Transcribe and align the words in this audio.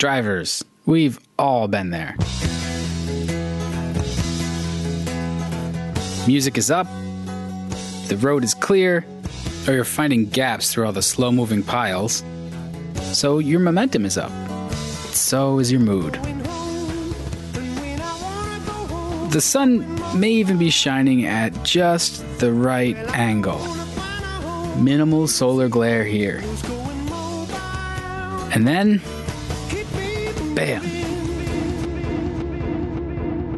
Drivers, 0.00 0.64
we've 0.86 1.20
all 1.38 1.68
been 1.68 1.90
there. 1.90 2.16
Music 6.26 6.56
is 6.56 6.70
up, 6.70 6.86
the 8.08 8.16
road 8.18 8.42
is 8.42 8.54
clear, 8.54 9.04
or 9.68 9.74
you're 9.74 9.84
finding 9.84 10.24
gaps 10.24 10.72
through 10.72 10.86
all 10.86 10.92
the 10.92 11.02
slow 11.02 11.30
moving 11.30 11.62
piles. 11.62 12.24
So 13.12 13.40
your 13.40 13.60
momentum 13.60 14.06
is 14.06 14.16
up. 14.16 14.32
So 15.12 15.58
is 15.58 15.70
your 15.70 15.82
mood. 15.82 16.14
The 19.32 19.42
sun 19.42 19.84
may 20.18 20.30
even 20.30 20.56
be 20.56 20.70
shining 20.70 21.26
at 21.26 21.62
just 21.62 22.24
the 22.38 22.54
right 22.54 22.96
angle. 23.14 23.60
Minimal 24.78 25.28
solar 25.28 25.68
glare 25.68 26.06
here. 26.06 26.42
And 28.54 28.66
then 28.66 29.02
Bam. 30.54 30.82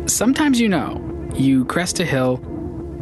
Sometimes 0.09 0.61
you 0.61 0.69
know, 0.69 1.01
you 1.35 1.65
crest 1.65 2.01
a 2.01 2.05
hill 2.05 2.41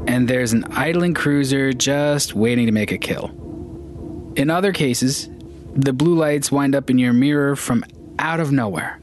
and 0.06 0.28
there's 0.28 0.52
an 0.52 0.64
idling 0.72 1.14
cruiser 1.14 1.72
just 1.72 2.34
waiting 2.34 2.66
to 2.66 2.72
make 2.72 2.92
a 2.92 2.98
kill. 2.98 3.30
In 4.36 4.50
other 4.50 4.72
cases, 4.72 5.28
the 5.75 5.92
blue 5.92 6.14
lights 6.14 6.50
wind 6.50 6.75
up 6.75 6.91
in 6.91 6.98
your 6.98 7.12
mirror 7.12 7.56
from 7.56 7.84
out 8.19 8.41
of 8.41 8.53
nowhere. 8.53 9.00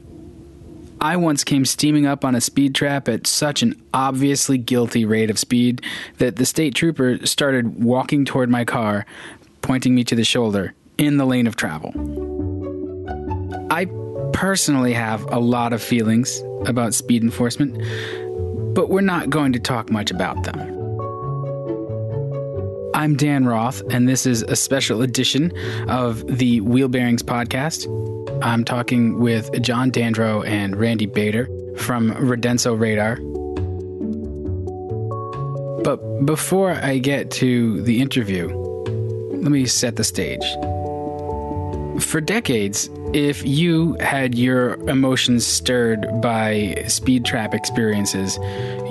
I 1.00 1.16
once 1.16 1.44
came 1.44 1.64
steaming 1.64 2.06
up 2.06 2.24
on 2.24 2.34
a 2.34 2.40
speed 2.40 2.74
trap 2.74 3.08
at 3.08 3.26
such 3.26 3.62
an 3.62 3.80
obviously 3.94 4.58
guilty 4.58 5.04
rate 5.04 5.30
of 5.30 5.38
speed 5.38 5.82
that 6.16 6.36
the 6.36 6.46
state 6.46 6.74
trooper 6.74 7.24
started 7.24 7.82
walking 7.82 8.24
toward 8.24 8.50
my 8.50 8.64
car, 8.64 9.06
pointing 9.62 9.94
me 9.94 10.02
to 10.04 10.16
the 10.16 10.24
shoulder 10.24 10.74
in 10.96 11.16
the 11.16 11.26
lane 11.26 11.46
of 11.46 11.54
travel. 11.54 11.92
I 13.70 13.84
personally 14.38 14.92
have 14.92 15.26
a 15.32 15.40
lot 15.40 15.72
of 15.72 15.82
feelings 15.82 16.44
about 16.64 16.94
speed 16.94 17.24
enforcement, 17.24 17.76
but 18.72 18.88
we're 18.88 19.00
not 19.00 19.28
going 19.28 19.52
to 19.52 19.58
talk 19.58 19.90
much 19.90 20.12
about 20.12 20.40
them. 20.44 20.56
I'm 22.94 23.16
Dan 23.16 23.46
Roth, 23.46 23.82
and 23.90 24.08
this 24.08 24.26
is 24.26 24.42
a 24.42 24.54
special 24.54 25.02
edition 25.02 25.52
of 25.88 26.24
the 26.28 26.60
Wheel 26.60 26.86
Bearings 26.86 27.20
podcast. 27.20 27.88
I'm 28.40 28.64
talking 28.64 29.18
with 29.18 29.50
John 29.60 29.90
Dandro 29.90 30.46
and 30.46 30.76
Randy 30.76 31.06
Bader 31.06 31.46
from 31.76 32.12
Radenso 32.12 32.78
Radar. 32.78 33.16
But 35.82 35.96
before 36.24 36.74
I 36.74 36.98
get 36.98 37.32
to 37.32 37.82
the 37.82 38.00
interview, 38.00 38.46
let 39.32 39.50
me 39.50 39.66
set 39.66 39.96
the 39.96 40.04
stage. 40.04 40.44
For 42.00 42.20
decades, 42.20 42.88
if 43.14 43.44
you 43.46 43.94
had 44.00 44.34
your 44.34 44.74
emotions 44.88 45.46
stirred 45.46 46.06
by 46.20 46.84
speed 46.88 47.24
trap 47.24 47.54
experiences, 47.54 48.38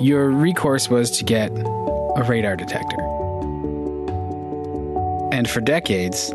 your 0.00 0.30
recourse 0.30 0.88
was 0.88 1.10
to 1.18 1.24
get 1.24 1.50
a 1.50 2.24
radar 2.26 2.56
detector. 2.56 3.00
And 5.32 5.48
for 5.48 5.60
decades, 5.60 6.32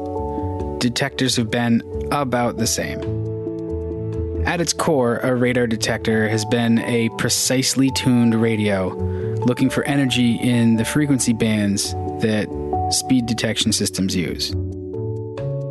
detectors 0.79 1.35
have 1.35 1.51
been 1.51 1.83
about 2.11 2.57
the 2.57 2.67
same. 2.67 3.01
At 4.45 4.61
its 4.61 4.73
core, 4.73 5.17
a 5.17 5.35
radar 5.35 5.67
detector 5.67 6.29
has 6.29 6.45
been 6.45 6.79
a 6.79 7.09
precisely 7.17 7.91
tuned 7.91 8.35
radio 8.35 8.89
looking 9.45 9.69
for 9.69 9.83
energy 9.83 10.35
in 10.35 10.77
the 10.77 10.85
frequency 10.85 11.33
bands 11.33 11.93
that 12.21 12.47
speed 12.91 13.25
detection 13.25 13.73
systems 13.73 14.15
use. 14.15 14.53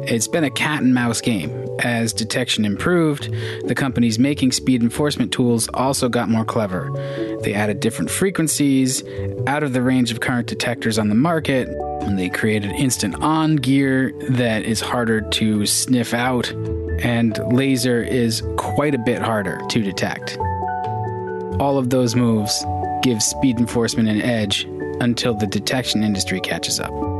It's 0.04 0.26
been 0.26 0.42
a 0.42 0.50
cat 0.50 0.82
and 0.82 0.92
mouse 0.92 1.20
game. 1.20 1.50
As 1.78 2.12
detection 2.12 2.64
improved, 2.64 3.32
the 3.66 3.74
companies 3.74 4.18
making 4.18 4.52
speed 4.52 4.82
enforcement 4.82 5.32
tools 5.32 5.68
also 5.74 6.08
got 6.08 6.28
more 6.28 6.44
clever. 6.44 6.90
They 7.42 7.54
added 7.54 7.80
different 7.80 8.10
frequencies 8.10 9.04
out 9.46 9.62
of 9.62 9.72
the 9.72 9.80
range 9.80 10.10
of 10.10 10.20
current 10.20 10.48
detectors 10.48 10.98
on 10.98 11.08
the 11.08 11.14
market, 11.14 11.68
and 12.02 12.18
they 12.18 12.28
created 12.28 12.72
instant 12.72 13.14
on 13.22 13.56
gear 13.56 14.12
that 14.30 14.64
is 14.64 14.80
harder 14.80 15.20
to 15.20 15.66
sniff 15.66 16.14
out, 16.14 16.50
and 17.00 17.38
laser 17.52 18.02
is 18.02 18.42
quite 18.56 18.94
a 18.94 18.98
bit 18.98 19.22
harder 19.22 19.60
to 19.68 19.82
detect. 19.82 20.36
All 21.60 21.78
of 21.78 21.90
those 21.90 22.16
moves 22.16 22.64
give 23.02 23.22
speed 23.22 23.58
enforcement 23.58 24.08
an 24.08 24.20
edge 24.20 24.64
until 25.00 25.34
the 25.34 25.46
detection 25.46 26.02
industry 26.02 26.40
catches 26.40 26.80
up. 26.80 27.11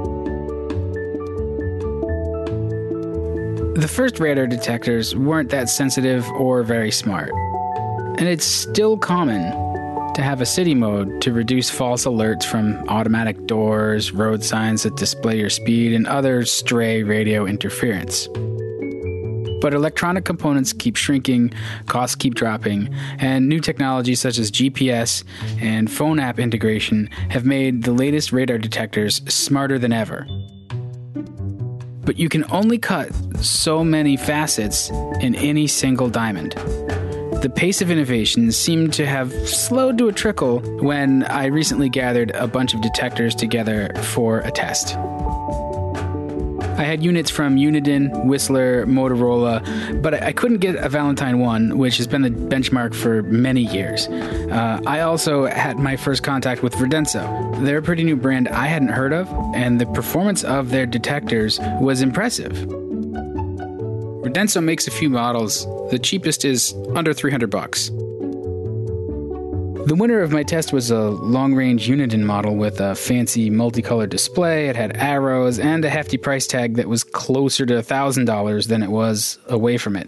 The 3.74 3.88
first 3.88 4.20
radar 4.20 4.46
detectors 4.46 5.16
weren't 5.16 5.48
that 5.48 5.70
sensitive 5.70 6.28
or 6.32 6.62
very 6.62 6.90
smart. 6.90 7.30
And 8.18 8.28
it's 8.28 8.44
still 8.44 8.98
common 8.98 9.40
to 10.12 10.22
have 10.22 10.42
a 10.42 10.46
city 10.46 10.74
mode 10.74 11.22
to 11.22 11.32
reduce 11.32 11.70
false 11.70 12.04
alerts 12.04 12.44
from 12.44 12.86
automatic 12.88 13.46
doors, 13.46 14.12
road 14.12 14.44
signs 14.44 14.82
that 14.82 14.96
display 14.96 15.38
your 15.38 15.48
speed, 15.48 15.94
and 15.94 16.06
other 16.06 16.44
stray 16.44 17.02
radio 17.02 17.46
interference. 17.46 18.28
But 19.62 19.72
electronic 19.72 20.26
components 20.26 20.74
keep 20.74 20.96
shrinking, 20.96 21.54
costs 21.86 22.14
keep 22.14 22.34
dropping, 22.34 22.94
and 23.18 23.48
new 23.48 23.58
technologies 23.58 24.20
such 24.20 24.36
as 24.36 24.50
GPS 24.50 25.24
and 25.62 25.90
phone 25.90 26.20
app 26.20 26.38
integration 26.38 27.08
have 27.30 27.46
made 27.46 27.84
the 27.84 27.92
latest 27.92 28.32
radar 28.32 28.58
detectors 28.58 29.22
smarter 29.32 29.78
than 29.78 29.94
ever 29.94 30.26
but 32.04 32.18
you 32.18 32.28
can 32.28 32.44
only 32.50 32.78
cut 32.78 33.10
so 33.42 33.84
many 33.84 34.16
facets 34.16 34.90
in 35.20 35.34
any 35.34 35.66
single 35.66 36.08
diamond. 36.08 36.52
The 37.42 37.50
pace 37.52 37.82
of 37.82 37.90
innovation 37.90 38.52
seemed 38.52 38.92
to 38.94 39.06
have 39.06 39.32
slowed 39.48 39.98
to 39.98 40.08
a 40.08 40.12
trickle 40.12 40.60
when 40.80 41.24
I 41.24 41.46
recently 41.46 41.88
gathered 41.88 42.30
a 42.32 42.46
bunch 42.46 42.72
of 42.72 42.80
detectors 42.80 43.34
together 43.34 43.92
for 44.00 44.38
a 44.40 44.50
test. 44.52 44.96
I 46.82 46.84
had 46.84 47.04
units 47.04 47.30
from 47.30 47.56
Uniden, 47.56 48.24
Whistler, 48.26 48.86
Motorola, 48.86 50.02
but 50.02 50.14
I 50.22 50.32
couldn't 50.32 50.58
get 50.58 50.76
a 50.76 50.88
Valentine 50.88 51.38
1, 51.38 51.78
which 51.78 51.96
has 51.98 52.06
been 52.06 52.22
the 52.22 52.30
benchmark 52.30 52.94
for 52.94 53.22
many 53.22 53.60
years. 53.60 54.08
Uh, 54.08 54.80
I 54.86 55.00
also 55.00 55.46
had 55.46 55.78
my 55.78 55.96
first 55.96 56.22
contact 56.22 56.62
with 56.62 56.74
Radenso. 56.74 57.64
They're 57.64 57.78
a 57.78 57.82
pretty 57.82 58.04
new 58.04 58.16
brand 58.16 58.48
I 58.48 58.66
hadn't 58.66 58.88
heard 58.88 59.12
of, 59.12 59.28
and 59.54 59.80
the 59.80 59.86
performance 59.86 60.44
of 60.44 60.70
their 60.70 60.86
detectors 60.86 61.60
was 61.80 62.02
impressive. 62.02 62.66
Radenso 64.32 64.64
makes 64.64 64.88
a 64.88 64.90
few 64.90 65.11
models. 65.11 65.67
The 65.90 65.99
cheapest 65.99 66.46
is 66.46 66.75
under 66.94 67.12
300 67.12 67.50
bucks. 67.50 67.90
The 69.84 69.94
winner 69.94 70.23
of 70.23 70.32
my 70.32 70.43
test 70.43 70.73
was 70.73 70.90
a 70.90 71.11
long 71.11 71.55
range 71.55 71.87
Uniden 71.87 72.23
model 72.23 72.56
with 72.56 72.81
a 72.81 72.94
fancy 72.94 73.50
multicolored 73.50 74.08
display. 74.08 74.70
It 74.70 74.76
had 74.76 74.96
arrows 74.96 75.58
and 75.58 75.84
a 75.84 75.90
hefty 75.90 76.17
price 76.17 76.46
tag 76.46 76.76
that 76.76 76.88
was 76.88 77.05
closer 77.05 77.67
to 77.67 77.75
$1,000 77.75 78.69
than 78.69 78.82
it 78.82 78.90
was 78.90 79.38
away 79.49 79.76
from 79.76 79.96
it. 79.96 80.06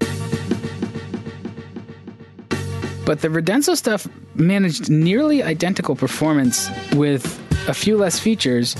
But 3.04 3.20
the 3.20 3.28
Radenso 3.28 3.76
stuff 3.76 4.08
managed 4.36 4.88
nearly 4.88 5.42
identical 5.42 5.96
performance 5.96 6.70
with 6.94 7.26
a 7.68 7.74
few 7.74 7.98
less 7.98 8.18
features 8.18 8.74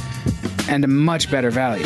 and 0.71 0.85
a 0.85 0.89
much 0.89 1.31
better 1.31 1.51
value. 1.51 1.85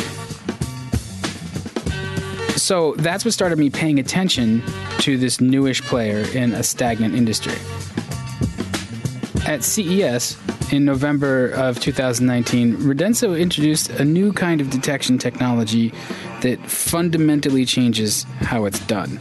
So 2.59 2.93
that's 2.97 3.23
what 3.23 3.33
started 3.33 3.57
me 3.57 3.69
paying 3.69 3.99
attention 3.99 4.61
to 4.99 5.17
this 5.17 5.39
newish 5.39 5.81
player 5.81 6.25
in 6.33 6.51
a 6.51 6.61
stagnant 6.61 7.15
industry. 7.15 7.57
At 9.47 9.63
CES 9.63 10.37
in 10.71 10.85
November 10.85 11.49
of 11.51 11.79
2019, 11.79 12.77
Radenso 12.77 13.39
introduced 13.39 13.89
a 13.91 14.05
new 14.05 14.33
kind 14.33 14.61
of 14.61 14.69
detection 14.69 15.17
technology 15.17 15.93
that 16.41 16.59
fundamentally 16.69 17.65
changes 17.65 18.23
how 18.41 18.65
it's 18.65 18.79
done. 18.85 19.19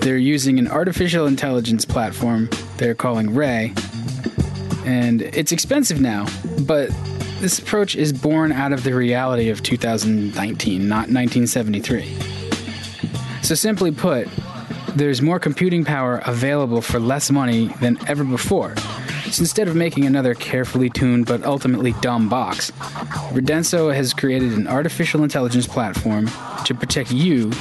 They're 0.00 0.16
using 0.16 0.58
an 0.58 0.68
artificial 0.68 1.26
intelligence 1.26 1.84
platform 1.84 2.48
they're 2.78 2.94
calling 2.94 3.34
Ray, 3.34 3.74
and 4.84 5.22
it's 5.22 5.52
expensive 5.52 6.00
now, 6.00 6.26
but 6.60 6.90
this 7.40 7.58
approach 7.58 7.96
is 7.96 8.12
born 8.12 8.52
out 8.52 8.72
of 8.72 8.84
the 8.84 8.94
reality 8.94 9.50
of 9.50 9.62
2019, 9.62 10.88
not 10.88 11.10
1973. 11.10 12.31
So, 13.52 13.56
simply 13.56 13.90
put, 13.92 14.30
there's 14.96 15.20
more 15.20 15.38
computing 15.38 15.84
power 15.84 16.22
available 16.24 16.80
for 16.80 16.98
less 16.98 17.30
money 17.30 17.66
than 17.82 17.98
ever 18.08 18.24
before. 18.24 18.74
So 19.30 19.42
instead 19.42 19.68
of 19.68 19.76
making 19.76 20.06
another 20.06 20.32
carefully 20.32 20.88
tuned 20.88 21.26
but 21.26 21.44
ultimately 21.44 21.92
dumb 22.00 22.30
box, 22.30 22.70
Radenso 23.34 23.94
has 23.94 24.14
created 24.14 24.52
an 24.52 24.66
artificial 24.66 25.22
intelligence 25.22 25.66
platform 25.66 26.30
to 26.64 26.74
protect 26.74 27.10
you 27.10 27.52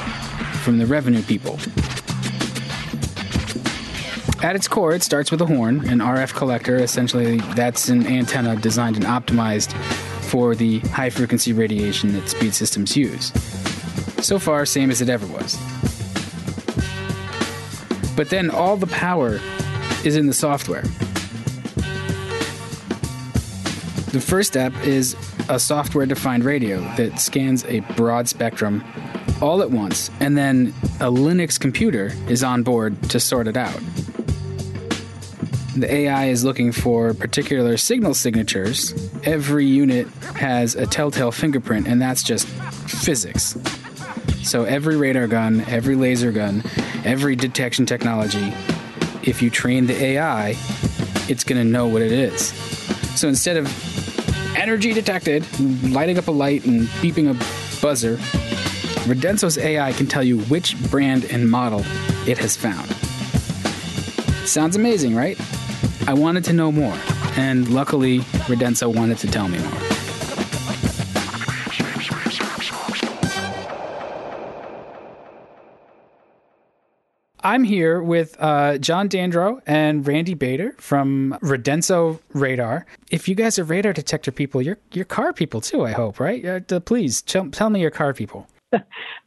from 0.64 0.78
the 0.78 0.86
revenue 0.86 1.24
people. 1.24 1.60
At 4.42 4.56
its 4.56 4.70
core, 4.70 4.94
it 4.94 5.04
starts 5.04 5.30
with 5.30 5.42
a 5.42 5.46
horn, 5.46 5.86
an 5.90 6.00
RF 6.00 6.34
collector. 6.34 6.78
Essentially, 6.78 7.40
that's 7.54 7.90
an 7.90 8.08
antenna 8.08 8.56
designed 8.56 8.96
and 8.96 9.04
optimized 9.04 9.74
for 10.22 10.56
the 10.56 10.80
high 10.80 11.10
frequency 11.10 11.52
radiation 11.52 12.14
that 12.14 12.30
speed 12.30 12.56
systems 12.56 12.96
use. 12.96 13.34
So 14.22 14.40
far, 14.40 14.66
same 14.66 14.92
as 14.92 15.02
it 15.02 15.10
ever 15.10 15.26
was. 15.28 15.58
But 18.16 18.30
then 18.30 18.50
all 18.50 18.78
the 18.78 18.88
power 18.88 19.40
is 20.06 20.16
in 20.16 20.28
the 20.28 20.34
software. 20.34 20.84
The 24.12 24.22
first 24.22 24.50
step 24.50 24.74
is 24.86 25.16
a 25.50 25.60
software 25.60 26.06
defined 26.06 26.44
radio 26.44 26.82
that 26.98 27.20
scans 27.20 27.66
a 27.66 27.80
broad 27.96 28.28
spectrum 28.28 28.84
all 29.42 29.62
at 29.62 29.72
once, 29.72 30.12
and 30.20 30.38
then 30.38 30.68
a 31.00 31.10
Linux 31.10 31.60
computer 31.60 32.12
is 32.28 32.44
on 32.44 32.62
board 32.62 33.02
to 33.10 33.20
sort 33.20 33.48
it 33.48 33.58
out. 33.58 33.80
The 35.76 35.88
AI 35.92 36.26
is 36.26 36.44
looking 36.44 36.72
for 36.72 37.14
particular 37.14 37.78
signal 37.78 38.14
signatures. 38.14 38.94
Every 39.24 39.66
unit 39.66 40.08
has 40.36 40.76
a 40.76 40.86
telltale 40.86 41.32
fingerprint, 41.32 41.88
and 41.88 42.02
that's 42.02 42.22
just 42.22 42.48
physics. 42.48 43.58
So, 44.44 44.64
every 44.64 44.98
radar 44.98 45.28
gun, 45.28 45.62
every 45.62 45.96
laser 45.96 46.32
gun, 46.32 46.64
every 47.06 47.36
detection 47.36 47.86
technology, 47.86 48.54
if 49.24 49.42
you 49.42 49.50
train 49.50 49.86
the 49.86 49.96
AI, 50.04 50.56
it's 51.30 51.44
going 51.44 51.62
to 51.62 51.64
know 51.64 51.88
what 51.88 52.02
it 52.02 52.12
is. 52.12 52.48
So, 53.20 53.28
instead 53.28 53.58
of 53.58 53.68
energy 54.58 54.94
detected, 54.94 55.46
lighting 55.84 56.18
up 56.18 56.28
a 56.28 56.32
light 56.32 56.66
and 56.66 56.88
beeping 57.02 57.30
a 57.30 57.82
buzzer, 57.82 58.18
Radenso's 59.06 59.58
AI 59.58 59.94
can 59.94 60.08
tell 60.08 60.24
you 60.24 60.40
which 60.42 60.82
brand 60.90 61.26
and 61.26 61.50
model 61.50 61.82
it 62.28 62.38
has 62.38 62.56
found. 62.56 62.88
Sounds 64.48 64.76
amazing, 64.76 65.16
right? 65.16 65.40
I 66.08 66.14
wanted 66.14 66.44
to 66.46 66.54
know 66.54 66.72
more, 66.72 66.98
and 67.38 67.70
luckily, 67.70 68.20
Radenso 68.50 68.94
wanted 68.94 69.18
to 69.20 69.28
tell 69.28 69.48
me 69.48 69.60
more. 69.60 69.91
I'm 77.52 77.66
here 77.66 78.02
with 78.02 78.38
uh, 78.40 78.78
John 78.78 79.10
Dandro 79.10 79.60
and 79.68 80.08
Randy 80.08 80.36
Bader 80.36 80.74
from 80.78 81.38
Radenso 81.42 82.22
Radar. 82.34 82.86
If 83.10 83.28
you 83.28 83.36
guys 83.36 83.60
are 83.60 83.66
radar 83.66 83.92
detector 83.92 84.32
people, 84.32 84.62
you're 84.62 84.78
you're 84.94 85.04
car 85.04 85.34
people 85.34 85.60
too. 85.60 85.84
I 85.84 85.92
hope, 85.92 86.22
right? 86.22 86.72
Uh, 86.72 86.80
please 86.80 87.22
tell, 87.22 87.50
tell 87.50 87.70
me 87.70 87.82
your 87.82 87.92
car 87.92 88.14
people. 88.14 88.48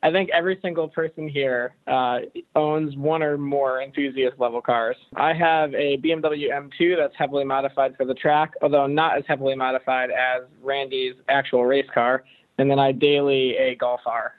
I 0.02 0.10
think 0.10 0.30
every 0.32 0.58
single 0.62 0.88
person 0.88 1.28
here 1.28 1.74
uh, 1.86 2.20
owns 2.56 2.96
one 2.96 3.22
or 3.22 3.36
more 3.36 3.82
enthusiast 3.82 4.40
level 4.40 4.62
cars. 4.62 4.96
I 5.16 5.34
have 5.34 5.74
a 5.74 5.98
BMW 5.98 6.50
M2 6.50 6.96
that's 6.96 7.14
heavily 7.18 7.44
modified 7.44 7.94
for 7.94 8.06
the 8.06 8.14
track, 8.14 8.52
although 8.62 8.86
not 8.86 9.18
as 9.18 9.24
heavily 9.28 9.54
modified 9.54 10.08
as 10.08 10.44
Randy's 10.62 11.16
actual 11.28 11.66
race 11.66 11.90
car. 11.92 12.24
And 12.56 12.70
then 12.70 12.78
I 12.78 12.92
daily 12.92 13.54
a 13.58 13.74
Golf 13.74 14.00
R. 14.06 14.32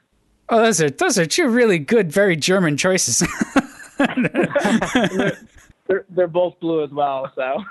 Oh, 0.50 0.62
those 0.62 0.82
are 0.82 0.90
those 0.90 1.18
are 1.18 1.26
two 1.26 1.48
really 1.48 1.80
good, 1.80 2.12
very 2.12 2.36
German 2.36 2.78
choices. 2.78 3.28
they're, 5.88 6.06
they're 6.10 6.28
both 6.28 6.60
blue 6.60 6.84
as 6.84 6.92
well. 6.92 7.32
So 7.36 7.64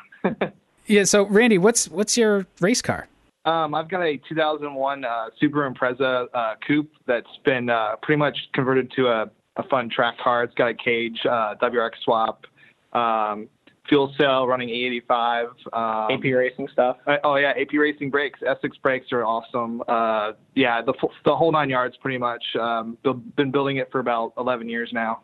yeah. 0.87 1.05
So 1.05 1.27
Randy, 1.27 1.59
what's 1.59 1.89
what's 1.89 2.17
your 2.17 2.47
race 2.61 2.83
car? 2.83 3.09
Um, 3.45 3.75
I've 3.75 3.89
got 3.89 4.03
a 4.03 4.17
2001 4.29 5.05
uh, 5.05 5.29
Subaru 5.41 5.73
Impreza 5.73 6.27
uh, 6.33 6.55
coupe 6.67 6.91
that's 7.07 7.29
been 7.45 7.69
uh, 7.69 7.97
pretty 8.03 8.19
much 8.19 8.37
converted 8.55 8.91
to 8.97 9.09
a, 9.09 9.31
a 9.57 9.63
fun 9.69 9.91
track 9.91 10.17
car. 10.19 10.45
It's 10.45 10.55
got 10.55 10.69
a 10.69 10.75
cage, 10.75 11.19
uh, 11.27 11.55
WRX 11.61 11.91
swap, 12.03 12.47
um, 12.95 13.49
fuel 13.95 14.13
cell 14.19 14.47
running 14.49 14.69
E85. 14.69 15.45
Um, 15.73 16.17
AP 16.17 16.25
racing 16.25 16.69
stuff. 16.73 16.97
Uh, 17.07 17.17
oh 17.23 17.37
yeah, 17.37 17.51
AP 17.51 17.73
racing 17.75 18.11
brakes. 18.11 18.41
Essex 18.45 18.77
brakes 18.79 19.13
are 19.13 19.25
awesome. 19.25 19.83
Uh, 19.87 20.33
yeah, 20.57 20.83
the 20.83 20.95
the 21.25 21.35
whole 21.35 21.53
nine 21.53 21.71
yards 21.71 21.97
pretty 21.99 22.19
much. 22.19 22.43
Um, 22.61 22.99
been 23.37 23.53
building 23.53 23.77
it 23.77 23.89
for 23.93 24.01
about 24.01 24.33
11 24.37 24.69
years 24.69 24.91
now. 24.93 25.23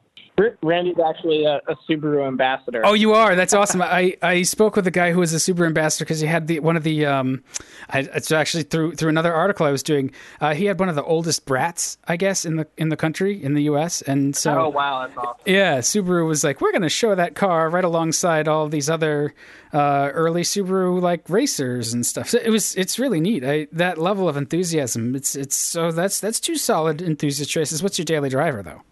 Randy's 0.62 0.98
actually 0.98 1.44
a, 1.44 1.56
a, 1.68 1.76
Subaru 1.88 2.26
ambassador. 2.26 2.82
Oh, 2.84 2.94
you 2.94 3.14
are. 3.14 3.34
That's 3.34 3.54
awesome. 3.54 3.82
I, 3.82 4.16
I 4.22 4.42
spoke 4.42 4.76
with 4.76 4.86
a 4.86 4.90
guy 4.90 5.12
who 5.12 5.20
was 5.20 5.32
a 5.32 5.36
Subaru 5.36 5.66
ambassador 5.66 6.04
because 6.04 6.20
he 6.20 6.26
had 6.26 6.46
the 6.46 6.60
one 6.60 6.76
of 6.76 6.82
the. 6.82 7.06
Um, 7.06 7.42
I, 7.88 8.00
it's 8.00 8.30
actually 8.30 8.64
through 8.64 8.94
through 8.94 9.08
another 9.08 9.32
article 9.32 9.66
I 9.66 9.70
was 9.70 9.82
doing. 9.82 10.12
Uh, 10.40 10.54
he 10.54 10.66
had 10.66 10.78
one 10.78 10.88
of 10.88 10.94
the 10.94 11.04
oldest 11.04 11.46
brats, 11.46 11.98
I 12.06 12.16
guess, 12.16 12.44
in 12.44 12.56
the 12.56 12.66
in 12.76 12.88
the 12.88 12.96
country 12.96 13.42
in 13.42 13.54
the 13.54 13.64
U.S. 13.64 14.02
And 14.02 14.34
so. 14.36 14.66
Oh 14.66 14.68
wow, 14.68 15.06
that's 15.06 15.16
awesome. 15.16 15.42
Yeah, 15.46 15.78
Subaru 15.78 16.26
was 16.26 16.44
like, 16.44 16.60
we're 16.60 16.72
going 16.72 16.82
to 16.82 16.88
show 16.88 17.14
that 17.14 17.34
car 17.34 17.70
right 17.70 17.84
alongside 17.84 18.48
all 18.48 18.68
these 18.68 18.90
other 18.90 19.34
uh, 19.72 20.10
early 20.12 20.42
Subaru 20.42 21.00
like 21.00 21.28
racers 21.28 21.92
and 21.92 22.04
stuff. 22.04 22.28
So 22.28 22.38
it 22.38 22.50
was 22.50 22.74
it's 22.76 22.98
really 22.98 23.20
neat. 23.20 23.44
I, 23.44 23.66
that 23.72 23.98
level 23.98 24.28
of 24.28 24.36
enthusiasm. 24.36 25.14
It's 25.14 25.36
it's 25.36 25.56
so 25.56 25.92
that's 25.92 26.20
that's 26.20 26.40
two 26.40 26.56
solid 26.56 27.02
enthusiast 27.02 27.50
choices. 27.50 27.82
What's 27.82 27.98
your 27.98 28.04
daily 28.04 28.28
driver 28.28 28.62
though? 28.62 28.82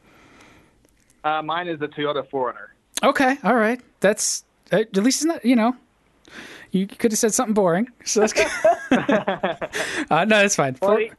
Uh, 1.29 1.43
mine 1.43 1.69
is 1.69 1.81
a 1.83 1.89
Toyota 1.89 2.27
4Runner. 2.29 2.69
Okay, 3.03 3.37
all 3.45 3.55
right. 3.55 3.81
That's 4.01 4.45
uh, 4.73 4.79
at 4.79 4.97
least 4.97 5.21
it's 5.21 5.27
not 5.27 5.45
you 5.45 5.57
know. 5.57 5.77
You 6.71 6.87
could 6.87 7.13
have 7.13 7.19
said 7.19 7.35
something 7.35 7.55
boring, 7.55 7.89
so 8.05 8.21
that's 8.21 8.33
good. 8.33 8.47
uh, 10.11 10.25
no, 10.25 10.39
that's 10.41 10.57
fine. 10.57 10.77
Well, 10.81 10.97
he, 10.97 11.11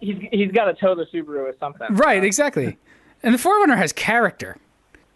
he's 0.00 0.16
he's 0.30 0.52
got 0.52 0.64
to 0.66 0.74
tow 0.74 0.94
the 0.94 1.06
Subaru 1.06 1.40
or 1.40 1.54
something. 1.60 1.88
Right, 1.90 2.24
exactly. 2.24 2.78
And 3.22 3.34
the 3.34 3.38
4Runner 3.38 3.76
has 3.76 3.92
character. 3.92 4.56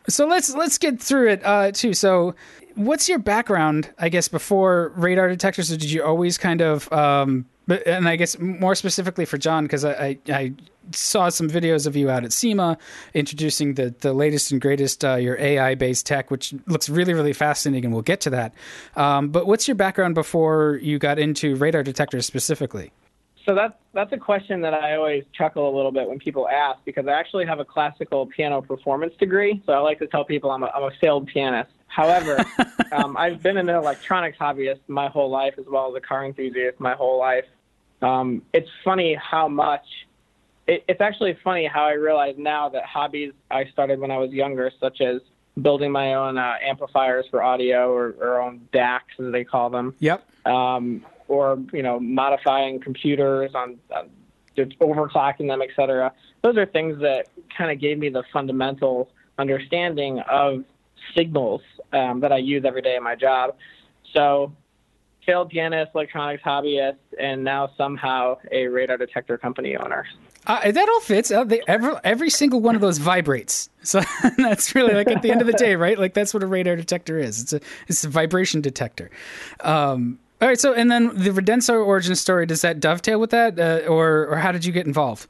So 0.08 0.26
let's 0.26 0.54
let's 0.54 0.76
get 0.78 1.00
through 1.00 1.30
it 1.30 1.44
uh, 1.44 1.72
too. 1.72 1.94
So, 1.94 2.34
what's 2.74 3.08
your 3.08 3.18
background? 3.18 3.90
I 3.98 4.10
guess 4.10 4.28
before 4.28 4.92
radar 4.96 5.28
detectors, 5.28 5.72
or 5.72 5.78
did 5.78 5.90
you 5.90 6.04
always 6.04 6.36
kind 6.36 6.60
of 6.60 6.92
um, 6.92 7.46
but 7.66 7.86
and 7.86 8.08
I 8.08 8.16
guess 8.16 8.38
more 8.38 8.74
specifically 8.74 9.24
for 9.24 9.38
John, 9.38 9.64
because 9.64 9.84
I, 9.84 9.92
I, 9.92 10.18
I, 10.28 10.52
saw 10.92 11.30
some 11.30 11.48
videos 11.48 11.86
of 11.86 11.96
you 11.96 12.10
out 12.10 12.24
at 12.24 12.32
SEMA 12.32 12.76
introducing 13.14 13.72
the, 13.72 13.94
the 14.00 14.12
latest 14.12 14.52
and 14.52 14.60
greatest 14.60 15.02
uh, 15.02 15.14
your 15.14 15.38
AI 15.38 15.74
based 15.74 16.04
tech, 16.04 16.30
which 16.30 16.54
looks 16.66 16.88
really 16.88 17.14
really 17.14 17.32
fascinating, 17.32 17.86
and 17.86 17.94
we'll 17.94 18.02
get 18.02 18.20
to 18.22 18.30
that. 18.30 18.54
Um, 18.96 19.28
but 19.28 19.46
what's 19.46 19.66
your 19.66 19.76
background 19.76 20.14
before 20.14 20.78
you 20.82 20.98
got 20.98 21.18
into 21.18 21.56
radar 21.56 21.82
detectors 21.82 22.26
specifically? 22.26 22.92
So 23.44 23.54
that's 23.54 23.74
that's 23.92 24.12
a 24.12 24.16
question 24.16 24.60
that 24.62 24.72
I 24.72 24.96
always 24.96 25.24
chuckle 25.32 25.68
a 25.68 25.74
little 25.74 25.92
bit 25.92 26.08
when 26.08 26.18
people 26.18 26.48
ask 26.48 26.78
because 26.84 27.06
I 27.06 27.12
actually 27.12 27.46
have 27.46 27.60
a 27.60 27.64
classical 27.64 28.26
piano 28.26 28.62
performance 28.62 29.14
degree. 29.18 29.62
So 29.66 29.72
I 29.72 29.78
like 29.78 29.98
to 29.98 30.06
tell 30.06 30.24
people 30.24 30.50
I'm 30.50 30.62
a, 30.62 30.66
I'm 30.66 30.84
a 30.84 30.90
failed 31.00 31.26
pianist. 31.26 31.70
However, 31.86 32.44
um, 32.92 33.16
I've 33.16 33.42
been 33.42 33.56
an 33.56 33.68
electronics 33.68 34.38
hobbyist 34.38 34.80
my 34.88 35.08
whole 35.08 35.30
life, 35.30 35.54
as 35.58 35.66
well 35.68 35.88
as 35.88 35.94
a 35.96 36.00
car 36.00 36.24
enthusiast 36.24 36.80
my 36.80 36.94
whole 36.94 37.18
life. 37.18 37.44
Um, 38.02 38.42
it's 38.52 38.68
funny 38.84 39.14
how 39.14 39.48
much. 39.48 39.84
It, 40.66 40.82
it's 40.88 41.02
actually 41.02 41.36
funny 41.44 41.66
how 41.66 41.84
I 41.84 41.92
realize 41.92 42.36
now 42.38 42.70
that 42.70 42.84
hobbies 42.84 43.32
I 43.50 43.66
started 43.66 44.00
when 44.00 44.10
I 44.10 44.16
was 44.16 44.30
younger, 44.32 44.72
such 44.80 45.02
as 45.02 45.20
building 45.60 45.92
my 45.92 46.14
own 46.14 46.38
uh, 46.38 46.54
amplifiers 46.62 47.26
for 47.30 47.42
audio 47.42 47.92
or, 47.92 48.14
or 48.20 48.40
own 48.40 48.66
DACs 48.72 49.20
as 49.20 49.30
they 49.30 49.44
call 49.44 49.70
them. 49.70 49.94
Yep. 49.98 50.24
Um, 50.46 51.04
or 51.28 51.58
you 51.72 51.82
know 51.82 51.98
modifying 52.00 52.80
computers 52.80 53.52
on, 53.54 53.78
on 53.94 54.10
just 54.56 54.78
overclocking 54.78 55.48
them, 55.48 55.62
etc. 55.62 56.12
Those 56.42 56.56
are 56.56 56.66
things 56.66 57.00
that 57.00 57.28
kind 57.56 57.70
of 57.70 57.80
gave 57.80 57.98
me 57.98 58.08
the 58.08 58.24
fundamental 58.32 59.10
understanding 59.38 60.20
of 60.20 60.64
signals 61.16 61.62
um, 61.92 62.20
that 62.20 62.32
I 62.32 62.38
use 62.38 62.64
every 62.64 62.82
day 62.82 62.96
in 62.96 63.02
my 63.02 63.14
job. 63.14 63.56
So, 64.12 64.52
failed 65.26 65.50
pianist, 65.50 65.92
electronics 65.94 66.42
hobbyist, 66.42 66.98
and 67.18 67.42
now 67.42 67.70
somehow 67.76 68.38
a 68.52 68.66
radar 68.66 68.96
detector 68.96 69.38
company 69.38 69.76
owner. 69.76 70.06
Uh, 70.46 70.70
that 70.70 70.88
all 70.88 71.00
fits. 71.00 71.30
Uh, 71.30 71.42
they, 71.44 71.62
every, 71.66 71.94
every 72.04 72.28
single 72.28 72.60
one 72.60 72.74
of 72.74 72.82
those 72.82 72.98
vibrates. 72.98 73.70
So 73.82 74.02
that's 74.36 74.74
really 74.74 74.92
like 74.92 75.08
at 75.08 75.22
the 75.22 75.30
end 75.30 75.40
of 75.40 75.46
the 75.46 75.54
day, 75.54 75.74
right? 75.74 75.98
Like 75.98 76.12
that's 76.12 76.34
what 76.34 76.42
a 76.42 76.46
radar 76.46 76.76
detector 76.76 77.18
is. 77.18 77.42
It's 77.42 77.52
a 77.54 77.60
it's 77.88 78.04
a 78.04 78.10
vibration 78.10 78.60
detector. 78.60 79.10
Um, 79.60 80.18
all 80.44 80.48
right. 80.50 80.60
So 80.60 80.74
and 80.74 80.90
then 80.90 81.06
the 81.14 81.30
Radenso 81.30 81.86
origin 81.86 82.14
story 82.14 82.44
does 82.44 82.60
that 82.60 82.78
dovetail 82.78 83.18
with 83.18 83.30
that, 83.30 83.58
uh, 83.58 83.88
or 83.88 84.26
or 84.26 84.36
how 84.36 84.52
did 84.52 84.66
you 84.66 84.72
get 84.72 84.86
involved? 84.86 85.26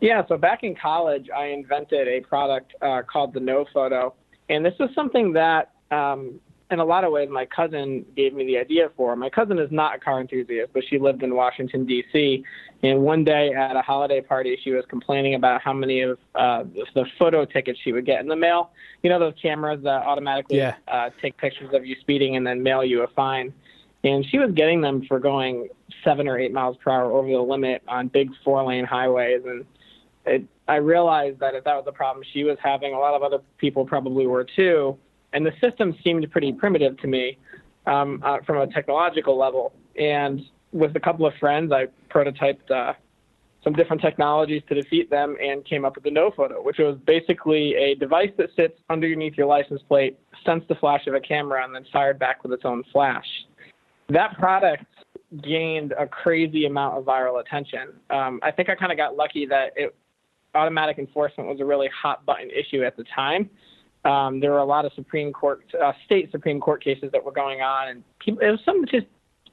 Yeah. 0.00 0.22
So 0.26 0.38
back 0.38 0.64
in 0.64 0.74
college, 0.74 1.28
I 1.36 1.48
invented 1.48 2.08
a 2.08 2.20
product 2.20 2.72
uh, 2.80 3.02
called 3.02 3.34
the 3.34 3.40
No 3.40 3.66
Photo, 3.74 4.14
and 4.48 4.64
this 4.64 4.72
was 4.80 4.88
something 4.94 5.34
that 5.34 5.72
um, 5.90 6.40
in 6.70 6.80
a 6.80 6.84
lot 6.84 7.04
of 7.04 7.12
ways, 7.12 7.30
my 7.30 7.46
cousin 7.46 8.04
gave 8.14 8.34
me 8.34 8.44
the 8.44 8.58
idea 8.58 8.90
for. 8.96 9.16
My 9.16 9.30
cousin 9.30 9.58
is 9.58 9.70
not 9.70 9.96
a 9.96 9.98
car 9.98 10.20
enthusiast, 10.20 10.70
but 10.74 10.82
she 10.88 10.98
lived 10.98 11.22
in 11.22 11.34
Washington 11.34 11.86
D.C. 11.86 12.44
And 12.82 13.00
one 13.00 13.24
day 13.24 13.52
at 13.54 13.74
a 13.74 13.80
holiday 13.80 14.20
party, 14.20 14.58
she 14.62 14.72
was 14.72 14.84
complaining 14.88 15.34
about 15.34 15.62
how 15.62 15.72
many 15.72 16.02
of 16.02 16.18
uh, 16.34 16.64
the 16.94 17.06
photo 17.18 17.46
tickets 17.46 17.78
she 17.82 17.92
would 17.92 18.04
get 18.04 18.20
in 18.20 18.28
the 18.28 18.36
mail. 18.36 18.70
You 19.02 19.08
know 19.08 19.18
those 19.18 19.34
cameras 19.40 19.82
that 19.84 20.02
automatically 20.02 20.58
yeah. 20.58 20.74
uh, 20.88 21.10
take 21.22 21.38
pictures 21.38 21.72
of 21.72 21.86
you 21.86 21.96
speeding 22.00 22.36
and 22.36 22.46
then 22.46 22.62
mail 22.62 22.84
you 22.84 23.02
a 23.02 23.08
fine. 23.08 23.52
And 24.04 24.24
she 24.26 24.38
was 24.38 24.52
getting 24.52 24.80
them 24.82 25.04
for 25.06 25.18
going 25.18 25.68
seven 26.04 26.28
or 26.28 26.38
eight 26.38 26.52
miles 26.52 26.76
per 26.76 26.90
hour 26.90 27.10
over 27.10 27.28
the 27.28 27.38
limit 27.38 27.82
on 27.88 28.08
big 28.08 28.30
four-lane 28.44 28.84
highways. 28.84 29.42
And 29.44 29.64
it, 30.24 30.44
I 30.68 30.76
realized 30.76 31.40
that 31.40 31.54
if 31.54 31.64
that 31.64 31.74
was 31.74 31.84
a 31.88 31.92
problem 31.92 32.24
she 32.32 32.44
was 32.44 32.58
having, 32.62 32.92
a 32.92 32.98
lot 32.98 33.14
of 33.14 33.22
other 33.22 33.38
people 33.56 33.86
probably 33.86 34.26
were 34.26 34.44
too 34.44 34.98
and 35.32 35.44
the 35.44 35.52
system 35.60 35.94
seemed 36.02 36.30
pretty 36.30 36.52
primitive 36.52 36.96
to 36.98 37.06
me 37.06 37.38
um, 37.86 38.22
uh, 38.24 38.38
from 38.46 38.58
a 38.58 38.66
technological 38.66 39.38
level. 39.38 39.72
And 39.98 40.40
with 40.72 40.94
a 40.96 41.00
couple 41.00 41.26
of 41.26 41.34
friends, 41.40 41.72
I 41.72 41.86
prototyped 42.12 42.70
uh, 42.70 42.94
some 43.64 43.72
different 43.72 44.00
technologies 44.00 44.62
to 44.68 44.74
defeat 44.74 45.10
them 45.10 45.36
and 45.42 45.64
came 45.64 45.84
up 45.84 45.94
with 45.96 46.04
the 46.04 46.10
No 46.10 46.30
Photo, 46.30 46.62
which 46.62 46.78
was 46.78 46.96
basically 47.06 47.74
a 47.74 47.94
device 47.94 48.30
that 48.38 48.50
sits 48.56 48.78
underneath 48.88 49.34
your 49.36 49.46
license 49.46 49.82
plate, 49.88 50.18
sensed 50.44 50.68
the 50.68 50.74
flash 50.76 51.06
of 51.06 51.14
a 51.14 51.20
camera, 51.20 51.64
and 51.64 51.74
then 51.74 51.84
fired 51.92 52.18
back 52.18 52.42
with 52.42 52.52
its 52.52 52.64
own 52.64 52.84
flash. 52.92 53.26
That 54.08 54.38
product 54.38 54.84
gained 55.42 55.92
a 55.98 56.06
crazy 56.06 56.64
amount 56.64 56.96
of 56.98 57.04
viral 57.04 57.40
attention. 57.40 57.92
Um, 58.08 58.40
I 58.42 58.50
think 58.50 58.70
I 58.70 58.74
kind 58.74 58.92
of 58.92 58.96
got 58.96 59.16
lucky 59.16 59.44
that 59.46 59.72
it, 59.76 59.94
automatic 60.54 60.98
enforcement 60.98 61.48
was 61.48 61.60
a 61.60 61.64
really 61.64 61.88
hot 61.88 62.24
button 62.24 62.48
issue 62.50 62.82
at 62.82 62.96
the 62.96 63.04
time. 63.14 63.50
Um, 64.08 64.40
there 64.40 64.50
were 64.52 64.58
a 64.58 64.64
lot 64.64 64.86
of 64.86 64.92
Supreme 64.94 65.32
Court, 65.32 65.62
uh, 65.80 65.92
state 66.06 66.30
Supreme 66.30 66.60
Court 66.60 66.82
cases 66.82 67.10
that 67.12 67.22
were 67.22 67.32
going 67.32 67.60
on, 67.60 67.88
and 67.88 68.04
people, 68.18 68.40
it 68.40 68.50
was 68.50 68.60
something 68.64 68.82
that 68.82 68.90
just 68.90 69.06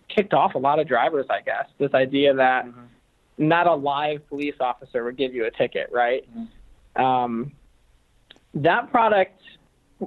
kicked 0.07 0.33
off 0.33 0.55
a 0.55 0.57
lot 0.57 0.79
of 0.79 0.87
drivers, 0.87 1.25
I 1.29 1.41
guess. 1.41 1.65
This 1.77 1.93
idea 1.93 2.33
that 2.33 2.65
mm-hmm. 2.65 2.85
not 3.37 3.67
a 3.67 3.75
live 3.75 4.25
police 4.29 4.55
officer 4.61 5.03
would 5.03 5.17
give 5.17 5.33
you 5.33 5.45
a 5.45 5.51
ticket, 5.51 5.89
right? 5.91 6.23
Mm-hmm. 6.29 7.03
Um, 7.03 7.51
that 8.53 8.89
product, 8.91 9.41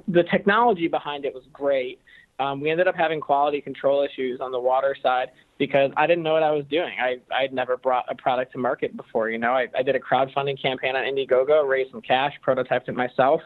the 0.07 0.23
technology 0.23 0.87
behind 0.87 1.25
it 1.25 1.33
was 1.35 1.43
great. 1.53 1.99
Um, 2.39 2.59
we 2.59 2.71
ended 2.71 2.87
up 2.87 2.95
having 2.95 3.19
quality 3.19 3.61
control 3.61 4.03
issues 4.03 4.39
on 4.39 4.51
the 4.51 4.59
water 4.59 4.95
side 5.03 5.29
because 5.59 5.91
I 5.95 6.07
didn't 6.07 6.23
know 6.23 6.33
what 6.33 6.41
I 6.41 6.51
was 6.51 6.65
doing. 6.71 6.93
I 6.99 7.17
I'd 7.31 7.53
never 7.53 7.77
brought 7.77 8.05
a 8.09 8.15
product 8.15 8.53
to 8.53 8.57
market 8.57 8.97
before. 8.97 9.29
You 9.29 9.37
know, 9.37 9.51
I, 9.51 9.67
I 9.77 9.83
did 9.83 9.95
a 9.95 9.99
crowdfunding 9.99 10.59
campaign 10.59 10.95
on 10.95 11.03
Indiegogo, 11.03 11.67
raised 11.67 11.91
some 11.91 12.01
cash, 12.01 12.33
prototyped 12.43 12.87
it 12.87 12.95
myself, 12.95 13.41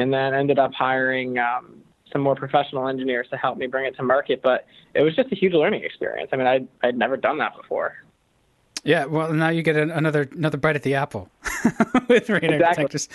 and 0.00 0.12
then 0.12 0.34
ended 0.34 0.58
up 0.58 0.72
hiring 0.72 1.38
um, 1.38 1.82
some 2.12 2.22
more 2.22 2.34
professional 2.34 2.88
engineers 2.88 3.26
to 3.30 3.36
help 3.36 3.58
me 3.58 3.66
bring 3.66 3.86
it 3.86 3.96
to 3.96 4.02
market. 4.02 4.40
But 4.42 4.66
it 4.94 5.02
was 5.02 5.14
just 5.14 5.30
a 5.32 5.34
huge 5.34 5.52
learning 5.52 5.84
experience. 5.84 6.30
I 6.32 6.36
mean, 6.36 6.46
I'd, 6.46 6.68
I'd 6.82 6.98
never 6.98 7.16
done 7.16 7.38
that 7.38 7.56
before. 7.56 7.96
Yeah, 8.82 9.04
well, 9.04 9.32
now 9.32 9.50
you 9.50 9.62
get 9.62 9.76
another 9.76 10.28
another 10.32 10.56
bite 10.56 10.76
at 10.76 10.82
the 10.82 10.94
apple 10.94 11.28
with 12.08 12.30
radar 12.30 12.50
exactly. 12.50 12.58
detectors. 12.58 13.08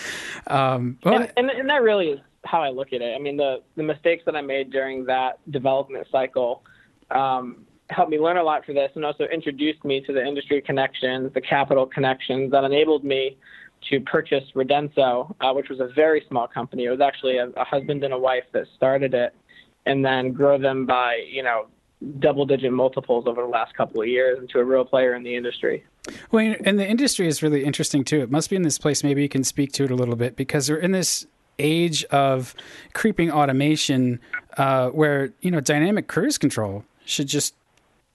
Um, 0.48 1.00
well, 1.04 1.16
and, 1.16 1.32
and, 1.38 1.50
and 1.50 1.70
that 1.70 1.82
really 1.82 2.10
is 2.10 2.20
how 2.44 2.62
I 2.62 2.70
look 2.70 2.94
at 2.94 3.02
it. 3.02 3.16
I 3.16 3.20
mean, 3.20 3.38
the 3.38 3.64
the 3.76 3.84
mistakes 3.84 4.24
that 4.26 4.36
I 4.36 4.42
made 4.42 4.72
during 4.72 5.06
that 5.06 5.40
development 5.52 6.08
cycle 6.12 6.62
um, 7.10 7.66
helped 7.90 8.12
me 8.12 8.20
learn 8.20 8.38
a 8.38 8.44
lot 8.44 8.64
for 8.64 8.74
this, 8.74 8.92
and 8.96 9.04
also 9.04 9.24
introduced 9.26 9.84
me 9.84 10.02
to 10.02 10.14
the 10.14 10.24
industry 10.24 10.62
connections, 10.62 11.34
the 11.34 11.42
capital 11.42 11.86
connections 11.88 12.52
that 12.52 12.64
enabled 12.64 13.04
me 13.04 13.38
to 13.90 14.00
purchase 14.02 14.44
Radenso, 14.56 15.36
uh, 15.42 15.54
which 15.54 15.70
was 15.70 15.80
a 15.80 15.88
very 15.96 16.24
small 16.28 16.48
company. 16.48 16.86
It 16.86 16.90
was 16.90 17.02
actually 17.02 17.38
a, 17.38 17.48
a 17.50 17.64
husband 17.64 18.04
and 18.04 18.14
a 18.14 18.18
wife 18.18 18.46
that 18.54 18.66
started 18.76 19.14
it, 19.14 19.34
and 19.86 20.04
then 20.04 20.32
grow 20.32 20.58
them 20.58 20.86
by 20.86 21.24
you 21.30 21.44
know 21.44 21.68
double 22.20 22.46
digit 22.46 22.72
multiples 22.72 23.26
over 23.28 23.42
the 23.42 23.48
last 23.48 23.74
couple 23.76 24.02
of 24.02 24.08
years 24.08 24.38
into 24.40 24.60
a 24.60 24.64
real 24.64 24.86
player 24.86 25.16
in 25.16 25.24
the 25.24 25.36
industry. 25.36 25.84
Well, 26.32 26.56
and 26.64 26.78
the 26.78 26.88
industry 26.88 27.28
is 27.28 27.42
really 27.42 27.64
interesting 27.64 28.04
too. 28.04 28.22
It 28.22 28.32
must 28.32 28.50
be 28.50 28.56
in 28.56 28.64
this 28.64 28.78
place. 28.78 29.04
Maybe 29.04 29.22
you 29.22 29.30
can 29.30 29.44
speak 29.44 29.72
to 29.74 29.86
it 29.86 29.92
a 29.92 29.96
little 29.96 30.16
bit 30.16 30.36
because 30.36 30.70
we're 30.70 30.78
in 30.78 30.92
this 30.92 31.26
age 31.58 32.04
of 32.06 32.54
creeping 32.94 33.32
automation 33.32 34.20
uh, 34.58 34.90
where 34.90 35.34
you 35.42 35.52
know 35.52 35.62
dynamic 35.62 36.08
cruise 36.08 36.38
control 36.38 36.84
should 37.06 37.28
just 37.28 37.56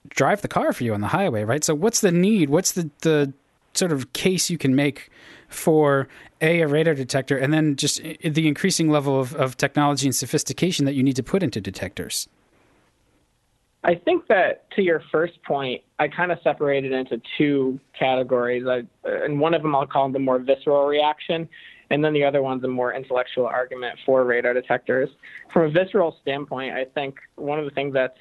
drive 0.08 0.42
the 0.42 0.48
car 0.48 0.72
for 0.72 0.84
you 0.84 0.94
on 0.94 1.00
the 1.00 1.08
highway, 1.08 1.44
right? 1.44 1.64
So 1.64 1.74
what's 1.74 2.00
the 2.00 2.12
need? 2.12 2.50
What's 2.50 2.72
the 2.72 2.90
the 3.02 3.32
sort 3.74 3.92
of 3.92 4.12
case 4.12 4.50
you 4.50 4.58
can 4.58 4.74
make 4.74 5.10
for 5.48 6.08
a, 6.40 6.62
a 6.62 6.68
radar 6.68 6.94
detector 6.94 7.36
and 7.36 7.52
then 7.52 7.76
just 7.76 8.02
the 8.02 8.48
increasing 8.48 8.88
level 8.88 9.20
of, 9.20 9.34
of 9.34 9.56
technology 9.56 10.06
and 10.06 10.14
sophistication 10.14 10.84
that 10.84 10.94
you 10.94 11.02
need 11.02 11.16
to 11.16 11.22
put 11.22 11.42
into 11.42 11.60
detectors? 11.60 12.28
I 13.82 13.94
think 13.94 14.26
that 14.28 14.70
to 14.72 14.82
your 14.82 15.02
first 15.10 15.42
point, 15.42 15.82
I 15.98 16.08
kind 16.08 16.30
of 16.30 16.38
separated 16.42 16.92
into 16.92 17.20
two 17.38 17.80
categories. 17.98 18.66
I, 18.66 18.82
and 19.04 19.40
one 19.40 19.54
of 19.54 19.62
them 19.62 19.74
I'll 19.74 19.86
call 19.86 20.10
the 20.10 20.18
more 20.18 20.38
visceral 20.38 20.86
reaction, 20.86 21.48
and 21.88 22.04
then 22.04 22.12
the 22.12 22.22
other 22.22 22.42
one's 22.42 22.62
a 22.62 22.68
more 22.68 22.92
intellectual 22.92 23.46
argument 23.46 23.98
for 24.04 24.24
radar 24.24 24.52
detectors. 24.52 25.08
From 25.52 25.62
a 25.62 25.70
visceral 25.70 26.16
standpoint, 26.20 26.74
I 26.74 26.84
think 26.84 27.16
one 27.36 27.58
of 27.58 27.64
the 27.64 27.70
things 27.70 27.94
that's 27.94 28.18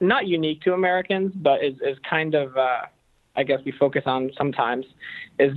not 0.00 0.26
unique 0.26 0.62
to 0.62 0.72
Americans, 0.72 1.32
but 1.36 1.62
is, 1.62 1.74
is 1.82 1.98
kind 2.08 2.34
of, 2.34 2.56
uh, 2.56 2.86
I 3.36 3.42
guess, 3.42 3.60
we 3.64 3.72
focus 3.72 4.04
on 4.06 4.30
sometimes, 4.36 4.86
is 5.38 5.52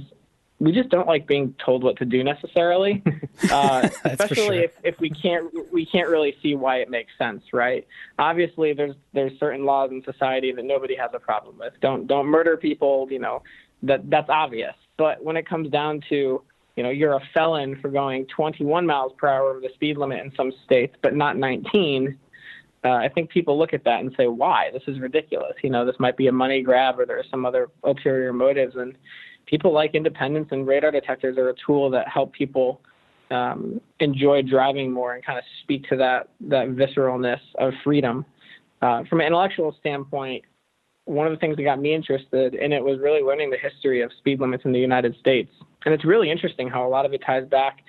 we 0.60 0.74
just 0.74 0.90
don't 0.90 1.08
like 1.08 1.26
being 1.26 1.56
told 1.64 1.84
what 1.84 1.98
to 1.98 2.06
do 2.06 2.24
necessarily, 2.24 3.02
uh, 3.52 3.88
especially 4.04 4.36
sure. 4.36 4.54
if, 4.54 4.72
if 4.84 5.00
we 5.00 5.10
can't 5.10 5.72
we 5.72 5.86
can't 5.86 6.10
really 6.10 6.36
see 6.42 6.56
why 6.56 6.78
it 6.78 6.90
makes 6.90 7.12
sense, 7.18 7.44
right? 7.54 7.88
Obviously, 8.18 8.74
there's 8.74 8.96
there's 9.14 9.38
certain 9.40 9.66
laws 9.66 9.92
in 9.92 10.04
society 10.04 10.52
that 10.52 10.66
nobody 10.66 10.96
has 10.96 11.12
a 11.14 11.20
problem 11.20 11.58
with. 11.58 11.74
Don't 11.82 12.08
don't 12.08 12.28
murder 12.28 12.58
people, 12.58 13.08
you 13.10 13.20
know, 13.20 13.42
that 13.84 14.10
that's 14.10 14.30
obvious. 14.30 14.76
But 14.98 15.24
when 15.24 15.38
it 15.38 15.48
comes 15.48 15.70
down 15.70 16.02
to 16.10 16.42
you 16.76 16.84
know 16.84 16.90
you're 16.90 17.14
a 17.14 17.22
felon 17.34 17.80
for 17.82 17.90
going 17.90 18.26
21 18.28 18.86
miles 18.86 19.14
per 19.18 19.28
hour 19.28 19.50
over 19.52 19.62
the 19.62 19.70
speed 19.74 19.98
limit 19.98 20.24
in 20.24 20.34
some 20.36 20.52
states, 20.66 20.96
but 21.02 21.16
not 21.16 21.38
19. 21.38 22.18
Uh, 22.84 22.92
I 22.92 23.10
think 23.10 23.30
people 23.30 23.58
look 23.58 23.74
at 23.74 23.84
that 23.84 24.00
and 24.00 24.14
say, 24.16 24.28
"Why? 24.28 24.70
This 24.72 24.84
is 24.88 25.00
ridiculous." 25.00 25.54
You 25.62 25.70
know, 25.70 25.86
this 25.86 25.96
might 26.00 26.18
be 26.18 26.28
a 26.28 26.32
money 26.32 26.62
grab, 26.62 27.00
or 27.00 27.06
there's 27.06 27.30
some 27.30 27.46
other 27.46 27.70
ulterior 27.84 28.32
motives, 28.32 28.76
and 28.76 28.98
people 29.46 29.74
like 29.74 29.96
independence, 29.96 30.50
and 30.52 30.66
radar 30.66 30.92
detectors 30.92 31.38
are 31.38 31.50
a 31.50 31.56
tool 31.66 31.90
that 31.90 32.08
help 32.08 32.32
people 32.34 32.82
um, 33.32 33.82
enjoy 34.00 34.42
driving 34.42 34.92
more 34.92 35.14
and 35.14 35.26
kind 35.26 35.38
of 35.38 35.44
speak 35.64 35.88
to 35.90 35.98
that 35.98 36.30
that 36.42 36.70
visceralness 36.70 37.42
of 37.58 37.74
freedom. 37.84 38.26
Uh, 38.82 39.04
from 39.10 39.20
an 39.20 39.28
intellectual 39.28 39.76
standpoint, 39.80 40.46
one 41.06 41.28
of 41.28 41.34
the 41.34 41.38
things 41.38 41.58
that 41.58 41.64
got 41.64 41.82
me 41.82 41.94
interested 41.94 42.54
in 42.56 42.72
it 42.72 42.84
was 42.84 43.00
really 43.00 43.22
learning 43.22 43.50
the 43.50 43.58
history 43.58 44.02
of 44.02 44.12
speed 44.20 44.40
limits 44.40 44.64
in 44.64 44.72
the 44.72 44.80
United 44.80 45.16
States. 45.20 45.52
And 45.86 45.94
it's 45.94 46.06
really 46.06 46.30
interesting 46.30 46.70
how 46.70 46.88
a 46.88 46.90
lot 46.90 47.06
of 47.06 47.14
it 47.14 47.22
ties 47.26 47.46
back 47.48 47.80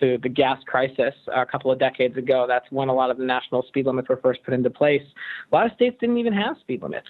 to 0.00 0.18
the 0.22 0.28
gas 0.28 0.58
crisis 0.66 1.14
a 1.34 1.46
couple 1.46 1.70
of 1.70 1.78
decades 1.78 2.16
ago. 2.16 2.44
That's 2.48 2.66
when 2.70 2.88
a 2.88 2.94
lot 2.94 3.10
of 3.10 3.18
the 3.18 3.24
national 3.24 3.62
speed 3.68 3.86
limits 3.86 4.08
were 4.08 4.18
first 4.18 4.42
put 4.44 4.54
into 4.54 4.70
place. 4.70 5.02
A 5.50 5.54
lot 5.54 5.66
of 5.66 5.72
states 5.72 5.96
didn't 6.00 6.18
even 6.18 6.32
have 6.32 6.56
speed 6.60 6.82
limits. 6.82 7.08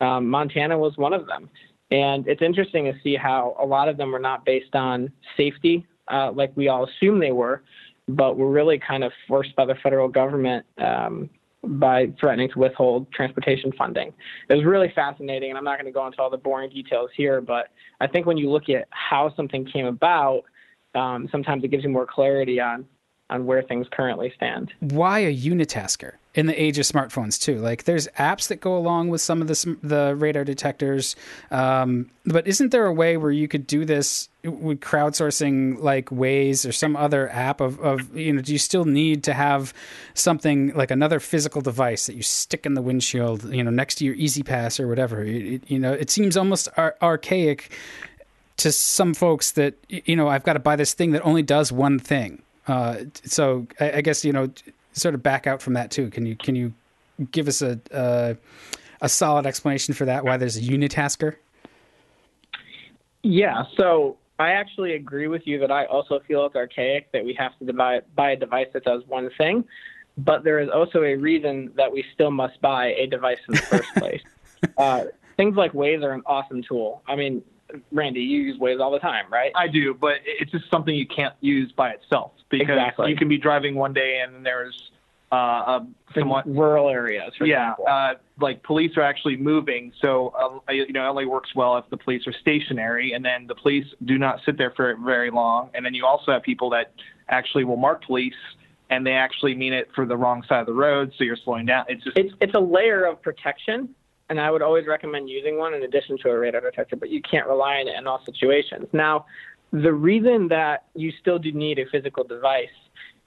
Um, 0.00 0.28
Montana 0.28 0.78
was 0.78 0.96
one 0.96 1.12
of 1.12 1.26
them. 1.26 1.48
And 1.90 2.26
it's 2.28 2.42
interesting 2.42 2.84
to 2.84 2.92
see 3.02 3.16
how 3.16 3.56
a 3.60 3.66
lot 3.66 3.88
of 3.88 3.96
them 3.96 4.12
were 4.12 4.20
not 4.20 4.44
based 4.44 4.74
on 4.74 5.10
safety, 5.36 5.86
uh, 6.08 6.30
like 6.32 6.52
we 6.56 6.68
all 6.68 6.86
assume 6.86 7.18
they 7.18 7.32
were, 7.32 7.62
but 8.08 8.36
were 8.36 8.50
really 8.50 8.78
kind 8.78 9.02
of 9.02 9.12
forced 9.26 9.54
by 9.56 9.64
the 9.64 9.74
federal 9.82 10.08
government 10.08 10.64
um, 10.78 11.28
by 11.62 12.06
threatening 12.18 12.48
to 12.50 12.58
withhold 12.58 13.10
transportation 13.12 13.72
funding. 13.76 14.12
It 14.48 14.54
was 14.54 14.64
really 14.64 14.92
fascinating, 14.94 15.50
and 15.50 15.58
I'm 15.58 15.64
not 15.64 15.78
going 15.78 15.92
to 15.92 15.92
go 15.92 16.06
into 16.06 16.20
all 16.22 16.30
the 16.30 16.38
boring 16.38 16.70
details 16.70 17.10
here, 17.16 17.40
but 17.40 17.68
I 18.00 18.06
think 18.06 18.24
when 18.24 18.38
you 18.38 18.50
look 18.50 18.68
at 18.68 18.88
how 18.90 19.34
something 19.36 19.66
came 19.66 19.86
about, 19.86 20.44
um, 20.94 21.28
sometimes 21.30 21.64
it 21.64 21.68
gives 21.68 21.84
you 21.84 21.90
more 21.90 22.06
clarity 22.06 22.60
on 22.60 22.86
on 23.30 23.46
where 23.46 23.62
things 23.62 23.86
currently 23.90 24.32
stand. 24.34 24.72
Why 24.80 25.20
a 25.20 25.34
unitasker 25.34 26.14
in 26.34 26.46
the 26.46 26.62
age 26.62 26.78
of 26.78 26.84
smartphones 26.84 27.40
too? 27.40 27.58
Like, 27.58 27.84
there's 27.84 28.08
apps 28.18 28.48
that 28.48 28.60
go 28.60 28.76
along 28.76 29.08
with 29.08 29.20
some 29.20 29.40
of 29.40 29.48
the 29.48 29.76
the 29.82 30.14
radar 30.16 30.44
detectors, 30.44 31.16
um, 31.50 32.10
but 32.26 32.46
isn't 32.46 32.70
there 32.70 32.86
a 32.86 32.92
way 32.92 33.16
where 33.16 33.30
you 33.30 33.48
could 33.48 33.66
do 33.66 33.84
this 33.84 34.28
with 34.42 34.80
crowdsourcing, 34.80 35.80
like 35.80 36.06
Waze 36.06 36.68
or 36.68 36.72
some 36.72 36.96
other 36.96 37.30
app? 37.30 37.60
Of, 37.60 37.78
of 37.80 38.16
you 38.16 38.32
know, 38.32 38.42
do 38.42 38.52
you 38.52 38.58
still 38.58 38.84
need 38.84 39.22
to 39.24 39.32
have 39.32 39.72
something 40.14 40.74
like 40.74 40.90
another 40.90 41.20
physical 41.20 41.60
device 41.60 42.06
that 42.06 42.16
you 42.16 42.22
stick 42.22 42.66
in 42.66 42.74
the 42.74 42.82
windshield, 42.82 43.54
you 43.54 43.62
know, 43.62 43.70
next 43.70 43.96
to 43.96 44.04
your 44.04 44.14
E-ZPass 44.14 44.80
or 44.80 44.88
whatever? 44.88 45.22
It, 45.22 45.70
you 45.70 45.78
know, 45.78 45.92
it 45.92 46.10
seems 46.10 46.36
almost 46.36 46.68
ar- 46.76 46.96
archaic 47.00 47.70
to 48.60 48.70
some 48.72 49.14
folks 49.14 49.52
that 49.52 49.74
you 49.88 50.14
know 50.16 50.28
I've 50.28 50.44
got 50.44 50.52
to 50.52 50.58
buy 50.58 50.76
this 50.76 50.92
thing 50.92 51.12
that 51.12 51.22
only 51.22 51.42
does 51.42 51.72
one 51.72 51.98
thing. 51.98 52.42
Uh, 52.66 53.04
so 53.24 53.66
I, 53.80 53.92
I, 53.92 54.00
guess 54.02 54.22
you 54.24 54.32
know, 54.32 54.50
sort 54.92 55.14
of 55.14 55.22
back 55.22 55.46
out 55.46 55.62
from 55.62 55.72
that 55.74 55.90
too. 55.90 56.10
Can 56.10 56.26
you 56.26 56.36
can 56.36 56.54
you 56.54 56.74
give 57.32 57.48
us 57.48 57.62
a 57.62 57.80
a, 57.90 58.36
a 59.00 59.08
solid 59.08 59.46
explanation 59.46 59.94
for 59.94 60.04
that? 60.04 60.24
Why 60.24 60.36
there's 60.36 60.58
a 60.58 60.60
unitasker? 60.60 61.36
Yeah. 63.22 63.64
So 63.76 64.18
I 64.38 64.50
actually 64.50 64.94
agree 64.94 65.26
with 65.26 65.46
you 65.46 65.58
that 65.60 65.70
I 65.70 65.86
also 65.86 66.20
feel 66.28 66.44
it's 66.46 66.54
archaic 66.54 67.10
that 67.12 67.24
we 67.24 67.34
have 67.34 67.52
to 67.58 67.72
buy, 67.72 68.00
buy 68.14 68.32
a 68.32 68.36
device 68.36 68.68
that 68.74 68.84
does 68.84 69.02
one 69.06 69.30
thing. 69.38 69.64
But 70.18 70.44
there 70.44 70.58
is 70.58 70.68
also 70.68 71.02
a 71.02 71.14
reason 71.14 71.72
that 71.76 71.90
we 71.90 72.04
still 72.12 72.30
must 72.30 72.60
buy 72.60 72.88
a 72.88 73.06
device 73.06 73.38
in 73.48 73.54
the 73.54 73.60
first 73.62 73.88
place. 73.96 74.22
uh, 74.76 75.04
things 75.36 75.56
like 75.56 75.72
Waze 75.72 76.02
are 76.02 76.12
an 76.12 76.22
awesome 76.26 76.62
tool. 76.62 77.02
I 77.06 77.16
mean, 77.16 77.42
Randy, 77.92 78.20
you 78.20 78.42
use 78.42 78.58
Waze 78.58 78.80
all 78.80 78.90
the 78.90 78.98
time, 78.98 79.26
right? 79.30 79.52
I 79.54 79.68
do, 79.68 79.94
but 79.94 80.16
it's 80.24 80.50
just 80.50 80.70
something 80.70 80.94
you 80.94 81.06
can't 81.06 81.34
use 81.40 81.72
by 81.72 81.90
itself 81.90 82.32
because 82.50 82.70
exactly. 82.70 83.10
you 83.10 83.16
can 83.16 83.28
be 83.28 83.38
driving 83.38 83.74
one 83.74 83.92
day 83.92 84.20
and 84.24 84.44
there's 84.44 84.90
uh, 85.32 85.36
a 85.36 85.86
somewhat 86.14 86.46
rural 86.48 86.88
areas. 86.88 87.32
yeah, 87.40 87.74
uh, 87.88 88.14
like 88.40 88.62
police 88.62 88.96
are 88.96 89.02
actually 89.02 89.36
moving, 89.36 89.92
so 90.00 90.60
uh, 90.68 90.72
you 90.72 90.92
know 90.92 91.04
it 91.04 91.08
only 91.08 91.26
works 91.26 91.54
well 91.54 91.76
if 91.78 91.88
the 91.90 91.96
police 91.96 92.26
are 92.26 92.32
stationary, 92.32 93.12
and 93.12 93.24
then 93.24 93.46
the 93.46 93.54
police 93.54 93.86
do 94.04 94.18
not 94.18 94.40
sit 94.44 94.58
there 94.58 94.72
for 94.72 94.96
very 94.96 95.30
long, 95.30 95.70
and 95.74 95.86
then 95.86 95.94
you 95.94 96.04
also 96.04 96.32
have 96.32 96.42
people 96.42 96.70
that 96.70 96.92
actually 97.28 97.64
will 97.64 97.76
mark 97.76 98.04
police. 98.04 98.34
And 98.92 99.06
they 99.06 99.12
actually 99.12 99.54
mean 99.54 99.72
it 99.72 99.88
for 99.94 100.04
the 100.04 100.16
wrong 100.16 100.42
side 100.48 100.58
of 100.58 100.66
the 100.66 100.72
road, 100.72 101.12
so 101.16 101.22
you're 101.22 101.36
slowing 101.36 101.64
down. 101.64 101.84
It's 101.88 102.02
just 102.02 102.18
it's 102.18 102.34
it's 102.40 102.54
a 102.54 102.60
layer 102.60 103.04
of 103.04 103.22
protection 103.22 103.94
and 104.30 104.40
I 104.40 104.50
would 104.50 104.62
always 104.62 104.86
recommend 104.86 105.28
using 105.28 105.58
one 105.58 105.74
in 105.74 105.82
addition 105.82 106.16
to 106.22 106.30
a 106.30 106.38
radar 106.38 106.60
detector, 106.62 106.96
but 106.96 107.10
you 107.10 107.20
can't 107.20 107.46
rely 107.46 107.80
on 107.80 107.88
it 107.88 107.96
in 107.98 108.06
all 108.06 108.22
situations. 108.24 108.86
Now, 108.92 109.26
the 109.72 109.92
reason 109.92 110.48
that 110.48 110.86
you 110.94 111.12
still 111.20 111.38
do 111.38 111.52
need 111.52 111.78
a 111.78 111.86
physical 111.90 112.24
device 112.24 112.68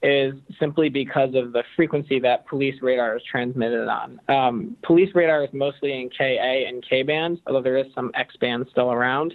is 0.01 0.33
simply 0.60 0.89
because 0.89 1.33
of 1.33 1.53
the 1.53 1.63
frequency 1.77 2.19
that 2.19 2.45
police 2.48 2.75
radar 2.81 3.15
is 3.15 3.24
transmitted 3.29 3.88
on. 3.88 4.19
Um, 4.27 4.75
police 4.83 5.10
radar 5.15 5.43
is 5.43 5.50
mostly 5.53 5.93
in 5.93 6.10
Ka 6.10 6.24
and 6.24 6.83
K 6.89 7.03
bands, 7.03 7.39
although 7.48 7.62
there 7.62 7.77
is 7.77 7.86
some 7.95 8.12
X 8.13 8.36
band 8.38 8.65
still 8.72 8.91
around. 8.91 9.33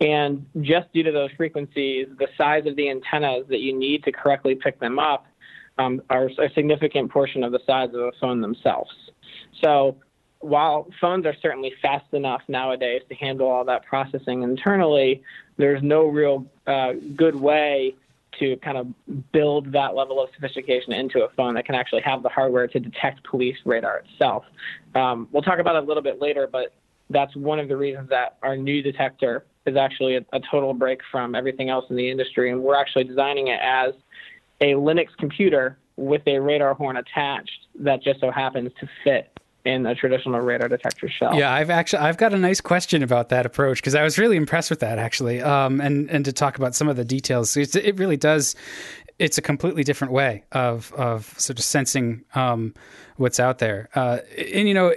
And 0.00 0.46
just 0.62 0.90
due 0.94 1.02
to 1.02 1.12
those 1.12 1.30
frequencies, 1.36 2.06
the 2.18 2.28
size 2.38 2.64
of 2.66 2.76
the 2.76 2.88
antennas 2.88 3.44
that 3.48 3.60
you 3.60 3.78
need 3.78 4.02
to 4.04 4.12
correctly 4.12 4.54
pick 4.54 4.80
them 4.80 4.98
up 4.98 5.26
um, 5.78 6.00
are 6.08 6.30
a 6.38 6.50
significant 6.54 7.10
portion 7.10 7.44
of 7.44 7.52
the 7.52 7.60
size 7.66 7.88
of 7.88 7.92
the 7.92 8.12
phone 8.18 8.40
themselves. 8.40 8.90
So 9.62 9.96
while 10.40 10.86
phones 11.00 11.26
are 11.26 11.34
certainly 11.42 11.72
fast 11.82 12.06
enough 12.12 12.42
nowadays 12.48 13.02
to 13.08 13.14
handle 13.14 13.48
all 13.48 13.64
that 13.64 13.84
processing 13.86 14.42
internally, 14.42 15.22
there's 15.56 15.82
no 15.82 16.06
real 16.06 16.46
uh, 16.66 16.92
good 17.16 17.34
way 17.34 17.94
to 18.38 18.56
kind 18.58 18.78
of 18.78 19.32
build 19.32 19.72
that 19.72 19.94
level 19.94 20.22
of 20.22 20.30
sophistication 20.34 20.92
into 20.92 21.24
a 21.24 21.28
phone 21.30 21.54
that 21.54 21.64
can 21.64 21.74
actually 21.74 22.02
have 22.02 22.22
the 22.22 22.28
hardware 22.28 22.68
to 22.68 22.78
detect 22.78 23.24
police 23.24 23.56
radar 23.64 23.98
itself. 23.98 24.44
Um, 24.94 25.28
we'll 25.32 25.42
talk 25.42 25.58
about 25.58 25.74
it 25.76 25.82
a 25.82 25.86
little 25.86 26.02
bit 26.02 26.20
later, 26.20 26.48
but 26.50 26.72
that's 27.10 27.34
one 27.34 27.58
of 27.58 27.68
the 27.68 27.76
reasons 27.76 28.08
that 28.10 28.36
our 28.42 28.56
new 28.56 28.82
detector 28.82 29.44
is 29.66 29.76
actually 29.76 30.16
a, 30.16 30.24
a 30.32 30.40
total 30.50 30.72
break 30.72 31.00
from 31.10 31.34
everything 31.34 31.68
else 31.68 31.86
in 31.90 31.96
the 31.96 32.08
industry, 32.08 32.50
and 32.52 32.62
we're 32.62 32.76
actually 32.76 33.04
designing 33.04 33.48
it 33.48 33.58
as 33.60 33.94
a 34.60 34.72
Linux 34.72 35.08
computer 35.18 35.78
with 35.96 36.22
a 36.26 36.38
radar 36.38 36.74
horn 36.74 36.96
attached 36.96 37.66
that 37.80 38.02
just 38.02 38.20
so 38.20 38.30
happens 38.30 38.70
to 38.80 38.88
fit 39.02 39.37
in 39.68 39.86
a 39.86 39.94
traditional 39.94 40.40
radar 40.40 40.68
detector 40.68 41.08
shell. 41.08 41.34
Yeah, 41.34 41.52
I've 41.52 41.70
actually 41.70 42.00
I've 42.00 42.16
got 42.16 42.32
a 42.32 42.38
nice 42.38 42.60
question 42.60 43.02
about 43.02 43.28
that 43.28 43.46
approach 43.46 43.78
because 43.78 43.94
I 43.94 44.02
was 44.02 44.18
really 44.18 44.36
impressed 44.36 44.70
with 44.70 44.80
that 44.80 44.98
actually, 44.98 45.42
um, 45.42 45.80
and 45.80 46.10
and 46.10 46.24
to 46.24 46.32
talk 46.32 46.56
about 46.56 46.74
some 46.74 46.88
of 46.88 46.96
the 46.96 47.04
details. 47.04 47.56
It 47.56 47.98
really 47.98 48.16
does. 48.16 48.54
It's 49.18 49.36
a 49.36 49.42
completely 49.42 49.84
different 49.84 50.12
way 50.12 50.44
of 50.52 50.92
of 50.94 51.38
sort 51.38 51.58
of 51.58 51.64
sensing 51.64 52.24
um, 52.34 52.74
what's 53.16 53.38
out 53.38 53.58
there, 53.58 53.88
uh, 53.94 54.18
and 54.36 54.66
you 54.68 54.74
know. 54.74 54.92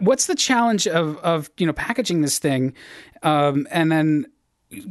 What's 0.00 0.26
the 0.26 0.34
challenge 0.34 0.88
of, 0.88 1.16
of 1.18 1.48
you 1.58 1.64
know 1.64 1.72
packaging 1.72 2.20
this 2.20 2.40
thing, 2.40 2.74
um, 3.22 3.68
and 3.70 3.92
then 3.92 4.26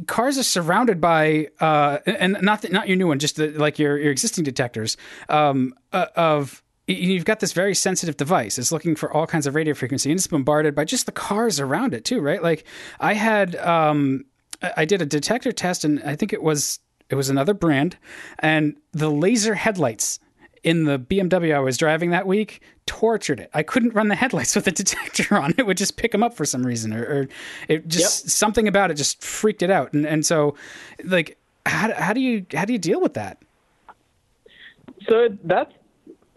cars 0.06 0.38
are 0.38 0.42
surrounded 0.42 1.02
by 1.02 1.48
uh, 1.60 1.98
and 2.06 2.38
not 2.40 2.62
the, 2.62 2.70
not 2.70 2.88
your 2.88 2.96
new 2.96 3.06
one, 3.06 3.18
just 3.18 3.36
the, 3.36 3.48
like 3.48 3.78
your 3.78 3.98
your 3.98 4.10
existing 4.10 4.44
detectors 4.44 4.96
um, 5.28 5.74
uh, 5.92 6.06
of 6.16 6.62
you've 6.86 7.24
got 7.24 7.40
this 7.40 7.52
very 7.52 7.74
sensitive 7.74 8.16
device. 8.16 8.58
It's 8.58 8.72
looking 8.72 8.96
for 8.96 9.12
all 9.12 9.26
kinds 9.26 9.46
of 9.46 9.54
radio 9.54 9.74
frequency, 9.74 10.10
and 10.10 10.18
it's 10.18 10.26
bombarded 10.26 10.74
by 10.74 10.84
just 10.84 11.06
the 11.06 11.12
cars 11.12 11.58
around 11.60 11.94
it 11.94 12.04
too, 12.04 12.20
right? 12.20 12.42
Like 12.42 12.64
I 13.00 13.14
had, 13.14 13.56
um, 13.56 14.24
I 14.76 14.84
did 14.84 15.02
a 15.02 15.06
detector 15.06 15.52
test, 15.52 15.84
and 15.84 16.02
I 16.04 16.16
think 16.16 16.32
it 16.32 16.42
was 16.42 16.80
it 17.08 17.14
was 17.14 17.28
another 17.28 17.54
brand, 17.54 17.96
and 18.38 18.76
the 18.92 19.10
laser 19.10 19.54
headlights 19.54 20.18
in 20.62 20.84
the 20.84 20.98
BMW 20.98 21.54
I 21.54 21.60
was 21.60 21.78
driving 21.78 22.10
that 22.10 22.26
week 22.26 22.60
tortured 22.86 23.38
it. 23.38 23.50
I 23.54 23.62
couldn't 23.62 23.94
run 23.94 24.08
the 24.08 24.16
headlights 24.16 24.54
with 24.56 24.64
the 24.64 24.72
detector 24.72 25.36
on. 25.36 25.54
It 25.58 25.66
would 25.66 25.76
just 25.76 25.96
pick 25.96 26.12
them 26.12 26.22
up 26.22 26.34
for 26.34 26.44
some 26.44 26.64
reason, 26.64 26.92
or, 26.92 27.02
or 27.02 27.28
it 27.68 27.88
just 27.88 28.24
yep. 28.24 28.30
something 28.30 28.68
about 28.68 28.90
it 28.90 28.94
just 28.94 29.22
freaked 29.22 29.62
it 29.62 29.70
out. 29.70 29.92
And 29.92 30.06
and 30.06 30.24
so, 30.24 30.56
like, 31.04 31.38
how 31.64 31.92
how 31.94 32.12
do 32.12 32.20
you 32.20 32.46
how 32.54 32.64
do 32.64 32.72
you 32.72 32.78
deal 32.78 33.00
with 33.00 33.14
that? 33.14 33.38
So 35.08 35.28
that's 35.44 35.72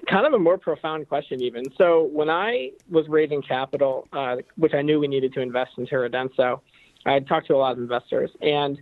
kind 0.10 0.26
of 0.26 0.34
a 0.34 0.40
more 0.40 0.58
profound 0.58 1.08
question, 1.08 1.42
even. 1.42 1.66
So 1.78 2.10
when 2.12 2.30
I 2.30 2.72
was 2.90 3.08
raising 3.08 3.42
capital, 3.42 4.08
uh, 4.12 4.38
which 4.56 4.74
I 4.74 4.82
knew 4.82 5.00
we 5.00 5.08
needed 5.08 5.34
to 5.34 5.42
invest 5.42 5.72
in 5.78 5.86
Terradenso, 5.86 6.62
I 7.06 7.20
talked 7.20 7.48
to 7.48 7.56
a 7.56 7.58
lot 7.58 7.74
of 7.74 7.78
investors, 7.78 8.32
and 8.42 8.80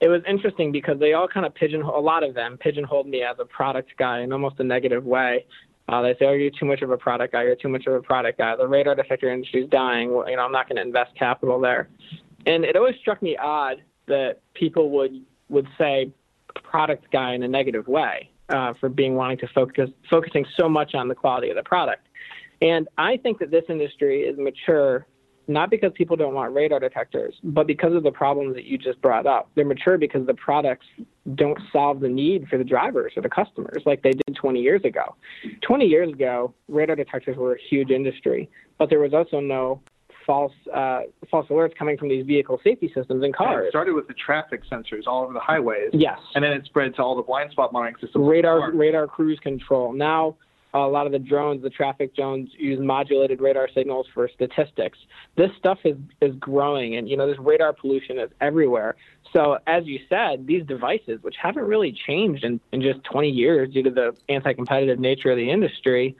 it 0.00 0.08
was 0.08 0.22
interesting 0.26 0.72
because 0.72 0.98
they 0.98 1.12
all 1.12 1.28
kind 1.28 1.44
of 1.44 1.54
pigeonhole 1.54 1.98
a 1.98 2.00
lot 2.00 2.22
of 2.22 2.34
them 2.34 2.56
pigeonholed 2.56 3.06
me 3.06 3.22
as 3.22 3.36
a 3.38 3.44
product 3.44 3.92
guy 3.98 4.20
in 4.20 4.32
almost 4.32 4.58
a 4.60 4.64
negative 4.64 5.04
way. 5.04 5.44
Uh, 5.88 6.02
they 6.02 6.14
say, 6.14 6.26
"Oh, 6.26 6.32
you're 6.32 6.50
too 6.50 6.66
much 6.66 6.82
of 6.82 6.90
a 6.90 6.96
product 6.96 7.32
guy. 7.32 7.42
You're 7.44 7.56
too 7.56 7.68
much 7.68 7.86
of 7.86 7.94
a 7.94 8.00
product 8.00 8.38
guy. 8.38 8.56
The 8.56 8.66
radar 8.66 8.94
detector 8.94 9.30
industry 9.30 9.64
is 9.64 9.70
dying. 9.70 10.14
Well, 10.14 10.28
you 10.30 10.36
know, 10.36 10.42
I'm 10.42 10.52
not 10.52 10.68
going 10.68 10.76
to 10.76 10.82
invest 10.82 11.14
capital 11.16 11.60
there." 11.60 11.88
And 12.46 12.64
it 12.64 12.76
always 12.76 12.96
struck 12.96 13.20
me 13.20 13.36
odd 13.36 13.82
that 14.06 14.40
people 14.54 14.90
would 14.90 15.22
would 15.50 15.66
say 15.76 16.10
product 16.54 17.10
guy 17.10 17.34
in 17.34 17.42
a 17.42 17.48
negative 17.48 17.88
way 17.88 18.30
uh, 18.48 18.74
for 18.80 18.88
being 18.88 19.14
wanting 19.14 19.38
to 19.38 19.48
focus 19.48 19.90
focusing 20.10 20.44
so 20.56 20.68
much 20.68 20.94
on 20.94 21.08
the 21.08 21.14
quality 21.14 21.50
of 21.50 21.56
the 21.56 21.62
product. 21.62 22.06
And 22.60 22.88
I 22.98 23.16
think 23.16 23.38
that 23.38 23.50
this 23.50 23.64
industry 23.68 24.22
is 24.22 24.36
mature 24.38 25.06
not 25.48 25.70
because 25.70 25.90
people 25.94 26.14
don't 26.14 26.34
want 26.34 26.54
radar 26.54 26.78
detectors, 26.78 27.34
but 27.42 27.66
because 27.66 27.94
of 27.94 28.02
the 28.02 28.12
problems 28.12 28.54
that 28.54 28.64
you 28.64 28.76
just 28.76 29.00
brought 29.00 29.26
up. 29.26 29.50
They're 29.54 29.64
mature 29.64 29.96
because 29.96 30.26
the 30.26 30.34
products 30.34 30.86
don't 31.34 31.58
solve 31.72 32.00
the 32.00 32.08
need 32.08 32.48
for 32.48 32.58
the 32.58 32.64
drivers 32.64 33.14
or 33.16 33.22
the 33.22 33.30
customers 33.30 33.82
like 33.86 34.02
they 34.02 34.12
did 34.12 34.36
20 34.36 34.60
years 34.60 34.84
ago. 34.84 35.16
20 35.62 35.86
years 35.86 36.12
ago, 36.12 36.52
radar 36.68 36.96
detectors 36.96 37.36
were 37.36 37.54
a 37.54 37.58
huge 37.70 37.90
industry, 37.90 38.50
but 38.76 38.90
there 38.90 39.00
was 39.00 39.14
also 39.14 39.40
no 39.40 39.80
false 40.28 40.52
uh, 40.74 41.00
false 41.30 41.48
alerts 41.48 41.74
coming 41.74 41.96
from 41.96 42.10
these 42.10 42.24
vehicle 42.26 42.60
safety 42.62 42.92
systems 42.94 43.24
in 43.24 43.32
cars. 43.32 43.66
it 43.66 43.70
started 43.70 43.94
with 43.94 44.06
the 44.06 44.14
traffic 44.14 44.62
sensors 44.70 45.06
all 45.06 45.24
over 45.24 45.32
the 45.32 45.40
highways. 45.40 45.88
Yes. 45.94 46.18
And 46.34 46.44
then 46.44 46.52
it 46.52 46.66
spread 46.66 46.94
to 46.96 47.02
all 47.02 47.16
the 47.16 47.22
blind 47.22 47.50
spot 47.50 47.72
monitoring 47.72 47.96
systems. 48.00 48.28
Radar 48.28 48.70
radar 48.72 49.06
cruise 49.06 49.40
control. 49.40 49.94
Now 49.94 50.36
a 50.74 50.80
lot 50.80 51.06
of 51.06 51.12
the 51.12 51.18
drones, 51.18 51.62
the 51.62 51.70
traffic 51.70 52.14
drones, 52.14 52.50
use 52.58 52.78
modulated 52.78 53.40
radar 53.40 53.70
signals 53.74 54.06
for 54.12 54.28
statistics. 54.28 54.98
This 55.34 55.50
stuff 55.58 55.78
is 55.84 55.96
is 56.20 56.34
growing, 56.36 56.96
and 56.96 57.08
you 57.08 57.16
know 57.16 57.26
this 57.26 57.38
radar 57.38 57.72
pollution 57.72 58.18
is 58.18 58.30
everywhere. 58.42 58.96
So 59.32 59.58
as 59.66 59.86
you 59.86 59.98
said, 60.10 60.46
these 60.46 60.64
devices, 60.66 61.22
which 61.22 61.36
haven't 61.40 61.64
really 61.64 61.92
changed 62.06 62.44
in, 62.44 62.60
in 62.72 62.82
just 62.82 63.02
20 63.04 63.30
years 63.30 63.72
due 63.72 63.82
to 63.82 63.90
the 63.90 64.14
anti-competitive 64.28 64.98
nature 64.98 65.30
of 65.30 65.38
the 65.38 65.50
industry, 65.50 66.16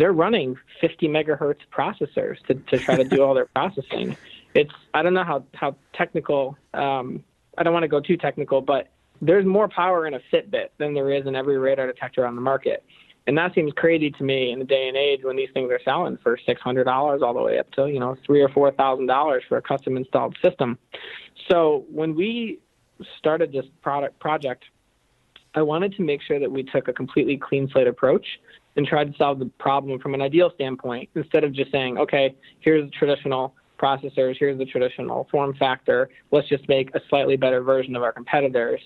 they're 0.00 0.12
running 0.12 0.56
50 0.80 1.08
megahertz 1.08 1.60
processors 1.72 2.40
to, 2.46 2.54
to 2.54 2.78
try 2.78 2.96
to 2.96 3.04
do 3.04 3.22
all 3.22 3.34
their 3.34 3.46
processing. 3.54 4.16
It's 4.54 4.72
I 4.94 5.02
don't 5.02 5.14
know 5.14 5.24
how 5.24 5.44
how 5.54 5.76
technical. 5.92 6.56
Um, 6.74 7.24
I 7.56 7.62
don't 7.62 7.72
want 7.72 7.84
to 7.84 7.88
go 7.88 8.00
too 8.00 8.16
technical, 8.16 8.60
but 8.60 8.88
there's 9.20 9.44
more 9.44 9.68
power 9.68 10.06
in 10.06 10.14
a 10.14 10.20
Fitbit 10.32 10.68
than 10.78 10.94
there 10.94 11.12
is 11.12 11.26
in 11.26 11.34
every 11.34 11.58
radar 11.58 11.86
detector 11.86 12.24
on 12.26 12.34
the 12.34 12.40
market. 12.40 12.84
And 13.26 13.36
that 13.36 13.54
seems 13.54 13.72
crazy 13.74 14.10
to 14.12 14.22
me 14.22 14.52
in 14.52 14.58
the 14.58 14.64
day 14.64 14.88
and 14.88 14.96
age 14.96 15.20
when 15.22 15.36
these 15.36 15.50
things 15.52 15.70
are 15.70 15.80
selling 15.84 16.16
for 16.22 16.38
six 16.46 16.60
hundred 16.62 16.84
dollars 16.84 17.20
all 17.22 17.34
the 17.34 17.42
way 17.42 17.58
up 17.58 17.70
to 17.72 17.86
you 17.86 18.00
know 18.00 18.16
three 18.24 18.42
or 18.42 18.48
four 18.48 18.70
thousand 18.72 19.06
dollars 19.06 19.42
for 19.48 19.58
a 19.58 19.62
custom 19.62 19.96
installed 19.96 20.36
system. 20.42 20.78
So 21.48 21.84
when 21.90 22.14
we 22.14 22.58
started 23.18 23.52
this 23.52 23.66
product 23.82 24.18
project 24.18 24.64
I 25.54 25.62
wanted 25.62 25.94
to 25.96 26.02
make 26.02 26.22
sure 26.22 26.38
that 26.38 26.50
we 26.50 26.62
took 26.62 26.88
a 26.88 26.92
completely 26.92 27.36
clean 27.36 27.68
slate 27.68 27.86
approach 27.86 28.26
and 28.78 28.86
try 28.86 29.02
to 29.02 29.12
solve 29.18 29.40
the 29.40 29.50
problem 29.58 29.98
from 29.98 30.14
an 30.14 30.22
ideal 30.22 30.52
standpoint 30.54 31.10
instead 31.16 31.42
of 31.42 31.52
just 31.52 31.72
saying, 31.72 31.98
okay, 31.98 32.34
here's 32.60 32.84
the 32.84 32.90
traditional 32.92 33.52
processors, 33.76 34.36
here's 34.38 34.56
the 34.56 34.64
traditional 34.64 35.26
form 35.32 35.52
factor, 35.54 36.08
let's 36.30 36.48
just 36.48 36.66
make 36.68 36.94
a 36.94 37.00
slightly 37.08 37.36
better 37.36 37.60
version 37.60 37.96
of 37.96 38.04
our 38.04 38.12
competitors. 38.12 38.80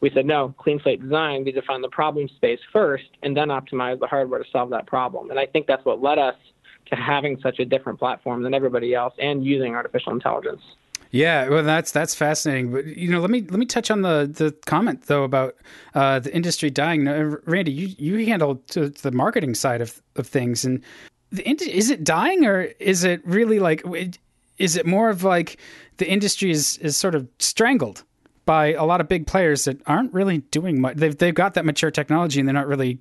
We 0.00 0.10
said, 0.14 0.26
no, 0.26 0.54
clean 0.58 0.80
slate 0.80 1.02
design, 1.02 1.44
we 1.44 1.50
define 1.50 1.82
the 1.82 1.88
problem 1.88 2.28
space 2.36 2.60
first 2.72 3.04
and 3.24 3.36
then 3.36 3.48
optimize 3.48 3.98
the 3.98 4.06
hardware 4.06 4.38
to 4.38 4.50
solve 4.52 4.70
that 4.70 4.86
problem. 4.86 5.30
And 5.30 5.40
I 5.40 5.46
think 5.46 5.66
that's 5.66 5.84
what 5.84 6.00
led 6.00 6.18
us 6.18 6.36
to 6.86 6.96
having 6.96 7.36
such 7.42 7.58
a 7.58 7.64
different 7.64 7.98
platform 7.98 8.44
than 8.44 8.54
everybody 8.54 8.94
else 8.94 9.14
and 9.18 9.44
using 9.44 9.74
artificial 9.74 10.12
intelligence. 10.12 10.62
Yeah, 11.12 11.50
well, 11.50 11.62
that's 11.62 11.92
that's 11.92 12.14
fascinating. 12.14 12.72
But 12.72 12.86
you 12.86 13.10
know, 13.10 13.20
let 13.20 13.30
me 13.30 13.42
let 13.42 13.58
me 13.58 13.66
touch 13.66 13.90
on 13.90 14.00
the 14.00 14.30
the 14.32 14.50
comment 14.64 15.02
though 15.02 15.24
about 15.24 15.56
uh, 15.94 16.18
the 16.18 16.34
industry 16.34 16.70
dying. 16.70 17.06
Randy, 17.44 17.70
you 17.70 17.94
you 17.98 18.26
handle 18.26 18.62
the 18.68 19.10
marketing 19.12 19.54
side 19.54 19.82
of 19.82 20.02
of 20.16 20.26
things, 20.26 20.64
and 20.64 20.82
the 21.30 21.46
is 21.48 21.90
it 21.90 22.02
dying 22.02 22.46
or 22.46 22.62
is 22.78 23.04
it 23.04 23.20
really 23.26 23.58
like 23.58 23.84
is 24.58 24.76
it 24.76 24.86
more 24.86 25.10
of 25.10 25.22
like 25.22 25.58
the 25.98 26.08
industry 26.08 26.50
is 26.50 26.78
is 26.78 26.96
sort 26.96 27.14
of 27.14 27.28
strangled 27.38 28.04
by 28.44 28.72
a 28.72 28.84
lot 28.84 29.00
of 29.00 29.08
big 29.08 29.26
players 29.26 29.66
that 29.66 29.80
aren't 29.86 30.12
really 30.14 30.38
doing 30.38 30.80
much. 30.80 30.96
They've 30.96 31.16
they've 31.16 31.34
got 31.34 31.54
that 31.54 31.66
mature 31.66 31.90
technology 31.90 32.40
and 32.40 32.48
they're 32.48 32.54
not 32.54 32.66
really 32.66 33.00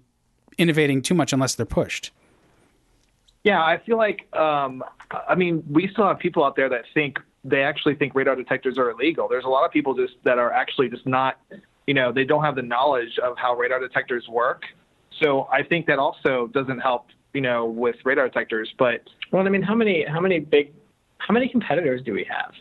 innovating 0.58 1.02
too 1.02 1.14
much 1.14 1.32
unless 1.32 1.56
they're 1.56 1.66
pushed. 1.66 2.12
Yeah, 3.44 3.64
I 3.64 3.80
feel 3.86 3.98
like 3.98 4.28
um, 4.36 4.84
I 5.28 5.36
mean 5.36 5.64
we 5.70 5.88
still 5.88 6.08
have 6.08 6.20
people 6.20 6.44
out 6.44 6.58
there 6.58 6.70
that 6.70 6.84
think 6.94 7.20
they 7.44 7.64
actually 7.64 7.96
think 7.96 8.14
radar 8.14 8.36
detectors 8.36 8.78
are 8.78 8.92
illegal. 8.92 9.28
There's 9.28 9.46
a 9.46 9.50
lot 9.50 9.66
of 9.66 9.72
people 9.72 9.94
just 9.94 10.14
that 10.24 10.38
are 10.38 10.52
actually 10.52 10.90
just 10.90 11.08
not, 11.08 11.40
you 11.88 11.94
know, 11.94 12.12
they 12.12 12.24
don't 12.24 12.44
have 12.44 12.56
the 12.56 12.62
knowledge 12.62 13.18
of 13.24 13.38
how 13.38 13.56
radar 13.56 13.80
detectors 13.80 14.28
work. 14.28 14.64
So 15.22 15.48
I 15.52 15.64
think 15.64 15.88
that 15.88 16.00
also 16.00 16.48
doesn't 16.54 16.80
help, 16.80 17.08
you 17.34 17.42
know, 17.42 17.66
with 17.66 17.96
radar 18.06 18.28
detectors. 18.28 18.72
But 18.78 19.02
well, 19.32 19.46
I 19.46 19.50
mean, 19.50 19.62
how 19.64 19.76
many 19.76 20.06
how 20.06 20.20
many 20.20 20.40
big 20.40 20.74
how 21.18 21.34
many 21.34 21.50
competitors 21.50 22.02
do 22.04 22.14
we 22.14 22.26
have? 22.30 22.54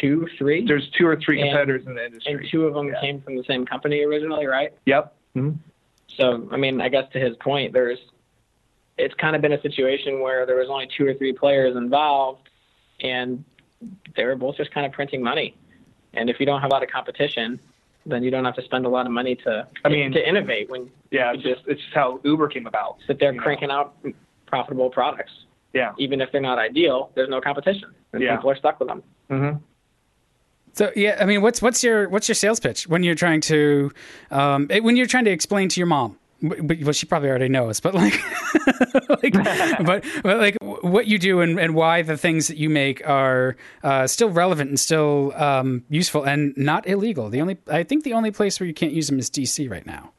Two, 0.00 0.26
three? 0.36 0.66
There's 0.66 0.88
two 0.98 1.06
or 1.06 1.16
three 1.24 1.40
and, 1.40 1.50
competitors 1.50 1.86
in 1.86 1.94
the 1.94 2.04
industry, 2.04 2.32
and 2.32 2.46
two 2.50 2.66
of 2.66 2.74
them 2.74 2.88
yeah. 2.88 3.00
came 3.00 3.20
from 3.22 3.36
the 3.36 3.44
same 3.44 3.64
company 3.64 4.02
originally, 4.02 4.46
right? 4.46 4.72
Yep. 4.86 5.14
Mm-hmm. 5.36 5.56
So 6.18 6.48
I 6.50 6.56
mean, 6.56 6.80
I 6.80 6.88
guess 6.88 7.04
to 7.12 7.20
his 7.20 7.36
point, 7.36 7.72
there's 7.72 7.98
it's 8.98 9.14
kind 9.14 9.36
of 9.36 9.42
been 9.42 9.52
a 9.52 9.60
situation 9.60 10.20
where 10.20 10.46
there 10.46 10.56
was 10.56 10.68
only 10.70 10.88
two 10.96 11.06
or 11.06 11.14
three 11.14 11.32
players 11.32 11.76
involved, 11.76 12.48
and 13.00 13.44
they 14.16 14.24
were 14.24 14.36
both 14.36 14.56
just 14.56 14.70
kind 14.72 14.86
of 14.86 14.92
printing 14.92 15.22
money. 15.22 15.56
And 16.14 16.30
if 16.30 16.40
you 16.40 16.46
don't 16.46 16.60
have 16.60 16.70
a 16.70 16.72
lot 16.72 16.82
of 16.82 16.90
competition, 16.90 17.60
then 18.06 18.22
you 18.22 18.30
don't 18.30 18.44
have 18.44 18.54
to 18.54 18.62
spend 18.62 18.86
a 18.86 18.88
lot 18.88 19.06
of 19.06 19.12
money 19.12 19.34
to 19.34 19.66
I 19.84 19.88
mean 19.88 20.12
to 20.12 20.28
innovate 20.28 20.70
when 20.70 20.90
yeah 21.10 21.32
it's 21.32 21.42
just 21.42 21.62
it's 21.66 21.80
just 21.80 21.94
how 21.94 22.20
Uber 22.24 22.48
came 22.48 22.66
about. 22.66 22.98
That 23.08 23.18
they're 23.18 23.34
cranking 23.34 23.68
know. 23.68 23.74
out 23.74 23.96
profitable 24.46 24.90
products. 24.90 25.32
Yeah. 25.72 25.92
Even 25.98 26.20
if 26.20 26.32
they're 26.32 26.40
not 26.40 26.58
ideal, 26.58 27.10
there's 27.14 27.28
no 27.28 27.40
competition, 27.40 27.92
and 28.12 28.22
yeah. 28.22 28.36
people 28.36 28.50
are 28.50 28.56
stuck 28.56 28.78
with 28.78 28.88
them. 28.88 29.02
Mm-hmm. 29.28 29.58
So 30.72 30.92
yeah, 30.94 31.18
I 31.20 31.26
mean, 31.26 31.42
what's 31.42 31.60
what's 31.60 31.82
your 31.82 32.08
what's 32.08 32.28
your 32.28 32.34
sales 32.34 32.60
pitch 32.60 32.86
when 32.86 33.02
you're 33.02 33.14
trying 33.14 33.40
to 33.42 33.90
um, 34.30 34.68
when 34.68 34.96
you're 34.96 35.06
trying 35.06 35.24
to 35.24 35.30
explain 35.30 35.68
to 35.70 35.80
your 35.80 35.86
mom 35.86 36.18
but 36.42 36.78
well, 36.82 36.92
she 36.92 37.06
probably 37.06 37.28
already 37.30 37.48
knows, 37.48 37.80
but 37.80 37.94
like, 37.94 38.20
like 39.22 39.32
but, 39.84 40.04
but 40.22 40.38
like 40.38 40.56
what 40.60 41.06
you 41.06 41.18
do 41.18 41.40
and, 41.40 41.58
and 41.58 41.74
why 41.74 42.02
the 42.02 42.16
things 42.16 42.48
that 42.48 42.56
you 42.56 42.68
make 42.68 43.06
are 43.08 43.56
uh, 43.82 44.06
still 44.06 44.30
relevant 44.30 44.68
and 44.68 44.78
still 44.78 45.32
um, 45.36 45.84
useful 45.88 46.24
and 46.24 46.56
not 46.56 46.86
illegal. 46.86 47.30
The 47.30 47.40
only 47.40 47.58
I 47.68 47.82
think 47.82 48.04
the 48.04 48.12
only 48.12 48.30
place 48.30 48.60
where 48.60 48.66
you 48.66 48.74
can't 48.74 48.92
use 48.92 49.08
them 49.08 49.18
is 49.18 49.30
DC 49.30 49.70
right 49.70 49.86
now. 49.86 50.12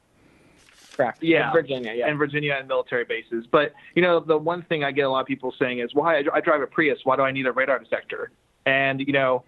Correct. 0.96 1.22
Yeah, 1.22 1.46
in 1.46 1.52
Virginia. 1.52 1.92
Yeah, 1.94 2.08
and 2.08 2.18
Virginia 2.18 2.56
and 2.58 2.66
military 2.66 3.04
bases. 3.04 3.46
But 3.48 3.72
you 3.94 4.02
know, 4.02 4.18
the 4.18 4.36
one 4.36 4.62
thing 4.62 4.82
I 4.82 4.90
get 4.90 5.02
a 5.02 5.10
lot 5.10 5.20
of 5.20 5.26
people 5.26 5.54
saying 5.56 5.78
is, 5.78 5.94
"Why 5.94 6.22
well, 6.22 6.32
I 6.34 6.40
drive 6.40 6.60
a 6.60 6.66
Prius? 6.66 6.98
Why 7.04 7.14
do 7.14 7.22
I 7.22 7.30
need 7.30 7.46
a 7.46 7.52
radar 7.52 7.78
detector?" 7.78 8.32
And 8.66 9.00
you 9.00 9.12
know, 9.12 9.44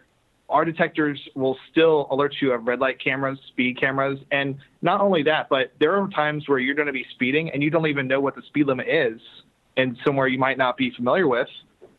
our 0.50 0.64
detectors 0.64 1.20
will 1.34 1.56
still 1.70 2.06
alert 2.10 2.34
you 2.40 2.52
of 2.52 2.66
red 2.66 2.80
light 2.80 3.02
cameras, 3.02 3.38
speed 3.48 3.78
cameras, 3.80 4.18
and 4.30 4.56
not 4.82 5.00
only 5.00 5.22
that, 5.22 5.48
but 5.48 5.72
there 5.78 5.94
are 5.96 6.08
times 6.08 6.48
where 6.48 6.58
you're 6.58 6.74
going 6.74 6.86
to 6.86 6.92
be 6.92 7.06
speeding 7.14 7.50
and 7.50 7.62
you 7.62 7.70
don't 7.70 7.86
even 7.86 8.06
know 8.06 8.20
what 8.20 8.34
the 8.34 8.42
speed 8.42 8.66
limit 8.66 8.88
is, 8.88 9.20
and 9.76 9.96
somewhere 10.04 10.26
you 10.26 10.38
might 10.38 10.58
not 10.58 10.76
be 10.76 10.90
familiar 10.90 11.28
with, 11.28 11.48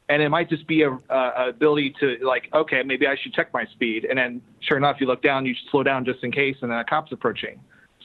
and 0.10 0.22
it 0.22 0.30
might 0.30 0.50
just 0.50 0.68
be 0.68 0.84
a, 0.84 0.92
a 0.92 1.50
ability 1.50 1.96
to 2.00 2.18
like, 2.22 2.50
okay, 2.54 2.84
maybe 2.84 3.08
I 3.08 3.16
should 3.16 3.34
check 3.34 3.54
my 3.54 3.66
speed, 3.66 4.06
and 4.06 4.18
then 4.18 4.42
sure 4.60 4.78
enough, 4.78 4.98
you 5.00 5.08
look 5.08 5.22
down, 5.22 5.46
you 5.46 5.56
slow 5.72 5.84
down 5.84 6.06
just 6.06 6.24
in 6.24 6.32
case, 6.32 6.58
and 6.62 6.72
then 6.72 6.80
a 6.80 6.84
cop's 6.84 7.12
approaching. 7.12 7.60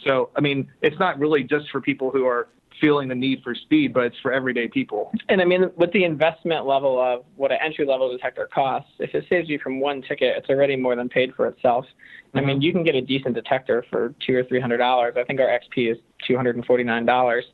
So 0.04 0.30
I 0.36 0.40
mean, 0.40 0.70
it's 0.82 0.98
not 0.98 1.18
really 1.18 1.42
just 1.42 1.68
for 1.70 1.80
people 1.80 2.10
who 2.10 2.26
are 2.26 2.48
feeling 2.80 3.08
the 3.08 3.14
need 3.14 3.42
for 3.42 3.54
speed, 3.54 3.92
but 3.94 4.04
it's 4.04 4.16
for 4.22 4.32
everyday 4.32 4.68
people. 4.68 5.12
And 5.28 5.40
I 5.40 5.44
mean, 5.44 5.70
with 5.76 5.92
the 5.92 6.04
investment 6.04 6.66
level 6.66 7.00
of 7.00 7.24
what 7.36 7.52
an 7.52 7.58
entry 7.64 7.86
level 7.86 8.10
detector 8.10 8.48
costs, 8.52 8.90
if 8.98 9.14
it 9.14 9.24
saves 9.28 9.48
you 9.48 9.58
from 9.58 9.80
one 9.80 10.02
ticket, 10.02 10.36
it's 10.36 10.48
already 10.48 10.76
more 10.76 10.96
than 10.96 11.08
paid 11.08 11.34
for 11.34 11.46
itself. 11.46 11.84
Mm-hmm. 11.84 12.38
I 12.38 12.40
mean, 12.40 12.56
mm-hmm. 12.56 12.62
you 12.62 12.72
can 12.72 12.84
get 12.84 12.94
a 12.94 13.00
decent 13.00 13.34
detector 13.34 13.84
for 13.90 14.14
two 14.26 14.36
or 14.36 14.44
three 14.44 14.60
hundred 14.60 14.78
dollars. 14.78 15.14
I 15.16 15.24
think 15.24 15.40
our 15.40 15.46
XP 15.48 15.92
is 15.92 15.98
two 16.26 16.36
hundred 16.36 16.56
and 16.56 16.64
forty 16.64 16.84
nine 16.84 17.06
dollars. 17.06 17.44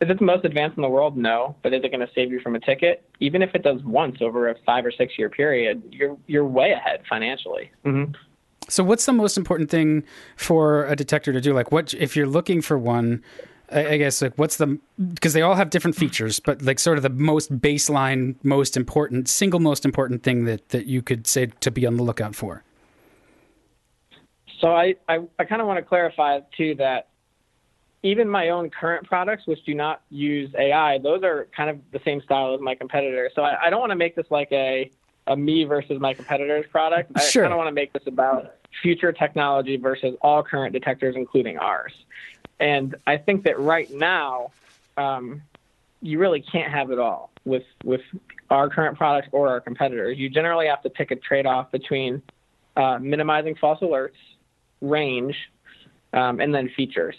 Is 0.00 0.08
it 0.08 0.18
the 0.18 0.24
most 0.24 0.46
advanced 0.46 0.78
in 0.78 0.82
the 0.82 0.88
world? 0.88 1.16
No. 1.16 1.56
But 1.62 1.74
is 1.74 1.84
it 1.84 1.90
going 1.90 2.00
to 2.00 2.12
save 2.14 2.32
you 2.32 2.40
from 2.40 2.54
a 2.56 2.60
ticket? 2.60 3.04
Even 3.20 3.42
if 3.42 3.54
it 3.54 3.62
does 3.62 3.82
once 3.84 4.16
over 4.22 4.48
a 4.48 4.54
five 4.64 4.86
or 4.86 4.90
six 4.90 5.18
year 5.18 5.28
period, 5.28 5.82
you're 5.90 6.16
you're 6.26 6.46
way 6.46 6.72
ahead 6.72 7.02
financially. 7.08 7.70
Mm-hmm. 7.84 8.12
So, 8.68 8.84
what's 8.84 9.04
the 9.04 9.12
most 9.12 9.36
important 9.36 9.68
thing 9.68 10.04
for 10.36 10.86
a 10.86 10.96
detector 10.96 11.32
to 11.32 11.40
do? 11.40 11.52
Like, 11.52 11.72
what 11.72 11.92
if 11.94 12.16
you're 12.16 12.26
looking 12.26 12.62
for 12.62 12.78
one? 12.78 13.22
I, 13.72 13.96
guess 13.96 14.20
like 14.20 14.36
what's 14.36 14.56
the 14.56 14.78
because 15.12 15.32
they 15.32 15.42
all 15.42 15.54
have 15.54 15.70
different 15.70 15.96
features, 15.96 16.40
but 16.40 16.62
like 16.62 16.78
sort 16.78 16.96
of 16.96 17.02
the 17.02 17.10
most 17.10 17.56
baseline, 17.58 18.34
most 18.42 18.76
important, 18.76 19.28
single 19.28 19.60
most 19.60 19.84
important 19.84 20.22
thing 20.22 20.44
that 20.44 20.68
that 20.70 20.86
you 20.86 21.02
could 21.02 21.26
say 21.26 21.46
to 21.46 21.70
be 21.70 21.86
on 21.86 21.96
the 21.96 22.02
lookout 22.02 22.34
for. 22.34 22.64
So 24.60 24.74
I 24.74 24.96
I, 25.08 25.20
I 25.38 25.44
kind 25.44 25.60
of 25.60 25.68
want 25.68 25.78
to 25.78 25.84
clarify 25.84 26.40
too 26.56 26.74
that 26.76 27.08
even 28.02 28.28
my 28.28 28.48
own 28.48 28.70
current 28.70 29.06
products, 29.06 29.46
which 29.46 29.62
do 29.64 29.74
not 29.74 30.02
use 30.10 30.50
AI, 30.58 30.98
those 30.98 31.22
are 31.22 31.48
kind 31.54 31.70
of 31.70 31.78
the 31.92 32.00
same 32.04 32.22
style 32.22 32.54
as 32.54 32.60
my 32.60 32.74
competitors. 32.74 33.32
So 33.34 33.42
I, 33.42 33.66
I 33.66 33.70
don't 33.70 33.80
want 33.80 33.90
to 33.90 33.96
make 33.96 34.16
this 34.16 34.26
like 34.30 34.48
a 34.52 34.90
a 35.26 35.36
me 35.36 35.64
versus 35.64 36.00
my 36.00 36.14
competitors 36.14 36.66
product. 36.70 37.12
Sure. 37.20 37.44
I 37.44 37.46
kind 37.46 37.52
of 37.52 37.58
want 37.58 37.68
to 37.68 37.74
make 37.74 37.92
this 37.92 38.02
about 38.06 38.54
future 38.82 39.12
technology 39.12 39.76
versus 39.76 40.14
all 40.22 40.42
current 40.42 40.72
detectors, 40.72 41.14
including 41.16 41.58
ours. 41.58 41.92
And 42.60 42.94
I 43.06 43.16
think 43.16 43.44
that 43.44 43.58
right 43.58 43.90
now, 43.90 44.52
um, 44.96 45.42
you 46.02 46.18
really 46.18 46.40
can't 46.40 46.72
have 46.72 46.90
it 46.90 46.98
all 46.98 47.30
with 47.44 47.64
with 47.84 48.02
our 48.50 48.68
current 48.68 48.96
products 48.96 49.28
or 49.32 49.48
our 49.48 49.60
competitors. 49.60 50.18
You 50.18 50.28
generally 50.28 50.66
have 50.66 50.82
to 50.82 50.90
pick 50.90 51.10
a 51.10 51.16
trade-off 51.16 51.70
between 51.70 52.22
uh, 52.76 52.98
minimizing 52.98 53.54
false 53.54 53.80
alerts, 53.80 54.18
range, 54.80 55.36
um, 56.12 56.40
and 56.40 56.54
then 56.54 56.70
features. 56.76 57.16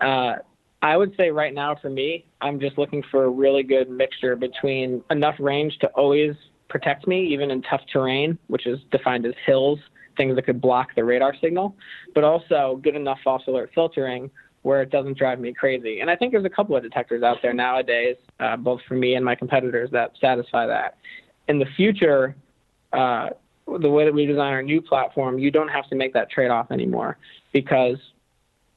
Uh, 0.00 0.36
I 0.80 0.96
would 0.96 1.16
say 1.16 1.30
right 1.30 1.52
now 1.52 1.74
for 1.74 1.90
me, 1.90 2.24
I'm 2.40 2.60
just 2.60 2.78
looking 2.78 3.02
for 3.10 3.24
a 3.24 3.28
really 3.28 3.62
good 3.62 3.90
mixture 3.90 4.36
between 4.36 5.02
enough 5.10 5.36
range 5.38 5.78
to 5.80 5.88
always 5.88 6.34
protect 6.68 7.06
me, 7.06 7.26
even 7.32 7.50
in 7.50 7.62
tough 7.62 7.82
terrain, 7.92 8.38
which 8.46 8.66
is 8.66 8.78
defined 8.90 9.26
as 9.26 9.34
hills, 9.44 9.80
things 10.16 10.36
that 10.36 10.42
could 10.42 10.60
block 10.60 10.94
the 10.94 11.04
radar 11.04 11.34
signal, 11.40 11.74
but 12.14 12.22
also 12.24 12.78
good 12.82 12.94
enough 12.94 13.18
false 13.24 13.42
alert 13.46 13.70
filtering 13.74 14.30
where 14.68 14.82
it 14.82 14.90
doesn't 14.90 15.16
drive 15.16 15.40
me 15.40 15.50
crazy. 15.54 16.00
And 16.00 16.10
I 16.10 16.16
think 16.16 16.30
there's 16.30 16.44
a 16.44 16.50
couple 16.50 16.76
of 16.76 16.82
detectors 16.82 17.22
out 17.22 17.38
there 17.40 17.54
nowadays, 17.54 18.16
uh, 18.38 18.54
both 18.58 18.82
for 18.86 18.92
me 18.92 19.14
and 19.14 19.24
my 19.24 19.34
competitors, 19.34 19.88
that 19.92 20.12
satisfy 20.20 20.66
that. 20.66 20.98
In 21.48 21.58
the 21.58 21.64
future, 21.74 22.36
uh, 22.92 23.30
the 23.66 23.88
way 23.88 24.04
that 24.04 24.12
we 24.12 24.26
design 24.26 24.52
our 24.52 24.62
new 24.62 24.82
platform, 24.82 25.38
you 25.38 25.50
don't 25.50 25.68
have 25.68 25.88
to 25.88 25.94
make 25.94 26.12
that 26.12 26.30
trade 26.30 26.50
off 26.50 26.70
anymore 26.70 27.16
because 27.54 27.96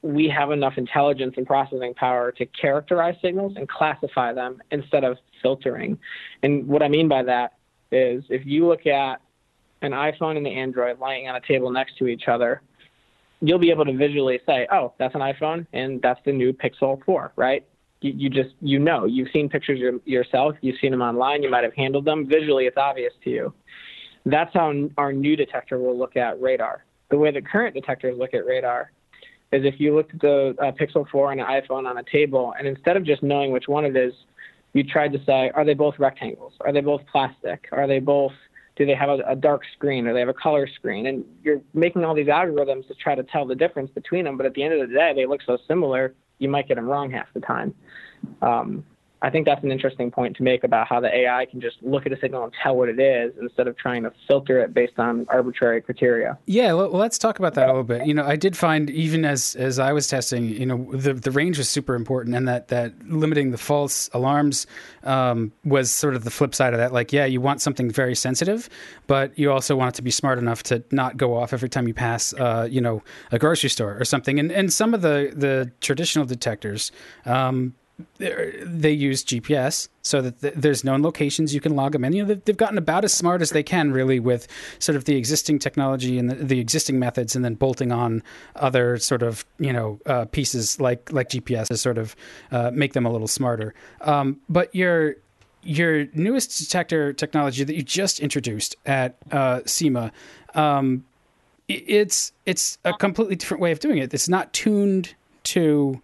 we 0.00 0.30
have 0.30 0.50
enough 0.50 0.78
intelligence 0.78 1.34
and 1.36 1.46
processing 1.46 1.92
power 1.92 2.32
to 2.32 2.46
characterize 2.46 3.16
signals 3.20 3.52
and 3.56 3.68
classify 3.68 4.32
them 4.32 4.62
instead 4.70 5.04
of 5.04 5.18
filtering. 5.42 5.98
And 6.42 6.66
what 6.66 6.82
I 6.82 6.88
mean 6.88 7.06
by 7.06 7.22
that 7.24 7.52
is 7.90 8.24
if 8.30 8.46
you 8.46 8.66
look 8.66 8.86
at 8.86 9.20
an 9.82 9.92
iPhone 9.92 10.38
and 10.38 10.46
the 10.46 10.50
Android 10.50 11.00
lying 11.00 11.28
on 11.28 11.36
a 11.36 11.40
table 11.42 11.70
next 11.70 11.98
to 11.98 12.06
each 12.06 12.28
other, 12.28 12.62
you'll 13.42 13.58
be 13.58 13.70
able 13.70 13.84
to 13.84 13.92
visually 13.92 14.40
say, 14.46 14.66
oh, 14.72 14.94
that's 14.98 15.14
an 15.14 15.20
iPhone 15.20 15.66
and 15.72 16.00
that's 16.00 16.20
the 16.24 16.32
new 16.32 16.52
Pixel 16.52 17.04
4, 17.04 17.32
right? 17.36 17.66
You, 18.00 18.12
you 18.16 18.30
just, 18.30 18.54
you 18.60 18.78
know, 18.78 19.04
you've 19.04 19.28
seen 19.32 19.48
pictures 19.48 19.78
your, 19.80 19.94
yourself, 20.04 20.54
you've 20.60 20.78
seen 20.80 20.92
them 20.92 21.02
online, 21.02 21.42
you 21.42 21.50
might 21.50 21.64
have 21.64 21.74
handled 21.74 22.04
them. 22.04 22.26
Visually, 22.28 22.66
it's 22.66 22.76
obvious 22.76 23.12
to 23.24 23.30
you. 23.30 23.54
That's 24.24 24.54
how 24.54 24.72
our 24.96 25.12
new 25.12 25.34
detector 25.34 25.78
will 25.78 25.98
look 25.98 26.16
at 26.16 26.40
radar. 26.40 26.84
The 27.10 27.18
way 27.18 27.32
the 27.32 27.42
current 27.42 27.74
detectors 27.74 28.16
look 28.16 28.32
at 28.32 28.46
radar 28.46 28.92
is 29.50 29.64
if 29.64 29.80
you 29.80 29.94
looked 29.94 30.14
at 30.14 30.20
the 30.20 30.54
uh, 30.60 30.70
Pixel 30.72 31.06
4 31.10 31.32
and 31.32 31.40
an 31.40 31.46
iPhone 31.46 31.88
on 31.88 31.98
a 31.98 32.04
table, 32.04 32.54
and 32.56 32.68
instead 32.68 32.96
of 32.96 33.04
just 33.04 33.24
knowing 33.24 33.50
which 33.50 33.66
one 33.66 33.84
it 33.84 33.96
is, 33.96 34.14
you 34.72 34.84
tried 34.84 35.12
to 35.12 35.22
say, 35.24 35.50
are 35.54 35.64
they 35.64 35.74
both 35.74 35.98
rectangles? 35.98 36.54
Are 36.60 36.72
they 36.72 36.80
both 36.80 37.02
plastic? 37.10 37.68
Are 37.72 37.86
they 37.88 37.98
both 37.98 38.32
Do 38.76 38.86
they 38.86 38.94
have 38.94 39.08
a, 39.08 39.18
a 39.26 39.36
dark 39.36 39.62
screen 39.76 40.06
or 40.06 40.14
they 40.14 40.20
have 40.20 40.28
a 40.28 40.34
color 40.34 40.66
screen? 40.66 41.06
And 41.06 41.24
you're 41.42 41.60
making 41.74 42.04
all 42.04 42.14
these 42.14 42.26
algorithms 42.26 42.88
to 42.88 42.94
try 42.94 43.14
to 43.14 43.22
tell 43.22 43.46
the 43.46 43.54
difference 43.54 43.90
between 43.90 44.24
them, 44.24 44.36
but 44.36 44.46
at 44.46 44.54
the 44.54 44.62
end 44.62 44.74
of 44.74 44.88
the 44.88 44.94
day, 44.94 45.12
they 45.14 45.26
look 45.26 45.40
so 45.46 45.58
similar, 45.68 46.14
you 46.38 46.48
might 46.48 46.68
get 46.68 46.76
them 46.76 46.86
wrong 46.86 47.10
half 47.10 47.26
the 47.34 47.40
time. 47.40 47.74
Um, 48.40 48.84
I 49.22 49.30
think 49.30 49.46
that's 49.46 49.62
an 49.62 49.70
interesting 49.70 50.10
point 50.10 50.36
to 50.36 50.42
make 50.42 50.64
about 50.64 50.88
how 50.88 50.98
the 50.98 51.14
AI 51.14 51.46
can 51.46 51.60
just 51.60 51.76
look 51.80 52.06
at 52.06 52.12
a 52.12 52.18
signal 52.18 52.42
and 52.42 52.52
tell 52.60 52.76
what 52.76 52.88
it 52.88 52.98
is 52.98 53.32
instead 53.40 53.68
of 53.68 53.76
trying 53.76 54.02
to 54.02 54.12
filter 54.26 54.60
it 54.60 54.74
based 54.74 54.98
on 54.98 55.26
arbitrary 55.28 55.80
criteria. 55.80 56.36
Yeah, 56.46 56.72
well, 56.72 56.90
let's 56.90 57.18
talk 57.18 57.38
about 57.38 57.54
that 57.54 57.66
a 57.66 57.68
little 57.68 57.84
bit. 57.84 58.04
You 58.04 58.14
know, 58.14 58.24
I 58.24 58.34
did 58.34 58.56
find 58.56 58.90
even 58.90 59.24
as 59.24 59.54
as 59.54 59.78
I 59.78 59.92
was 59.92 60.08
testing, 60.08 60.48
you 60.48 60.66
know, 60.66 60.88
the 60.92 61.14
the 61.14 61.30
range 61.30 61.56
was 61.56 61.68
super 61.68 61.94
important, 61.94 62.34
and 62.34 62.48
that 62.48 62.68
that 62.68 62.94
limiting 63.08 63.52
the 63.52 63.58
false 63.58 64.10
alarms 64.12 64.66
um, 65.04 65.52
was 65.64 65.92
sort 65.92 66.16
of 66.16 66.24
the 66.24 66.30
flip 66.30 66.52
side 66.52 66.74
of 66.74 66.80
that. 66.80 66.92
Like, 66.92 67.12
yeah, 67.12 67.24
you 67.24 67.40
want 67.40 67.60
something 67.60 67.90
very 67.90 68.16
sensitive, 68.16 68.68
but 69.06 69.38
you 69.38 69.52
also 69.52 69.76
want 69.76 69.94
it 69.94 69.96
to 69.96 70.02
be 70.02 70.10
smart 70.10 70.38
enough 70.38 70.64
to 70.64 70.82
not 70.90 71.16
go 71.16 71.36
off 71.36 71.52
every 71.52 71.68
time 71.68 71.86
you 71.86 71.94
pass, 71.94 72.34
uh, 72.34 72.66
you 72.68 72.80
know, 72.80 73.02
a 73.30 73.38
grocery 73.38 73.70
store 73.70 73.96
or 74.00 74.04
something. 74.04 74.40
And 74.40 74.50
and 74.50 74.72
some 74.72 74.94
of 74.94 75.02
the 75.02 75.32
the 75.32 75.70
traditional 75.80 76.26
detectors. 76.26 76.90
Um, 77.24 77.74
they 78.18 78.92
use 78.92 79.24
GPS 79.24 79.88
so 80.02 80.20
that 80.20 80.60
there's 80.60 80.84
known 80.84 81.02
locations 81.02 81.54
you 81.54 81.60
can 81.60 81.76
log 81.76 81.92
them 81.92 82.04
in. 82.04 82.12
You 82.12 82.24
know, 82.24 82.34
they've 82.34 82.56
gotten 82.56 82.78
about 82.78 83.04
as 83.04 83.12
smart 83.12 83.42
as 83.42 83.50
they 83.50 83.62
can, 83.62 83.92
really, 83.92 84.20
with 84.20 84.48
sort 84.78 84.96
of 84.96 85.04
the 85.04 85.16
existing 85.16 85.58
technology 85.58 86.18
and 86.18 86.30
the, 86.30 86.34
the 86.36 86.60
existing 86.60 86.98
methods, 86.98 87.36
and 87.36 87.44
then 87.44 87.54
bolting 87.54 87.92
on 87.92 88.22
other 88.56 88.98
sort 88.98 89.22
of 89.22 89.44
you 89.58 89.72
know 89.72 90.00
uh, 90.06 90.24
pieces 90.26 90.80
like 90.80 91.12
like 91.12 91.28
GPS 91.28 91.68
to 91.68 91.76
sort 91.76 91.98
of 91.98 92.16
uh, 92.50 92.70
make 92.72 92.92
them 92.92 93.06
a 93.06 93.10
little 93.12 93.28
smarter. 93.28 93.74
Um, 94.00 94.40
but 94.48 94.74
your 94.74 95.16
your 95.62 96.06
newest 96.12 96.58
detector 96.58 97.12
technology 97.12 97.64
that 97.64 97.74
you 97.74 97.82
just 97.82 98.20
introduced 98.20 98.76
at 98.84 99.16
uh, 99.30 99.60
SEMA. 99.64 100.12
Um, 100.54 101.04
it's 101.68 102.32
it's 102.44 102.78
a 102.84 102.92
completely 102.92 103.36
different 103.36 103.60
way 103.60 103.72
of 103.72 103.80
doing 103.80 103.98
it. 103.98 104.12
It's 104.12 104.28
not 104.28 104.52
tuned 104.52 105.14
to 105.44 106.00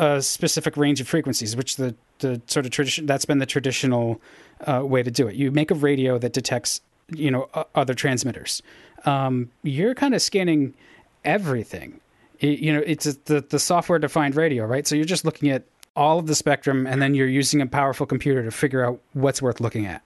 a 0.00 0.22
specific 0.22 0.78
range 0.78 1.00
of 1.00 1.06
frequencies, 1.06 1.54
which 1.54 1.76
the 1.76 1.94
the 2.20 2.40
sort 2.46 2.66
of 2.66 2.72
tradition 2.72 3.06
that's 3.06 3.24
been 3.24 3.38
the 3.38 3.46
traditional 3.46 4.20
uh, 4.66 4.82
way 4.84 5.02
to 5.02 5.10
do 5.10 5.28
it. 5.28 5.36
You 5.36 5.50
make 5.50 5.70
a 5.70 5.74
radio 5.74 6.18
that 6.18 6.32
detects 6.32 6.80
you 7.14 7.30
know 7.30 7.48
other 7.74 7.94
transmitters. 7.94 8.62
Um, 9.04 9.50
you're 9.62 9.94
kind 9.94 10.14
of 10.14 10.22
scanning 10.22 10.74
everything. 11.24 12.00
It, 12.40 12.60
you 12.60 12.72
know, 12.72 12.82
it's 12.86 13.04
the 13.04 13.44
the 13.46 13.58
software 13.58 13.98
defined 13.98 14.36
radio, 14.36 14.64
right? 14.64 14.86
So 14.86 14.94
you're 14.94 15.04
just 15.04 15.26
looking 15.26 15.50
at 15.50 15.64
all 15.94 16.18
of 16.18 16.26
the 16.26 16.34
spectrum, 16.34 16.86
and 16.86 17.02
then 17.02 17.14
you're 17.14 17.28
using 17.28 17.60
a 17.60 17.66
powerful 17.66 18.06
computer 18.06 18.42
to 18.42 18.50
figure 18.50 18.84
out 18.84 19.00
what's 19.12 19.42
worth 19.42 19.60
looking 19.60 19.84
at. 19.84 20.02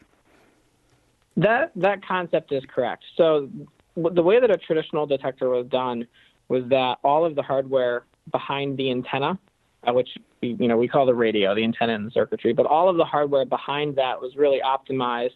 That 1.37 1.71
that 1.77 2.05
concept 2.05 2.53
is 2.53 2.65
correct. 2.67 3.05
So 3.17 3.49
the 3.97 4.23
way 4.25 4.41
that 4.41 4.51
a 4.51 4.57
traditional 4.57 5.07
detector 5.07 5.49
was 5.49 5.67
done 5.67 6.09
was 6.49 6.65
that 6.71 6.99
all 7.05 7.25
of 7.25 7.37
the 7.37 7.43
hardware 7.43 8.05
behind 8.33 8.77
the 8.77 8.91
antenna 8.91 9.39
uh, 9.87 9.93
which 9.93 10.09
we, 10.41 10.57
you 10.59 10.69
know 10.69 10.77
we 10.77 10.89
call 10.89 11.07
the 11.07 11.15
radio, 11.15 11.55
the 11.55 11.65
antenna 11.65 11.95
and 11.95 12.07
the 12.07 12.11
circuitry. 12.11 12.53
But 12.53 12.67
all 12.67 12.89
of 12.89 12.97
the 12.97 13.05
hardware 13.05 13.45
behind 13.45 13.97
that 13.97 14.21
was 14.21 14.37
really 14.37 14.61
optimized 14.65 15.31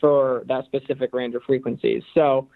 for 0.00 0.42
that 0.46 0.64
specific 0.64 1.14
range 1.14 1.34
of 1.34 1.42
frequencies. 1.44 2.02
So 2.14 2.48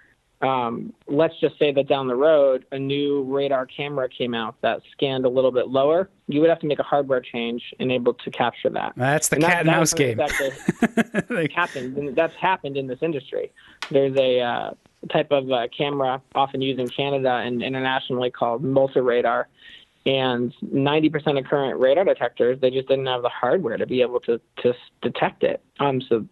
um, 0.43 0.93
let's 1.07 1.39
just 1.41 1.59
say 1.59 1.73
that 1.73 1.89
down 1.89 2.09
the 2.09 2.15
road, 2.15 2.67
a 2.71 2.79
new 2.79 3.23
radar 3.23 3.65
camera 3.65 4.09
came 4.09 4.35
out 4.35 4.57
that 4.61 4.83
scanned 4.93 5.25
a 5.25 5.29
little 5.29 5.51
bit 5.53 5.69
lower. 5.69 6.11
You 6.29 6.41
would 6.41 6.51
have 6.51 6.59
to 6.61 6.67
make 6.67 6.79
a 6.79 6.83
hardware 6.83 7.21
change 7.21 7.63
and 7.81 7.91
able 7.91 8.15
to 8.15 8.31
capture 8.31 8.69
that. 8.71 8.93
That's 8.97 9.29
the 9.29 9.37
and 9.37 9.45
cat 9.45 9.53
that, 9.53 9.61
and 9.61 9.67
mouse 9.69 9.95
game. 9.95 10.19
That 10.19 11.51
happened, 11.55 11.97
and 11.97 12.15
that's 12.15 12.35
happened 12.35 12.77
in 12.77 12.87
this 12.87 12.99
industry. 13.01 13.51
There's 13.91 14.17
a 14.17 14.41
uh, 14.41 14.71
type 15.11 15.31
of 15.31 15.51
uh, 15.51 15.69
camera 15.77 16.21
often 16.35 16.61
used 16.61 16.81
in 16.81 16.89
Canada 16.89 17.43
and 17.45 17.63
internationally 17.63 18.31
called 18.31 18.63
multi-radar 18.63 19.49
and 20.07 20.55
90% 20.65 21.39
of 21.39 21.45
current 21.47 21.79
radar 21.81 22.05
detectors 22.05 22.59
they 22.61 22.71
just 22.71 22.87
didn't 22.89 23.07
have 23.07 23.23
the 23.23 23.29
hardware 23.29 23.77
to 23.77 23.87
be 23.87 24.01
able 24.01 24.21
to 24.21 24.41
to 24.63 24.73
detect 25.03 25.43
it. 25.43 25.61
Um, 25.81 26.01
so 26.01 26.27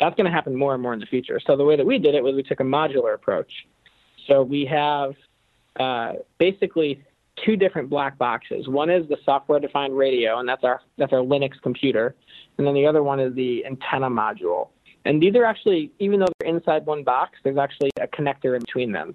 that's 0.00 0.16
going 0.16 0.24
to 0.24 0.32
happen 0.32 0.56
more 0.56 0.74
and 0.74 0.82
more 0.82 0.94
in 0.94 1.00
the 1.00 1.06
future. 1.06 1.38
So 1.46 1.56
the 1.56 1.64
way 1.64 1.76
that 1.76 1.86
we 1.86 1.98
did 1.98 2.14
it 2.14 2.24
was 2.24 2.34
we 2.34 2.42
took 2.42 2.60
a 2.60 2.64
modular 2.64 3.14
approach. 3.14 3.52
So 4.26 4.42
we 4.42 4.64
have 4.66 5.14
uh, 5.78 6.14
basically 6.38 7.04
two 7.44 7.56
different 7.56 7.90
black 7.90 8.18
boxes. 8.18 8.66
One 8.66 8.90
is 8.90 9.06
the 9.08 9.18
software 9.24 9.60
defined 9.60 9.96
radio 9.96 10.38
and 10.38 10.48
that's 10.48 10.64
our 10.64 10.80
that's 10.96 11.12
our 11.12 11.20
linux 11.20 11.60
computer 11.62 12.16
and 12.56 12.66
then 12.66 12.74
the 12.74 12.86
other 12.86 13.02
one 13.02 13.20
is 13.20 13.34
the 13.34 13.64
antenna 13.66 14.08
module. 14.08 14.70
And 15.04 15.22
these 15.22 15.34
are 15.36 15.44
actually 15.44 15.92
even 15.98 16.20
though 16.20 16.26
they're 16.40 16.48
inside 16.48 16.86
one 16.86 17.04
box 17.04 17.38
there's 17.44 17.58
actually 17.58 17.90
a 18.00 18.08
connector 18.08 18.54
in 18.54 18.60
between 18.60 18.92
them. 18.92 19.14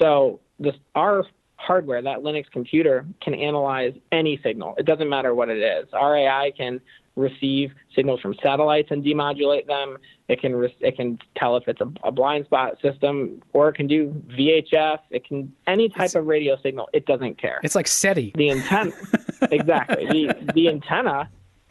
So 0.00 0.40
this 0.58 0.74
our 0.94 1.24
hardware, 1.56 2.02
that 2.02 2.18
Linux 2.18 2.50
computer 2.50 3.06
can 3.22 3.34
analyze 3.34 3.94
any 4.12 4.40
signal. 4.42 4.74
It 4.78 4.86
doesn't 4.86 5.08
matter 5.08 5.34
what 5.34 5.48
it 5.48 5.58
is. 5.58 5.88
Our 5.92 6.16
AI 6.16 6.52
can 6.56 6.80
receive 7.16 7.72
signals 7.94 8.20
from 8.20 8.34
satellites 8.42 8.88
and 8.90 9.02
demodulate 9.02 9.66
them. 9.66 9.96
It 10.28 10.40
can 10.40 10.54
re- 10.54 10.76
it 10.80 10.96
can 10.96 11.18
tell 11.36 11.56
if 11.56 11.66
it's 11.66 11.80
a, 11.80 11.90
a, 12.04 12.12
blind 12.12 12.44
spot 12.44 12.80
system, 12.82 13.42
or 13.52 13.70
it 13.70 13.74
can 13.74 13.86
do 13.86 14.10
VHF. 14.38 14.98
It 15.10 15.26
can 15.26 15.52
any 15.66 15.88
type 15.88 16.06
it's, 16.06 16.14
of 16.14 16.26
radio 16.26 16.56
signal. 16.62 16.88
It 16.92 17.06
doesn't 17.06 17.40
care. 17.40 17.60
It's 17.62 17.74
like 17.74 17.86
SETI. 17.86 18.32
The 18.36 18.50
antenna, 18.50 18.92
exactly. 19.50 20.06
The 20.06 20.52
the 20.54 20.68
antenna. 20.68 21.30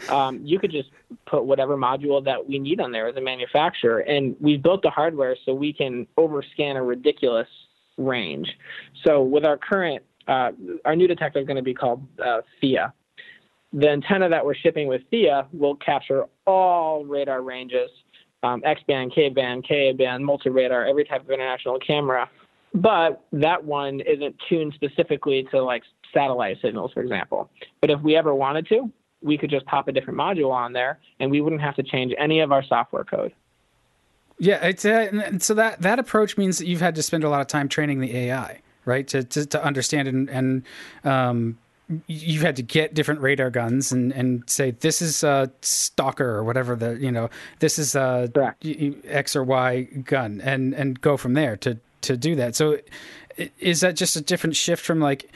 Um, 0.09 0.41
you 0.43 0.59
could 0.59 0.71
just 0.71 0.89
put 1.25 1.45
whatever 1.45 1.77
module 1.77 2.23
that 2.25 2.49
we 2.49 2.59
need 2.59 2.81
on 2.81 2.91
there 2.91 3.07
as 3.07 3.15
a 3.15 3.21
manufacturer, 3.21 3.99
and 3.99 4.35
we've 4.41 4.61
built 4.61 4.81
the 4.81 4.89
hardware 4.89 5.37
so 5.45 5.53
we 5.53 5.71
can 5.71 6.05
overscan 6.17 6.75
a 6.75 6.81
ridiculous 6.81 7.47
range. 7.97 8.47
So 9.05 9.21
with 9.21 9.45
our 9.45 9.57
current, 9.57 10.03
uh, 10.27 10.51
our 10.85 10.95
new 10.95 11.07
detector 11.07 11.39
is 11.39 11.45
going 11.45 11.57
to 11.57 11.63
be 11.63 11.73
called 11.73 12.05
uh, 12.23 12.41
Theia. 12.61 12.91
The 13.73 13.89
antenna 13.89 14.29
that 14.29 14.45
we're 14.45 14.55
shipping 14.55 14.87
with 14.87 15.01
Theia 15.11 15.47
will 15.51 15.75
capture 15.75 16.25
all 16.47 17.05
radar 17.05 17.41
ranges, 17.41 17.89
um, 18.43 18.61
X-band, 18.63 19.13
K-band, 19.13 19.65
Ka-band, 19.67 20.25
multi-radar, 20.25 20.85
every 20.85 21.03
type 21.03 21.21
of 21.21 21.29
international 21.29 21.79
camera. 21.79 22.29
But 22.73 23.23
that 23.31 23.63
one 23.63 24.01
isn't 24.01 24.35
tuned 24.49 24.73
specifically 24.75 25.47
to 25.51 25.63
like 25.63 25.83
satellite 26.13 26.57
signals, 26.61 26.91
for 26.93 27.01
example. 27.01 27.49
But 27.81 27.89
if 27.89 28.01
we 28.01 28.15
ever 28.15 28.33
wanted 28.33 28.67
to, 28.69 28.91
we 29.21 29.37
could 29.37 29.49
just 29.49 29.65
pop 29.65 29.87
a 29.87 29.91
different 29.91 30.19
module 30.19 30.51
on 30.51 30.73
there 30.73 30.99
and 31.19 31.31
we 31.31 31.41
wouldn't 31.41 31.61
have 31.61 31.75
to 31.75 31.83
change 31.83 32.13
any 32.17 32.41
of 32.41 32.51
our 32.51 32.63
software 32.63 33.03
code. 33.03 33.33
Yeah, 34.37 34.65
it's 34.65 34.83
uh, 34.83 35.39
so 35.39 35.53
that 35.53 35.81
that 35.81 35.99
approach 35.99 36.37
means 36.37 36.57
that 36.57 36.67
you've 36.67 36.81
had 36.81 36.95
to 36.95 37.03
spend 37.03 37.23
a 37.23 37.29
lot 37.29 37.41
of 37.41 37.47
time 37.47 37.69
training 37.69 38.01
the 38.01 38.15
AI, 38.15 38.61
right? 38.83 39.07
To 39.07 39.23
to, 39.23 39.45
to 39.45 39.63
understand 39.63 40.07
and, 40.07 40.29
and 40.29 40.63
um, 41.05 41.57
you've 42.07 42.41
had 42.41 42.55
to 42.57 42.63
get 42.63 42.93
different 42.93 43.21
radar 43.21 43.49
guns 43.49 43.91
and, 43.91 44.11
and 44.11 44.43
say 44.49 44.71
this 44.71 45.01
is 45.01 45.23
a 45.23 45.51
stalker 45.61 46.29
or 46.29 46.43
whatever 46.43 46.75
the 46.75 46.97
you 46.99 47.11
know 47.11 47.29
this 47.59 47.79
is 47.79 47.95
a 47.95 48.29
X 49.05 49.35
or 49.35 49.43
Y 49.43 49.83
gun 50.03 50.41
and 50.41 50.73
and 50.73 50.99
go 50.99 51.15
from 51.15 51.33
there 51.33 51.55
to 51.57 51.77
to 52.01 52.17
do 52.17 52.35
that. 52.35 52.55
So 52.55 52.79
is 53.59 53.81
that 53.81 53.95
just 53.95 54.15
a 54.15 54.21
different 54.21 54.55
shift 54.55 54.83
from 54.83 54.99
like 54.99 55.31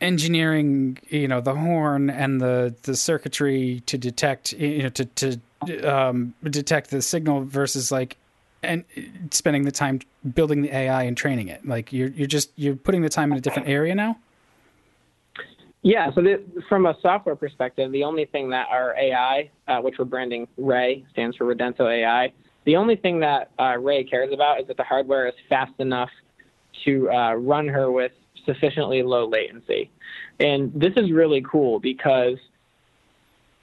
engineering, 0.00 0.98
you 1.08 1.28
know, 1.28 1.40
the 1.40 1.54
horn 1.54 2.10
and 2.10 2.40
the 2.40 2.74
the 2.82 2.96
circuitry 2.96 3.82
to 3.86 3.98
detect, 3.98 4.52
you 4.54 4.84
know, 4.84 4.88
to 4.90 5.04
to 5.04 5.40
um, 5.84 6.34
detect 6.42 6.90
the 6.90 7.02
signal 7.02 7.44
versus 7.44 7.92
like 7.92 8.16
and 8.64 8.84
spending 9.30 9.64
the 9.64 9.72
time 9.72 10.00
building 10.34 10.62
the 10.62 10.74
AI 10.74 11.04
and 11.04 11.16
training 11.16 11.48
it. 11.48 11.66
Like 11.66 11.92
you're 11.92 12.08
you're 12.08 12.26
just 12.26 12.50
you're 12.56 12.76
putting 12.76 13.02
the 13.02 13.08
time 13.08 13.32
in 13.32 13.38
a 13.38 13.40
different 13.40 13.68
area 13.68 13.94
now. 13.94 14.18
Yeah. 15.82 16.10
So 16.14 16.22
the, 16.22 16.42
from 16.68 16.86
a 16.86 16.96
software 17.02 17.36
perspective, 17.36 17.92
the 17.92 18.04
only 18.04 18.24
thing 18.24 18.48
that 18.50 18.68
our 18.70 18.96
AI, 18.98 19.50
uh, 19.68 19.80
which 19.80 19.96
we're 19.98 20.06
branding 20.06 20.48
Ray, 20.56 21.04
stands 21.12 21.36
for 21.36 21.44
Radenso 21.44 21.80
AI. 21.80 22.32
The 22.64 22.76
only 22.76 22.96
thing 22.96 23.20
that 23.20 23.50
uh, 23.58 23.76
Ray 23.78 24.02
cares 24.04 24.32
about 24.32 24.62
is 24.62 24.66
that 24.68 24.78
the 24.78 24.82
hardware 24.82 25.28
is 25.28 25.34
fast 25.50 25.74
enough 25.78 26.08
to 26.86 27.10
uh, 27.10 27.34
run 27.34 27.68
her 27.68 27.90
with 27.90 28.12
sufficiently 28.46 29.02
low 29.02 29.28
latency. 29.28 29.90
And 30.40 30.72
this 30.74 30.94
is 30.96 31.12
really 31.12 31.42
cool 31.42 31.78
because 31.80 32.38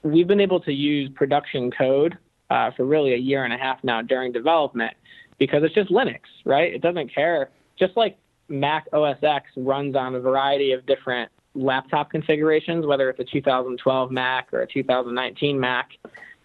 we've 0.04 0.28
been 0.28 0.40
able 0.40 0.60
to 0.60 0.72
use 0.72 1.10
production 1.14 1.72
code 1.72 2.16
uh, 2.52 2.70
for 2.76 2.84
really 2.84 3.14
a 3.14 3.16
year 3.16 3.44
and 3.44 3.52
a 3.52 3.56
half 3.56 3.82
now 3.82 4.02
during 4.02 4.30
development 4.30 4.94
because 5.38 5.62
it's 5.64 5.74
just 5.74 5.90
Linux, 5.90 6.20
right? 6.44 6.72
It 6.72 6.82
doesn't 6.82 7.12
care. 7.12 7.48
Just 7.78 7.96
like 7.96 8.18
Mac 8.48 8.86
OS 8.92 9.16
X 9.22 9.46
runs 9.56 9.96
on 9.96 10.14
a 10.14 10.20
variety 10.20 10.72
of 10.72 10.84
different 10.84 11.30
laptop 11.54 12.10
configurations, 12.10 12.84
whether 12.84 13.08
it's 13.08 13.20
a 13.20 13.24
2012 13.24 14.10
Mac 14.10 14.52
or 14.52 14.60
a 14.60 14.66
2019 14.66 15.58
Mac, 15.58 15.92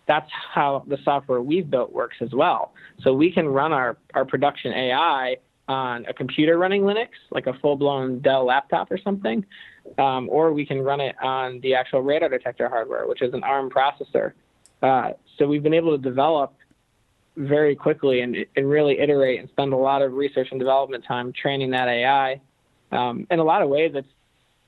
that's 0.07 0.29
how 0.53 0.85
the 0.87 0.97
software 1.03 1.41
we've 1.41 1.69
built 1.69 1.91
works 1.91 2.15
as 2.21 2.31
well. 2.31 2.73
So 3.01 3.13
we 3.13 3.29
can 3.29 3.45
run 3.45 3.73
our, 3.73 3.97
our 4.13 4.23
production 4.23 4.71
AI 4.71 5.35
on 5.67 6.05
a 6.05 6.13
computer 6.13 6.57
running 6.57 6.83
Linux, 6.83 7.09
like 7.31 7.47
a 7.47 7.53
full 7.55 7.75
blown 7.75 8.21
Dell 8.21 8.45
laptop 8.45 8.89
or 8.89 8.97
something, 8.97 9.45
um, 9.97 10.29
or 10.31 10.53
we 10.53 10.65
can 10.65 10.79
run 10.79 11.01
it 11.01 11.21
on 11.21 11.59
the 11.59 11.75
actual 11.75 12.01
radar 12.01 12.29
detector 12.29 12.69
hardware, 12.69 13.05
which 13.07 13.21
is 13.21 13.33
an 13.33 13.43
ARM 13.43 13.69
processor. 13.69 14.31
Uh, 14.81 15.11
so 15.37 15.47
we've 15.47 15.63
been 15.63 15.73
able 15.73 15.97
to 15.97 16.01
develop 16.01 16.53
very 17.35 17.75
quickly 17.75 18.21
and, 18.21 18.35
and 18.55 18.69
really 18.69 18.99
iterate 18.99 19.39
and 19.39 19.49
spend 19.49 19.73
a 19.73 19.77
lot 19.77 20.01
of 20.01 20.13
research 20.13 20.47
and 20.51 20.59
development 20.59 21.03
time 21.07 21.31
training 21.33 21.71
that 21.71 21.87
AI. 21.87 22.41
Um, 22.91 23.27
in 23.29 23.39
a 23.39 23.43
lot 23.43 23.61
of 23.61 23.69
ways, 23.69 23.91
it's 23.95 24.07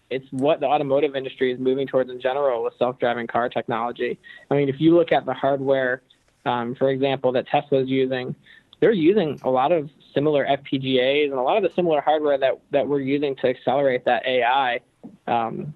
it's 0.09 0.25
what 0.31 0.59
the 0.59 0.65
automotive 0.65 1.15
industry 1.15 1.51
is 1.51 1.59
moving 1.59 1.85
towards 1.85 2.09
in 2.09 2.19
general 2.19 2.63
with 2.63 2.73
self-driving 2.79 3.27
car 3.27 3.47
technology. 3.47 4.17
I 4.49 4.55
mean, 4.55 4.67
if 4.67 4.79
you 4.79 4.95
look 4.95 5.11
at 5.11 5.23
the 5.23 5.35
hardware, 5.35 6.01
um, 6.47 6.73
for 6.73 6.89
example, 6.89 7.31
that 7.33 7.47
Tesla 7.47 7.81
is 7.81 7.87
using, 7.87 8.33
they're 8.79 8.91
using 8.91 9.39
a 9.43 9.49
lot 9.49 9.71
of 9.71 9.87
similar 10.15 10.47
FPGAs 10.47 11.25
and 11.25 11.33
a 11.33 11.41
lot 11.41 11.57
of 11.57 11.63
the 11.63 11.69
similar 11.75 12.01
hardware 12.01 12.37
that 12.39 12.59
that 12.71 12.87
we're 12.87 13.01
using 13.01 13.35
to 13.37 13.47
accelerate 13.47 14.05
that 14.05 14.25
AI. 14.25 14.79
Um, 15.27 15.73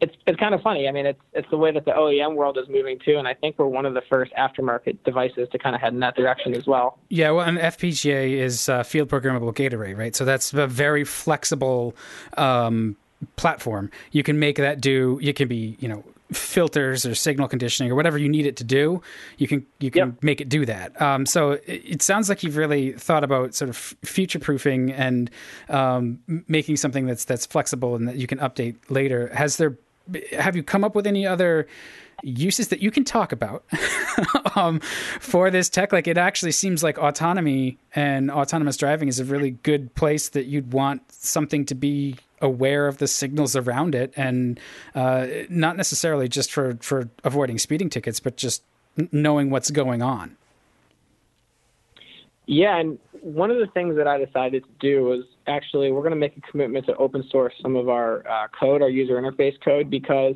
it's 0.00 0.14
it's 0.26 0.38
kind 0.38 0.54
of 0.54 0.62
funny. 0.62 0.88
I 0.88 0.92
mean, 0.92 1.06
it's 1.06 1.20
it's 1.32 1.48
the 1.50 1.56
way 1.56 1.72
that 1.72 1.84
the 1.84 1.92
OEM 1.92 2.34
world 2.34 2.58
is 2.58 2.68
moving 2.68 2.98
too, 3.04 3.16
and 3.16 3.26
I 3.26 3.34
think 3.34 3.58
we're 3.58 3.66
one 3.66 3.86
of 3.86 3.94
the 3.94 4.02
first 4.08 4.32
aftermarket 4.38 4.98
devices 5.04 5.48
to 5.52 5.58
kind 5.58 5.74
of 5.74 5.80
head 5.80 5.92
in 5.92 6.00
that 6.00 6.16
direction 6.16 6.54
as 6.54 6.66
well. 6.66 6.98
Yeah, 7.08 7.30
well, 7.30 7.46
and 7.46 7.58
FPGA 7.58 8.32
is 8.32 8.68
uh, 8.68 8.82
field 8.82 9.08
programmable 9.08 9.54
gate 9.54 9.74
array, 9.74 9.94
right? 9.94 10.14
So 10.14 10.24
that's 10.24 10.52
a 10.52 10.66
very 10.66 11.04
flexible 11.04 11.94
um, 12.36 12.96
platform. 13.36 13.90
You 14.12 14.22
can 14.22 14.38
make 14.38 14.56
that 14.56 14.80
do. 14.80 15.18
You 15.22 15.34
can 15.34 15.48
be, 15.48 15.76
you 15.80 15.88
know, 15.88 16.04
filters 16.32 17.04
or 17.04 17.14
signal 17.14 17.48
conditioning 17.48 17.90
or 17.90 17.94
whatever 17.94 18.18
you 18.18 18.28
need 18.28 18.46
it 18.46 18.56
to 18.56 18.64
do, 18.64 19.02
you 19.38 19.48
can 19.48 19.66
you 19.78 19.90
can 19.90 20.08
yep. 20.08 20.22
make 20.22 20.40
it 20.40 20.48
do 20.48 20.64
that. 20.66 21.00
Um, 21.00 21.26
so 21.26 21.52
it, 21.52 21.82
it, 21.84 22.02
sounds 22.02 22.28
like 22.28 22.42
you've 22.42 22.56
really 22.56 22.92
thought 22.92 23.24
about 23.24 23.54
sort 23.54 23.68
of 23.68 23.76
future 23.76 24.38
proofing 24.38 24.92
and 24.92 25.30
um, 25.68 26.18
making 26.48 26.76
something 26.76 27.06
that's 27.06 27.24
that's 27.24 27.46
flexible 27.46 27.94
and 27.94 28.08
that 28.08 28.16
you 28.16 28.26
can 28.26 28.38
update 28.38 28.76
later. 28.88 29.28
Has 29.34 29.56
there 29.56 29.76
have 30.32 30.56
you 30.56 30.62
come 30.62 30.84
up 30.84 30.94
with 30.94 31.06
any 31.06 31.26
other 31.26 31.66
uses 32.22 32.68
that 32.68 32.80
you 32.80 32.90
can 32.90 33.04
talk 33.04 33.32
about 33.32 33.64
um, 34.56 34.80
for 35.20 35.50
this 35.50 35.68
tech? 35.68 35.92
Like 35.92 36.06
it 36.06 36.18
actually 36.18 36.52
seems 36.52 36.82
like 36.82 36.98
autonomy 36.98 37.78
and 37.94 38.30
autonomous 38.30 38.76
driving 38.76 39.08
is 39.08 39.20
a 39.20 39.24
really 39.24 39.52
good 39.52 39.94
place 39.94 40.30
that 40.30 40.46
you'd 40.46 40.72
want 40.72 41.02
something 41.12 41.64
to 41.66 41.74
be 41.74 42.16
aware 42.40 42.86
of 42.86 42.98
the 42.98 43.06
signals 43.06 43.54
around 43.54 43.94
it 43.94 44.12
and 44.16 44.58
uh, 44.94 45.26
not 45.48 45.76
necessarily 45.76 46.28
just 46.28 46.52
for, 46.52 46.76
for 46.80 47.08
avoiding 47.24 47.58
speeding 47.58 47.90
tickets, 47.90 48.20
but 48.20 48.36
just 48.36 48.62
knowing 49.12 49.50
what's 49.50 49.70
going 49.70 50.02
on. 50.02 50.36
Yeah, 52.46 52.78
and 52.78 52.98
one 53.20 53.50
of 53.50 53.58
the 53.58 53.68
things 53.68 53.96
that 53.96 54.08
I 54.08 54.18
decided 54.18 54.64
to 54.64 54.70
do 54.80 55.04
was 55.04 55.24
actually 55.46 55.92
we're 55.92 56.00
going 56.00 56.10
to 56.10 56.16
make 56.16 56.36
a 56.36 56.40
commitment 56.40 56.86
to 56.86 56.96
open 56.96 57.22
source 57.30 57.54
some 57.62 57.76
of 57.76 57.88
our 57.88 58.26
uh, 58.28 58.48
code, 58.58 58.82
our 58.82 58.88
user 58.88 59.20
interface 59.20 59.54
code, 59.62 59.88
because 59.88 60.34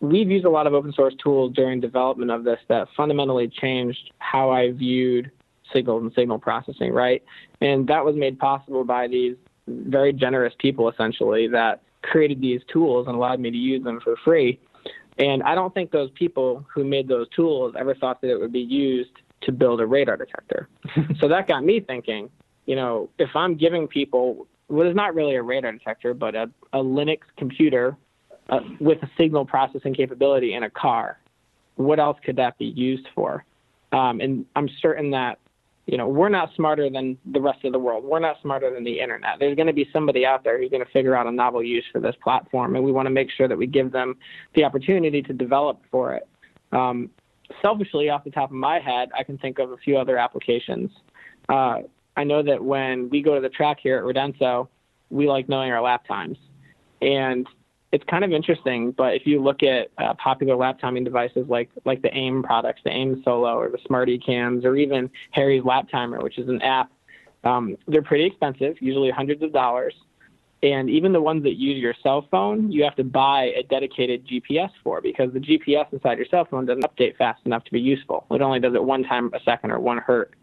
we've 0.00 0.28
used 0.30 0.44
a 0.44 0.50
lot 0.50 0.66
of 0.66 0.74
open 0.74 0.92
source 0.92 1.14
tools 1.22 1.54
during 1.54 1.80
development 1.80 2.30
of 2.30 2.44
this 2.44 2.58
that 2.68 2.88
fundamentally 2.96 3.48
changed 3.48 4.12
how 4.18 4.50
I 4.50 4.72
viewed 4.72 5.30
signals 5.72 6.02
and 6.02 6.12
signal 6.14 6.38
processing, 6.38 6.92
right? 6.92 7.22
And 7.60 7.86
that 7.86 8.04
was 8.04 8.14
made 8.14 8.38
possible 8.38 8.84
by 8.84 9.08
these 9.08 9.36
very 9.66 10.12
generous 10.12 10.54
people 10.58 10.88
essentially 10.90 11.48
that 11.48 11.82
created 12.02 12.40
these 12.40 12.60
tools 12.72 13.06
and 13.06 13.16
allowed 13.16 13.40
me 13.40 13.50
to 13.50 13.56
use 13.56 13.82
them 13.84 14.00
for 14.02 14.16
free. 14.24 14.58
And 15.18 15.42
I 15.42 15.54
don't 15.54 15.72
think 15.72 15.90
those 15.90 16.10
people 16.12 16.66
who 16.72 16.84
made 16.84 17.06
those 17.06 17.28
tools 17.30 17.74
ever 17.78 17.94
thought 17.94 18.20
that 18.22 18.30
it 18.30 18.40
would 18.40 18.52
be 18.52 18.60
used 18.60 19.12
to 19.42 19.52
build 19.52 19.80
a 19.80 19.86
radar 19.86 20.16
detector. 20.16 20.68
so 21.20 21.28
that 21.28 21.46
got 21.46 21.64
me 21.64 21.80
thinking, 21.80 22.30
you 22.66 22.76
know, 22.76 23.10
if 23.18 23.30
I'm 23.34 23.56
giving 23.56 23.88
people 23.88 24.46
what 24.68 24.86
is 24.86 24.94
not 24.94 25.14
really 25.14 25.34
a 25.34 25.42
radar 25.42 25.72
detector, 25.72 26.14
but 26.14 26.34
a, 26.34 26.50
a 26.72 26.78
Linux 26.78 27.18
computer 27.36 27.96
uh, 28.48 28.60
with 28.80 29.02
a 29.02 29.10
signal 29.18 29.44
processing 29.44 29.94
capability 29.94 30.54
in 30.54 30.62
a 30.62 30.70
car, 30.70 31.18
what 31.76 32.00
else 32.00 32.16
could 32.24 32.36
that 32.36 32.56
be 32.58 32.66
used 32.66 33.06
for? 33.14 33.44
Um, 33.92 34.20
and 34.20 34.46
I'm 34.56 34.70
certain 34.80 35.10
that 35.10 35.38
you 35.86 35.98
know, 35.98 36.06
we're 36.06 36.28
not 36.28 36.50
smarter 36.54 36.88
than 36.88 37.18
the 37.32 37.40
rest 37.40 37.64
of 37.64 37.72
the 37.72 37.78
world. 37.78 38.04
We're 38.04 38.20
not 38.20 38.36
smarter 38.40 38.72
than 38.72 38.84
the 38.84 39.00
internet. 39.00 39.38
There's 39.40 39.56
going 39.56 39.66
to 39.66 39.72
be 39.72 39.88
somebody 39.92 40.24
out 40.24 40.44
there 40.44 40.58
who's 40.58 40.70
going 40.70 40.84
to 40.84 40.90
figure 40.92 41.16
out 41.16 41.26
a 41.26 41.32
novel 41.32 41.62
use 41.62 41.84
for 41.90 42.00
this 42.00 42.14
platform, 42.22 42.76
and 42.76 42.84
we 42.84 42.92
want 42.92 43.06
to 43.06 43.10
make 43.10 43.30
sure 43.30 43.48
that 43.48 43.58
we 43.58 43.66
give 43.66 43.90
them 43.90 44.16
the 44.54 44.64
opportunity 44.64 45.22
to 45.22 45.32
develop 45.32 45.82
for 45.90 46.14
it. 46.14 46.28
Um, 46.70 47.10
selfishly, 47.60 48.10
off 48.10 48.24
the 48.24 48.30
top 48.30 48.50
of 48.50 48.56
my 48.56 48.78
head, 48.78 49.10
I 49.18 49.24
can 49.24 49.38
think 49.38 49.58
of 49.58 49.72
a 49.72 49.76
few 49.76 49.98
other 49.98 50.18
applications. 50.18 50.90
Uh, 51.48 51.78
I 52.16 52.24
know 52.24 52.42
that 52.42 52.62
when 52.62 53.10
we 53.10 53.20
go 53.20 53.34
to 53.34 53.40
the 53.40 53.48
track 53.48 53.78
here 53.82 53.98
at 53.98 54.04
Radenso, 54.04 54.68
we 55.10 55.28
like 55.28 55.48
knowing 55.48 55.72
our 55.72 55.82
lap 55.82 56.06
times. 56.06 56.38
And 57.00 57.46
it's 57.92 58.04
kind 58.08 58.24
of 58.24 58.32
interesting. 58.32 58.90
But 58.92 59.14
if 59.14 59.26
you 59.26 59.42
look 59.42 59.62
at 59.62 59.90
uh, 59.98 60.14
popular 60.14 60.56
lap 60.56 60.78
timing 60.80 61.04
devices 61.04 61.46
like 61.48 61.70
like 61.84 62.02
the 62.02 62.14
AIM 62.16 62.42
products, 62.42 62.80
the 62.84 62.90
AIM 62.90 63.22
Solo 63.24 63.54
or 63.54 63.70
the 63.70 63.78
SmartyCams, 63.78 64.64
or 64.64 64.76
even 64.76 65.10
Harry's 65.30 65.64
Lap 65.64 65.88
Timer, 65.90 66.20
which 66.20 66.38
is 66.38 66.48
an 66.48 66.60
app, 66.62 66.90
um, 67.44 67.76
they're 67.86 68.02
pretty 68.02 68.24
expensive, 68.24 68.76
usually 68.80 69.10
hundreds 69.10 69.42
of 69.42 69.52
dollars. 69.52 69.94
And 70.64 70.88
even 70.88 71.12
the 71.12 71.20
ones 71.20 71.42
that 71.42 71.54
use 71.54 71.82
your 71.82 71.94
cell 72.04 72.26
phone, 72.30 72.70
you 72.70 72.84
have 72.84 72.94
to 72.94 73.04
buy 73.04 73.52
a 73.56 73.64
dedicated 73.64 74.24
GPS 74.26 74.70
for 74.84 75.00
because 75.00 75.32
the 75.32 75.40
GPS 75.40 75.92
inside 75.92 76.18
your 76.18 76.26
cell 76.30 76.46
phone 76.48 76.66
doesn't 76.66 76.84
update 76.84 77.16
fast 77.16 77.44
enough 77.44 77.64
to 77.64 77.72
be 77.72 77.80
useful. 77.80 78.26
It 78.30 78.40
only 78.40 78.60
does 78.60 78.74
it 78.74 78.82
one 78.82 79.02
time 79.02 79.32
a 79.34 79.40
second 79.44 79.72
or 79.72 79.80
one 79.80 79.98
hertz. 79.98 80.34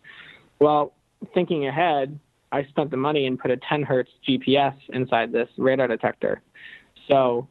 Well, 0.59 0.91
thinking 1.33 1.67
ahead, 1.67 2.19
I 2.51 2.65
spent 2.65 2.91
the 2.91 2.97
money 2.97 3.27
and 3.27 3.39
put 3.39 3.49
a 3.49 3.57
10 3.57 3.83
hertz 3.83 4.09
GPS 4.27 4.75
inside 4.89 5.31
this 5.31 5.47
radar 5.57 5.88
detector. 5.88 6.41
So 7.10 7.48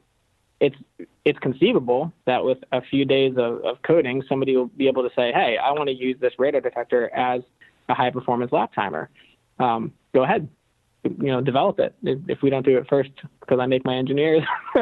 it's 0.61 0.77
it's 1.25 1.39
conceivable 1.39 2.13
that 2.25 2.45
with 2.45 2.59
a 2.73 2.81
few 2.81 3.05
days 3.05 3.33
of, 3.37 3.65
of 3.65 3.83
coding, 3.83 4.23
somebody 4.29 4.57
will 4.57 4.67
be 4.67 4.89
able 4.89 5.09
to 5.09 5.15
say, 5.15 5.33
"Hey, 5.33 5.57
I 5.57 5.73
want 5.73 5.89
to 5.89 5.95
use 5.95 6.17
this 6.21 6.33
radar 6.39 6.61
detector 6.61 7.15
as 7.15 7.43
a 7.89 7.95
high 7.95 8.11
performance 8.11 8.53
lap 8.53 8.73
timer." 8.75 9.11
Um, 9.59 9.93
go 10.15 10.23
ahead, 10.23 10.49
you 11.05 11.27
know, 11.27 11.41
develop 11.41 11.79
it. 11.81 11.95
If, 12.03 12.19
if, 12.29 12.43
we 12.43 12.51
don't 12.51 12.65
do 12.65 12.79
it 12.79 12.87
first, 12.89 13.11
because 13.41 13.59
I 13.59 13.67
make 13.67 13.85
my 13.85 13.97
engineers. 13.97 14.45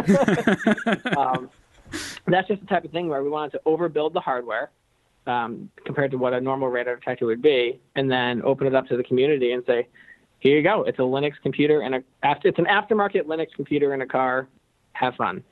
um, 1.17 1.51
that's 2.27 2.49
just 2.49 2.61
the 2.61 2.67
type 2.69 2.85
of 2.85 2.91
thing 2.91 3.09
where 3.09 3.23
we 3.23 3.31
wanted 3.31 3.53
to 3.53 3.61
overbuild 3.67 4.13
the 4.13 4.21
hardware 4.21 4.71
um, 5.27 5.71
compared 5.85 6.11
to 6.11 6.19
what 6.19 6.33
a 6.33 6.41
normal 6.41 6.69
radar 6.69 6.97
detector 6.97 7.27
would 7.27 7.43
be, 7.43 7.81
and 7.95 8.11
then 8.11 8.43
open 8.43 8.67
it 8.67 8.75
up 8.75 8.87
to 8.89 8.97
the 8.97 9.05
community 9.05 9.53
and 9.53 9.63
say, 9.67 9.89
"Here 10.39 10.57
you 10.57 10.63
go. 10.63 10.83
It's 10.83 10.99
a 10.99 11.03
Linux 11.03 11.33
computer 11.43 11.81
and 11.83 11.97
a 11.97 12.03
it's 12.45 12.59
an 12.59 12.67
aftermarket 12.67 13.25
Linux 13.25 13.49
computer 13.55 13.93
in 13.93 14.01
a 14.01 14.07
car 14.07 14.49
have 14.99 15.15
fun. 15.17 15.45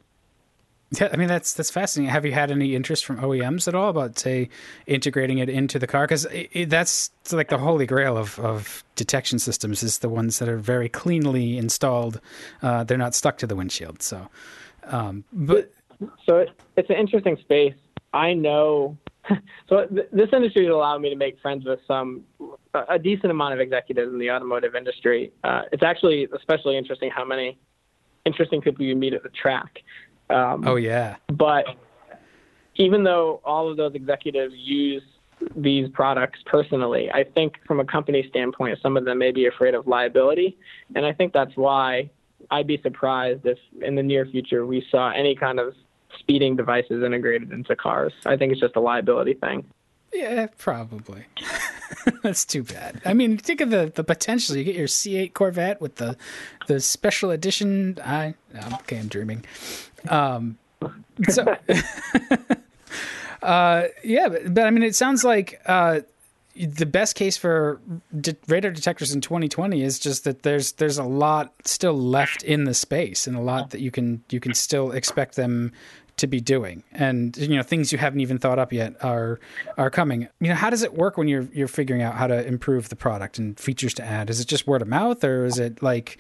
Yeah, 1.01 1.09
I 1.13 1.17
mean 1.17 1.29
that's 1.29 1.55
that's 1.55 1.71
fascinating. 1.71 2.13
Have 2.13 2.25
you 2.25 2.33
had 2.33 2.51
any 2.51 2.75
interest 2.75 3.05
from 3.05 3.19
OEMs 3.19 3.67
at 3.67 3.75
all 3.75 3.89
about 3.89 4.19
say 4.19 4.49
integrating 4.87 5.39
it 5.39 5.49
into 5.49 5.79
the 5.79 5.87
car? 5.87 6.07
Because 6.07 6.27
that's 6.67 7.11
like 7.33 7.49
the 7.49 7.59
holy 7.59 7.87
grail 7.87 8.17
of, 8.17 8.39
of 8.39 8.85
detection 8.95 9.39
systems 9.39 9.83
is 9.83 9.99
the 9.99 10.09
ones 10.09 10.39
that 10.39 10.49
are 10.49 10.59
very 10.59 10.89
cleanly 10.89 11.59
installed. 11.59 12.21
Uh, 12.63 12.85
they're 12.85 12.99
not 12.99 13.15
stuck 13.15 13.39
to 13.39 13.47
the 13.47 13.57
windshield. 13.57 14.03
So, 14.03 14.29
um, 14.85 15.25
but 15.33 15.73
so 16.27 16.39
it, 16.39 16.51
it's 16.77 16.91
an 16.91 16.97
interesting 16.97 17.37
space. 17.41 17.75
I 18.13 18.35
know. 18.35 18.97
So 19.71 19.87
th- 19.87 20.09
this 20.13 20.29
industry 20.35 20.67
has 20.67 20.73
allowed 20.75 21.01
me 21.01 21.09
to 21.09 21.17
make 21.17 21.41
friends 21.41 21.65
with 21.65 21.81
some 21.89 22.25
a 22.75 22.99
decent 22.99 23.31
amount 23.31 23.55
of 23.55 23.61
executives 23.61 24.13
in 24.13 24.19
the 24.19 24.31
automotive 24.31 24.75
industry. 24.75 25.33
Uh, 25.43 25.63
it's 25.73 25.83
actually 25.83 26.29
especially 26.37 26.77
interesting 26.77 27.11
how 27.11 27.25
many 27.25 27.57
interesting 28.25 28.61
people 28.61 28.85
you 28.85 28.97
meet 28.97 29.13
at 29.15 29.23
the 29.23 29.29
track. 29.31 29.83
Um, 30.31 30.67
oh 30.67 30.77
yeah. 30.77 31.17
But 31.29 31.67
even 32.77 33.05
though 33.05 33.41
all 33.45 33.71
of 33.71 33.77
those 33.77 33.95
executives 33.95 34.55
use 34.57 35.03
these 35.57 35.89
products 35.91 36.41
personally, 36.47 37.11
I 37.11 37.25
think 37.25 37.55
from 37.67 37.81
a 37.81 37.85
company 37.85 38.27
standpoint, 38.29 38.79
some 38.83 38.97
of 38.97 39.05
them 39.05 39.19
may 39.19 39.31
be 39.31 39.47
afraid 39.47 39.75
of 39.75 39.87
liability, 39.87 40.57
and 40.95 41.05
I 41.05 41.13
think 41.13 41.33
that's 41.33 41.57
why 41.57 42.11
I'd 42.51 42.67
be 42.67 42.81
surprised 42.83 43.47
if 43.47 43.59
in 43.81 43.95
the 43.95 44.03
near 44.03 44.27
future 44.27 44.67
we 44.67 44.87
saw 44.91 45.11
any 45.11 45.35
kind 45.35 45.61
of 45.61 45.75
speeding 46.19 46.57
devices 46.57 47.03
integrated 47.03 47.53
into 47.53 47.75
cars. 47.77 48.13
I 48.25 48.37
think 48.37 48.53
it's 48.53 48.61
just 48.61 48.77
a 48.77 48.81
liability 48.81 49.35
thing. 49.35 49.65
Yeah, 50.14 50.46
probably. 50.59 51.24
That's 52.22 52.44
too 52.44 52.62
bad. 52.62 53.03
I 53.05 53.14
mean, 53.14 53.37
think 53.37 53.61
of 53.61 53.70
the, 53.70 53.92
the 53.94 54.05
potential. 54.05 54.57
You 54.57 54.64
get 54.64 54.77
your 54.77 54.87
C8 54.87 55.33
Corvette 55.35 55.81
with 55.81 55.96
the 55.96 56.16
the 56.66 56.81
special 56.81 57.31
edition. 57.31 57.98
I 58.04 58.35
okay, 58.81 58.98
I'm 58.98 59.08
dreaming. 59.08 59.44
Um, 60.08 60.58
so, 61.29 61.42
uh, 63.42 63.85
yeah, 64.02 64.29
but, 64.29 64.54
but, 64.54 64.67
I 64.67 64.71
mean, 64.71 64.83
it 64.83 64.94
sounds 64.94 65.25
like 65.25 65.60
uh, 65.67 66.00
the 66.54 66.87
best 66.87 67.17
case 67.17 67.37
for 67.37 67.81
de- 68.21 68.37
radar 68.48 68.71
detectors 68.71 69.12
in 69.12 69.21
2020 69.21 69.83
is 69.83 69.98
just 69.98 70.25
that 70.25 70.42
there's 70.42 70.73
there's 70.73 70.98
a 70.98 71.04
lot 71.04 71.52
still 71.65 71.98
left 71.98 72.42
in 72.42 72.65
the 72.65 72.75
space 72.75 73.27
and 73.27 73.37
a 73.37 73.40
lot 73.40 73.71
that 73.71 73.81
you 73.81 73.90
can 73.90 74.23
you 74.31 74.40
can 74.40 74.54
still 74.54 74.92
expect 74.92 75.37
them 75.37 75.73
to 76.17 76.27
be 76.27 76.40
doing 76.40 76.83
and 76.92 77.37
you 77.37 77.56
know 77.56 77.62
things 77.62 77.90
you 77.90 77.98
haven't 77.98 78.21
even 78.21 78.38
thought 78.38 78.58
up 78.58 78.73
yet 78.73 78.94
are 79.02 79.40
are 79.77 79.90
coming 79.90 80.29
you 80.40 80.48
know 80.48 80.54
how 80.54 80.71
does 80.71 80.83
it 80.83 80.94
work 80.94 81.17
when 81.17 81.27
you're 81.27 81.48
you're 81.52 81.69
figuring 81.69 82.02
out 82.02 82.15
how 82.15 82.27
to 82.27 82.46
improve 82.46 82.88
the 82.88 82.96
product 82.96 83.38
and 83.38 83.58
features 83.58 83.92
to 83.94 84.04
add 84.04 84.31
is 84.31 84.40
it 84.40 84.46
just 84.46 84.67
word 84.67 84.81
of 84.81 84.88
mouth 84.88 85.25
or 85.25 85.44
is 85.44 85.58
it 85.58 85.83
like 85.83 86.19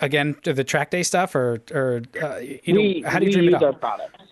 again 0.00 0.36
the 0.44 0.64
track 0.64 0.90
day 0.90 1.02
stuff 1.02 1.34
or 1.34 1.60
or 1.72 2.02
uh, 2.22 2.36
you 2.38 2.60
we, 2.66 3.00
know 3.00 3.08
how 3.08 3.18
do 3.18 3.26
you 3.26 3.32
dream 3.32 3.48
it 3.48 3.54
up 3.54 3.62
our 3.62 3.72
products 3.72 4.22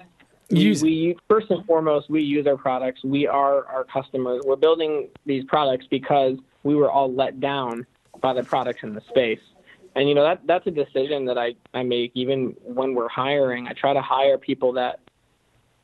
use 0.51 0.83
we 0.83 1.17
first 1.29 1.51
and 1.51 1.65
foremost 1.67 2.11
we 2.11 2.23
use 2.23 2.47
our 2.47 2.57
products. 2.57 3.03
We 3.05 3.27
are 3.27 3.67
our 3.67 3.85
customers. 3.85 4.43
We're 4.45 4.57
building 4.57 5.09
these 5.27 5.45
products 5.45 5.87
because 5.91 6.37
we 6.63 6.75
were 6.75 6.91
all 6.91 7.13
let 7.13 7.41
down 7.41 7.87
by 8.21 8.35
the 8.35 8.43
products 8.43 8.81
in 8.83 8.95
the 8.95 9.01
space. 9.09 9.41
And 9.97 10.09
you 10.09 10.15
know 10.15 10.23
that 10.23 10.47
that's 10.47 10.67
a 10.67 10.71
decision 10.71 11.25
that 11.27 11.37
I, 11.37 11.55
I 11.75 11.83
make 11.83 12.13
even 12.15 12.55
when 12.63 12.95
we're 12.95 13.09
hiring. 13.09 13.67
I 13.67 13.73
try 13.73 13.93
to 13.93 14.03
hire 14.03 14.39
people 14.39 14.73
that 14.75 15.01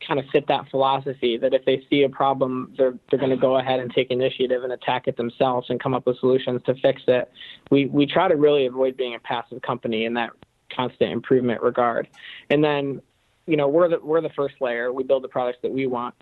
kind 0.05 0.19
of 0.19 0.25
fit 0.31 0.47
that 0.47 0.69
philosophy 0.69 1.37
that 1.37 1.53
if 1.53 1.65
they 1.65 1.83
see 1.89 2.03
a 2.03 2.09
problem, 2.09 2.73
they're 2.77 2.97
they're 3.09 3.19
going 3.19 3.31
to 3.31 3.37
go 3.37 3.57
ahead 3.57 3.79
and 3.79 3.91
take 3.93 4.11
initiative 4.11 4.63
and 4.63 4.71
attack 4.71 5.07
it 5.07 5.17
themselves 5.17 5.69
and 5.69 5.81
come 5.81 5.93
up 5.93 6.05
with 6.05 6.17
solutions 6.19 6.61
to 6.65 6.75
fix 6.75 7.01
it. 7.07 7.31
We 7.71 7.87
we 7.87 8.05
try 8.05 8.27
to 8.27 8.35
really 8.35 8.65
avoid 8.65 8.95
being 8.95 9.15
a 9.15 9.19
passive 9.19 9.61
company 9.61 10.05
in 10.05 10.13
that 10.13 10.31
constant 10.73 11.11
improvement 11.11 11.61
regard. 11.61 12.07
And 12.49 12.63
then, 12.63 13.01
you 13.45 13.57
know, 13.57 13.67
we're 13.67 13.89
the 13.89 13.99
we're 13.99 14.21
the 14.21 14.29
first 14.29 14.55
layer. 14.61 14.91
We 14.93 15.03
build 15.03 15.23
the 15.23 15.29
products 15.29 15.59
that 15.63 15.71
we 15.71 15.87
want, 15.87 16.15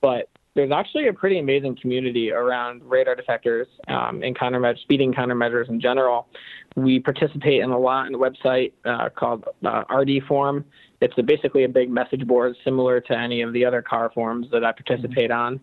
but 0.00 0.28
there's 0.54 0.72
actually 0.72 1.06
a 1.06 1.12
pretty 1.12 1.38
amazing 1.38 1.76
community 1.76 2.32
around 2.32 2.82
radar 2.84 3.14
detectors 3.14 3.68
um, 3.88 4.22
and 4.22 4.36
countermeasures, 4.36 4.80
speeding 4.80 5.12
countermeasures 5.12 5.68
in 5.68 5.80
general. 5.80 6.26
We 6.74 6.98
participate 6.98 7.60
in 7.60 7.70
a 7.70 7.78
lot 7.78 8.08
in 8.08 8.14
a 8.14 8.18
website 8.18 8.72
uh, 8.84 9.10
called 9.10 9.44
uh, 9.64 9.84
RD 9.94 10.24
Forum. 10.26 10.64
It's 11.00 11.14
a, 11.16 11.22
basically 11.22 11.64
a 11.64 11.68
big 11.68 11.88
message 11.88 12.26
board 12.26 12.56
similar 12.64 13.00
to 13.00 13.16
any 13.16 13.42
of 13.42 13.52
the 13.52 13.64
other 13.64 13.80
car 13.80 14.10
forums 14.12 14.48
that 14.50 14.64
I 14.64 14.72
participate 14.72 15.30
on, 15.30 15.60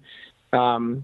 um, 0.54 1.04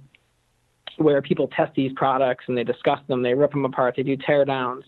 where 0.97 1.21
people 1.21 1.49
test 1.49 1.75
these 1.75 1.91
products 1.93 2.45
and 2.47 2.57
they 2.57 2.63
discuss 2.63 2.99
them, 3.07 3.21
they 3.21 3.33
rip 3.33 3.51
them 3.51 3.65
apart, 3.65 3.95
they 3.97 4.03
do 4.03 4.15
teardowns. 4.15 4.83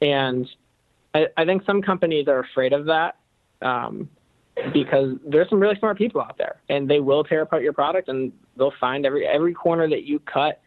And 0.00 0.48
I, 1.14 1.26
I 1.36 1.44
think 1.44 1.64
some 1.66 1.82
companies 1.82 2.28
are 2.28 2.40
afraid 2.40 2.72
of 2.72 2.86
that. 2.86 3.16
Um, 3.60 4.08
because 4.72 5.16
there's 5.26 5.48
some 5.48 5.60
really 5.60 5.76
smart 5.78 5.98
people 5.98 6.20
out 6.20 6.36
there, 6.38 6.60
and 6.68 6.88
they 6.88 7.00
will 7.00 7.24
tear 7.24 7.42
apart 7.42 7.62
your 7.62 7.72
product, 7.72 8.08
and 8.08 8.32
they'll 8.56 8.74
find 8.78 9.06
every 9.06 9.26
every 9.26 9.54
corner 9.54 9.88
that 9.88 10.04
you 10.04 10.18
cut, 10.20 10.60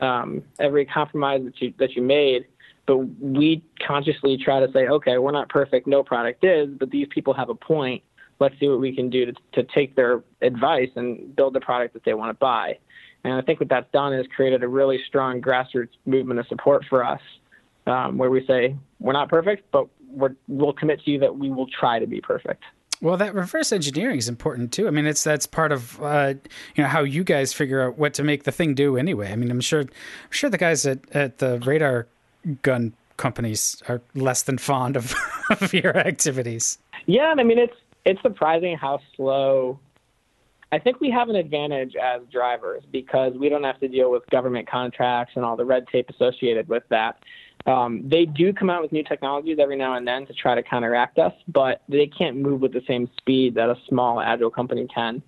um, 0.00 0.42
every 0.60 0.84
compromise 0.86 1.42
that 1.44 1.60
you 1.60 1.72
that 1.78 1.94
you 1.94 2.02
made. 2.02 2.46
But 2.86 2.98
we 2.98 3.62
consciously 3.86 4.36
try 4.36 4.58
to 4.64 4.70
say, 4.72 4.88
okay, 4.88 5.18
we're 5.18 5.30
not 5.32 5.48
perfect, 5.48 5.86
no 5.86 6.02
product 6.02 6.44
is, 6.44 6.68
but 6.78 6.90
these 6.90 7.06
people 7.10 7.32
have 7.32 7.48
a 7.48 7.54
point. 7.54 8.02
Let's 8.40 8.58
see 8.58 8.68
what 8.68 8.80
we 8.80 8.94
can 8.94 9.08
do 9.08 9.26
to, 9.26 9.32
to 9.52 9.62
take 9.72 9.94
their 9.94 10.24
advice 10.40 10.90
and 10.96 11.34
build 11.36 11.54
the 11.54 11.60
product 11.60 11.94
that 11.94 12.04
they 12.04 12.14
want 12.14 12.30
to 12.30 12.34
buy. 12.34 12.78
And 13.22 13.34
I 13.34 13.40
think 13.40 13.60
what 13.60 13.68
that's 13.68 13.90
done 13.92 14.12
is 14.12 14.26
created 14.34 14.64
a 14.64 14.68
really 14.68 14.98
strong 15.06 15.40
grassroots 15.40 15.90
movement 16.06 16.40
of 16.40 16.46
support 16.48 16.84
for 16.90 17.04
us, 17.04 17.20
um, 17.86 18.18
where 18.18 18.30
we 18.30 18.44
say 18.46 18.74
we're 18.98 19.12
not 19.12 19.28
perfect, 19.28 19.70
but 19.70 19.86
we're, 20.10 20.34
we'll 20.48 20.72
commit 20.72 21.04
to 21.04 21.10
you 21.12 21.20
that 21.20 21.36
we 21.36 21.50
will 21.50 21.68
try 21.68 22.00
to 22.00 22.06
be 22.06 22.20
perfect. 22.20 22.64
Well, 23.02 23.16
that 23.16 23.34
reverse 23.34 23.72
engineering 23.72 24.16
is 24.16 24.28
important 24.28 24.72
too. 24.72 24.86
I 24.86 24.92
mean, 24.92 25.06
it's 25.06 25.24
that's 25.24 25.44
part 25.44 25.72
of 25.72 26.00
uh, 26.00 26.34
you 26.76 26.84
know 26.84 26.88
how 26.88 27.02
you 27.02 27.24
guys 27.24 27.52
figure 27.52 27.82
out 27.82 27.98
what 27.98 28.14
to 28.14 28.22
make 28.22 28.44
the 28.44 28.52
thing 28.52 28.74
do 28.74 28.96
anyway. 28.96 29.32
I 29.32 29.36
mean, 29.36 29.50
I'm 29.50 29.60
sure, 29.60 29.80
I'm 29.80 29.88
sure 30.30 30.48
the 30.48 30.56
guys 30.56 30.86
at, 30.86 31.00
at 31.10 31.38
the 31.38 31.58
radar 31.66 32.06
gun 32.62 32.94
companies 33.16 33.82
are 33.88 34.00
less 34.14 34.42
than 34.42 34.56
fond 34.56 34.96
of, 34.96 35.14
of 35.50 35.74
your 35.74 35.96
activities. 35.96 36.78
Yeah, 37.06 37.34
I 37.36 37.42
mean, 37.42 37.58
it's 37.58 37.76
it's 38.04 38.22
surprising 38.22 38.76
how 38.76 39.00
slow. 39.16 39.80
I 40.70 40.78
think 40.78 41.00
we 41.00 41.10
have 41.10 41.28
an 41.28 41.36
advantage 41.36 41.96
as 41.96 42.22
drivers 42.30 42.84
because 42.90 43.34
we 43.34 43.48
don't 43.48 43.64
have 43.64 43.80
to 43.80 43.88
deal 43.88 44.12
with 44.12 44.24
government 44.30 44.70
contracts 44.70 45.32
and 45.34 45.44
all 45.44 45.56
the 45.56 45.64
red 45.64 45.88
tape 45.88 46.08
associated 46.08 46.68
with 46.68 46.84
that. 46.88 47.18
Um, 47.66 48.08
they 48.08 48.24
do 48.24 48.52
come 48.52 48.70
out 48.70 48.82
with 48.82 48.92
new 48.92 49.04
technologies 49.04 49.58
every 49.60 49.76
now 49.76 49.94
and 49.94 50.06
then 50.06 50.26
to 50.26 50.32
try 50.32 50.54
to 50.54 50.62
counteract 50.62 51.18
us, 51.18 51.32
but 51.48 51.82
they 51.88 52.06
can't 52.06 52.36
move 52.36 52.60
with 52.60 52.72
the 52.72 52.82
same 52.88 53.08
speed 53.18 53.54
that 53.54 53.68
a 53.68 53.76
small, 53.88 54.20
agile 54.20 54.50
company 54.50 54.86
can. 54.92 55.22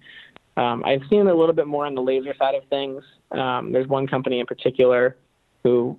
Um, 0.56 0.84
I've 0.84 1.02
seen 1.10 1.26
a 1.26 1.34
little 1.34 1.54
bit 1.54 1.66
more 1.66 1.86
on 1.86 1.94
the 1.94 2.02
laser 2.02 2.34
side 2.38 2.54
of 2.54 2.64
things. 2.68 3.02
Um, 3.30 3.72
there's 3.72 3.88
one 3.88 4.06
company 4.06 4.40
in 4.40 4.46
particular 4.46 5.16
who 5.62 5.96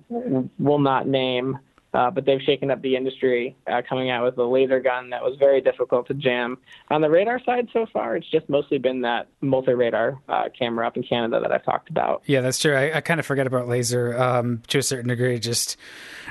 will 0.58 0.78
not 0.78 1.06
name, 1.06 1.58
uh, 1.96 2.10
but 2.10 2.26
they've 2.26 2.42
shaken 2.42 2.70
up 2.70 2.82
the 2.82 2.94
industry, 2.94 3.56
uh, 3.66 3.80
coming 3.88 4.10
out 4.10 4.22
with 4.22 4.36
a 4.36 4.44
laser 4.44 4.80
gun 4.80 5.08
that 5.08 5.22
was 5.22 5.34
very 5.38 5.62
difficult 5.62 6.06
to 6.06 6.12
jam. 6.12 6.58
On 6.90 7.00
the 7.00 7.08
radar 7.08 7.42
side, 7.42 7.68
so 7.72 7.86
far, 7.90 8.16
it's 8.16 8.30
just 8.30 8.46
mostly 8.50 8.76
been 8.76 9.00
that 9.00 9.28
multi-radar 9.40 10.18
uh, 10.28 10.44
camera 10.56 10.86
up 10.86 10.98
in 10.98 11.02
Canada 11.02 11.40
that 11.40 11.50
I've 11.50 11.64
talked 11.64 11.88
about. 11.88 12.22
Yeah, 12.26 12.42
that's 12.42 12.58
true. 12.58 12.76
I, 12.76 12.98
I 12.98 13.00
kind 13.00 13.18
of 13.18 13.24
forget 13.24 13.46
about 13.46 13.66
laser 13.66 14.14
um, 14.20 14.60
to 14.68 14.78
a 14.78 14.82
certain 14.82 15.08
degree. 15.08 15.38
Just 15.38 15.78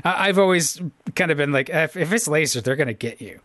I, 0.04 0.28
have 0.28 0.38
always 0.38 0.80
kind 1.16 1.32
of 1.32 1.38
been 1.38 1.52
like, 1.52 1.70
if, 1.70 1.98
if 1.98 2.14
it's 2.14 2.28
laser, 2.28 2.62
they're 2.62 2.76
going 2.76 2.86
to 2.86 2.94
get 2.94 3.20
you. 3.20 3.40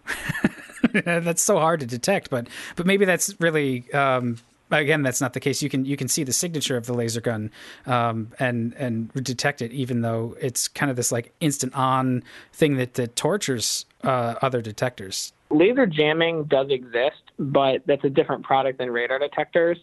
that's 0.92 1.42
so 1.42 1.58
hard 1.58 1.80
to 1.80 1.86
detect, 1.86 2.28
but 2.28 2.48
but 2.76 2.84
maybe 2.84 3.06
that's 3.06 3.34
really 3.40 3.90
um, 3.94 4.36
again, 4.70 5.02
that's 5.02 5.20
not 5.20 5.32
the 5.32 5.40
case. 5.40 5.62
You 5.62 5.68
can 5.68 5.84
you 5.84 5.96
can 5.96 6.08
see 6.08 6.24
the 6.24 6.32
signature 6.32 6.76
of 6.76 6.86
the 6.86 6.94
laser 6.94 7.20
gun 7.20 7.50
um, 7.86 8.32
and 8.38 8.74
and 8.74 9.12
detect 9.14 9.62
it, 9.62 9.72
even 9.72 10.02
though 10.02 10.36
it's 10.40 10.68
kind 10.68 10.90
of 10.90 10.96
this 10.96 11.12
like 11.12 11.32
instant 11.40 11.74
on 11.74 12.22
thing 12.52 12.76
that, 12.76 12.94
that 12.94 13.16
tortures 13.16 13.86
uh, 14.04 14.34
other 14.42 14.62
detectors. 14.62 15.32
Laser 15.50 15.86
jamming 15.86 16.44
does 16.44 16.68
exist, 16.70 17.22
but 17.38 17.82
that's 17.86 18.04
a 18.04 18.10
different 18.10 18.44
product 18.44 18.78
than 18.78 18.90
radar 18.90 19.18
detectors. 19.18 19.78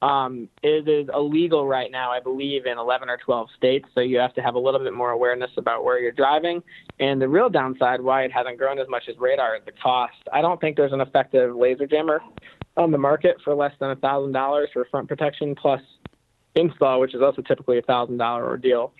Um, 0.00 0.48
it 0.64 0.88
is 0.88 1.08
illegal 1.14 1.64
right 1.64 1.90
now, 1.90 2.10
I 2.10 2.18
believe, 2.18 2.66
in 2.66 2.76
11 2.76 3.08
or 3.08 3.18
12 3.18 3.48
states. 3.56 3.88
So 3.94 4.00
you 4.00 4.18
have 4.18 4.34
to 4.34 4.40
have 4.42 4.56
a 4.56 4.58
little 4.58 4.80
bit 4.80 4.92
more 4.92 5.12
awareness 5.12 5.50
about 5.56 5.84
where 5.84 6.00
you're 6.00 6.10
driving. 6.10 6.60
And 6.98 7.22
the 7.22 7.28
real 7.28 7.48
downside, 7.48 8.00
why 8.00 8.24
it 8.24 8.32
hasn't 8.32 8.58
grown 8.58 8.80
as 8.80 8.88
much 8.88 9.04
as 9.08 9.16
radar, 9.18 9.54
is 9.54 9.62
the 9.64 9.72
cost. 9.72 10.16
I 10.32 10.40
don't 10.40 10.60
think 10.60 10.76
there's 10.76 10.92
an 10.92 11.00
effective 11.00 11.54
laser 11.54 11.86
jammer 11.86 12.20
on 12.76 12.90
the 12.90 12.98
market 12.98 13.36
for 13.44 13.54
less 13.54 13.72
than 13.78 13.90
a 13.90 13.96
thousand 13.96 14.32
dollars 14.32 14.68
for 14.72 14.84
front 14.86 15.08
protection 15.08 15.54
plus 15.54 15.80
install, 16.54 17.00
which 17.00 17.14
is 17.14 17.22
also 17.22 17.42
typically 17.42 17.78
a 17.78 17.82
thousand 17.82 18.18
dollar 18.18 18.46
ordeal. 18.46 18.92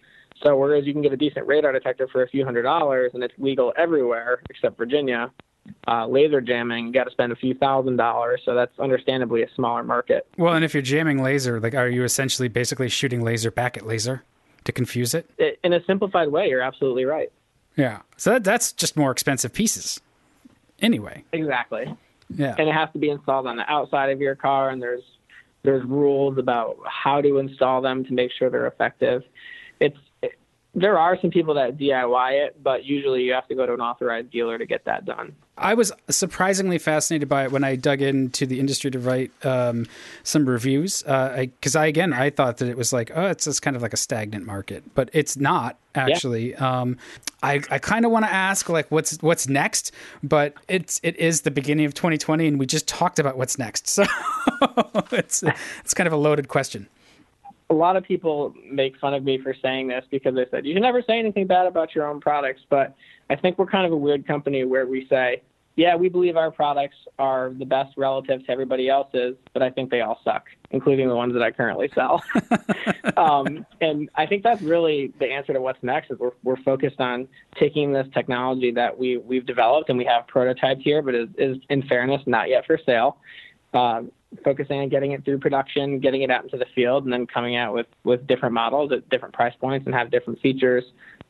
So 0.42 0.56
whereas 0.56 0.86
you 0.86 0.92
can 0.92 1.02
get 1.02 1.12
a 1.12 1.16
decent 1.16 1.46
radar 1.46 1.72
detector 1.72 2.08
for 2.08 2.22
a 2.22 2.28
few 2.28 2.44
hundred 2.44 2.62
dollars 2.62 3.12
and 3.14 3.22
it's 3.22 3.34
legal 3.38 3.72
everywhere 3.76 4.42
except 4.50 4.76
Virginia, 4.76 5.30
uh, 5.86 6.06
laser 6.06 6.40
jamming 6.40 6.86
you 6.86 6.92
got 6.92 7.04
to 7.04 7.10
spend 7.10 7.32
a 7.32 7.36
few 7.36 7.54
thousand 7.54 7.96
dollars. 7.96 8.40
So 8.44 8.54
that's 8.54 8.76
understandably 8.78 9.42
a 9.42 9.48
smaller 9.54 9.82
market. 9.82 10.26
Well, 10.36 10.54
and 10.54 10.64
if 10.64 10.74
you're 10.74 10.82
jamming 10.82 11.22
laser, 11.22 11.60
like 11.60 11.74
are 11.74 11.88
you 11.88 12.04
essentially 12.04 12.48
basically 12.48 12.88
shooting 12.88 13.22
laser 13.22 13.50
back 13.50 13.76
at 13.76 13.86
laser 13.86 14.24
to 14.64 14.72
confuse 14.72 15.14
it? 15.14 15.30
it 15.38 15.58
in 15.62 15.72
a 15.72 15.84
simplified 15.84 16.28
way, 16.28 16.48
you're 16.48 16.62
absolutely 16.62 17.04
right. 17.04 17.30
Yeah. 17.76 18.00
So 18.16 18.30
that, 18.30 18.44
that's 18.44 18.72
just 18.72 18.96
more 18.96 19.10
expensive 19.10 19.52
pieces. 19.52 20.00
Anyway. 20.80 21.24
Exactly. 21.32 21.96
Yeah. 22.30 22.54
And 22.58 22.68
it 22.68 22.72
has 22.72 22.88
to 22.92 22.98
be 22.98 23.10
installed 23.10 23.46
on 23.46 23.56
the 23.56 23.70
outside 23.70 24.10
of 24.10 24.20
your 24.20 24.34
car, 24.34 24.70
and 24.70 24.80
there's 24.80 25.02
there's 25.62 25.84
rules 25.84 26.38
about 26.38 26.76
how 26.86 27.20
to 27.20 27.38
install 27.38 27.80
them 27.80 28.04
to 28.04 28.12
make 28.12 28.32
sure 28.32 28.50
they're 28.50 28.66
effective. 28.66 29.22
There 30.74 30.98
are 30.98 31.20
some 31.20 31.30
people 31.30 31.54
that 31.54 31.76
DIY 31.76 32.46
it, 32.46 32.62
but 32.62 32.84
usually 32.84 33.22
you 33.22 33.34
have 33.34 33.46
to 33.48 33.54
go 33.54 33.66
to 33.66 33.74
an 33.74 33.80
authorized 33.80 34.30
dealer 34.30 34.56
to 34.56 34.64
get 34.64 34.86
that 34.86 35.04
done. 35.04 35.34
I 35.58 35.74
was 35.74 35.92
surprisingly 36.08 36.78
fascinated 36.78 37.28
by 37.28 37.44
it 37.44 37.52
when 37.52 37.62
I 37.62 37.76
dug 37.76 38.00
into 38.00 38.46
the 38.46 38.58
industry 38.58 38.90
to 38.90 38.98
write 38.98 39.30
um, 39.44 39.86
some 40.22 40.48
reviews. 40.48 41.02
Because 41.02 41.76
uh, 41.76 41.80
I, 41.80 41.82
I, 41.82 41.86
again, 41.86 42.14
I 42.14 42.30
thought 42.30 42.56
that 42.56 42.68
it 42.68 42.78
was 42.78 42.90
like, 42.90 43.12
oh, 43.14 43.26
it's 43.26 43.44
just 43.44 43.60
kind 43.60 43.76
of 43.76 43.82
like 43.82 43.92
a 43.92 43.98
stagnant 43.98 44.46
market, 44.46 44.82
but 44.94 45.10
it's 45.12 45.36
not 45.36 45.76
actually. 45.94 46.52
Yeah. 46.52 46.80
Um, 46.80 46.96
I, 47.42 47.60
I 47.70 47.78
kind 47.78 48.06
of 48.06 48.10
want 48.10 48.24
to 48.24 48.32
ask 48.32 48.70
like 48.70 48.90
what's 48.90 49.18
what's 49.18 49.46
next, 49.48 49.92
but 50.22 50.54
it's 50.68 51.00
it 51.02 51.16
is 51.16 51.42
the 51.42 51.50
beginning 51.50 51.84
of 51.84 51.92
2020, 51.92 52.46
and 52.46 52.58
we 52.58 52.64
just 52.64 52.88
talked 52.88 53.18
about 53.18 53.36
what's 53.36 53.58
next, 53.58 53.88
so 53.88 54.04
it's 55.12 55.42
it's 55.42 55.92
kind 55.92 56.06
of 56.06 56.14
a 56.14 56.16
loaded 56.16 56.48
question 56.48 56.88
a 57.72 57.74
lot 57.74 57.96
of 57.96 58.04
people 58.04 58.54
make 58.70 58.98
fun 58.98 59.14
of 59.14 59.24
me 59.24 59.38
for 59.38 59.54
saying 59.62 59.88
this 59.88 60.04
because 60.10 60.34
they 60.34 60.46
said 60.50 60.66
you 60.66 60.74
should 60.74 60.82
never 60.82 61.02
say 61.02 61.18
anything 61.18 61.46
bad 61.46 61.66
about 61.66 61.94
your 61.94 62.06
own 62.06 62.20
products. 62.20 62.60
But 62.68 62.94
I 63.30 63.36
think 63.36 63.58
we're 63.58 63.66
kind 63.66 63.86
of 63.86 63.92
a 63.92 63.96
weird 63.96 64.26
company 64.26 64.64
where 64.64 64.86
we 64.86 65.06
say, 65.08 65.42
yeah, 65.74 65.96
we 65.96 66.10
believe 66.10 66.36
our 66.36 66.50
products 66.50 66.96
are 67.18 67.50
the 67.58 67.64
best 67.64 67.94
relative 67.96 68.44
to 68.44 68.52
everybody 68.52 68.90
else's, 68.90 69.36
but 69.54 69.62
I 69.62 69.70
think 69.70 69.90
they 69.90 70.02
all 70.02 70.20
suck, 70.22 70.44
including 70.70 71.08
the 71.08 71.16
ones 71.16 71.32
that 71.32 71.42
I 71.42 71.50
currently 71.50 71.90
sell. 71.94 72.22
um, 73.16 73.64
and 73.80 74.10
I 74.14 74.26
think 74.26 74.42
that's 74.42 74.60
really 74.60 75.14
the 75.18 75.24
answer 75.32 75.54
to 75.54 75.62
what's 75.62 75.82
next. 75.82 76.10
Is 76.10 76.18
we're 76.18 76.32
we're 76.42 76.62
focused 76.62 77.00
on 77.00 77.26
taking 77.58 77.90
this 77.90 78.06
technology 78.12 78.70
that 78.72 78.98
we 78.98 79.16
we've 79.16 79.46
developed 79.46 79.88
and 79.88 79.96
we 79.96 80.04
have 80.04 80.26
prototypes 80.26 80.82
here, 80.84 81.00
but 81.00 81.14
is, 81.14 81.28
is 81.38 81.56
in 81.70 81.82
fairness 81.84 82.20
not 82.26 82.50
yet 82.50 82.66
for 82.66 82.78
sale. 82.84 83.16
Uh, 83.72 84.02
focusing 84.44 84.80
on 84.80 84.88
getting 84.88 85.12
it 85.12 85.24
through 85.24 85.38
production, 85.38 85.98
getting 86.00 86.22
it 86.22 86.30
out 86.30 86.44
into 86.44 86.56
the 86.56 86.66
field, 86.74 87.04
and 87.04 87.12
then 87.12 87.26
coming 87.26 87.56
out 87.56 87.74
with, 87.74 87.86
with 88.04 88.26
different 88.26 88.54
models 88.54 88.92
at 88.92 89.08
different 89.08 89.34
price 89.34 89.54
points 89.60 89.86
and 89.86 89.94
have 89.94 90.10
different 90.10 90.40
features 90.40 90.84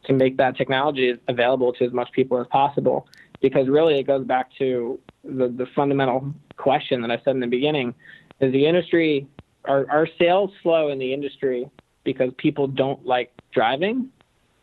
to 0.05 0.13
make 0.13 0.37
that 0.37 0.57
technology 0.57 1.15
available 1.29 1.73
to 1.73 1.85
as 1.85 1.93
much 1.93 2.11
people 2.13 2.41
as 2.41 2.47
possible. 2.49 3.07
Because 3.41 3.69
really, 3.69 3.99
it 3.99 4.05
goes 4.05 4.25
back 4.25 4.51
to 4.59 4.99
the, 5.25 5.49
the 5.49 5.67
fundamental 5.75 6.33
question 6.57 7.03
that 7.03 7.11
I 7.11 7.21
said 7.25 7.35
in 7.35 7.41
the 7.41 7.47
beginning: 7.47 7.95
is 8.41 8.53
the 8.53 8.67
industry 8.67 9.27
are, 9.65 9.87
are 9.91 10.09
sales 10.19 10.51
slow 10.63 10.89
in 10.89 10.99
the 10.99 11.13
industry 11.13 11.69
because 12.05 12.31
people 12.37 12.67
don't 12.67 13.05
like 13.07 13.33
driving, 13.53 14.09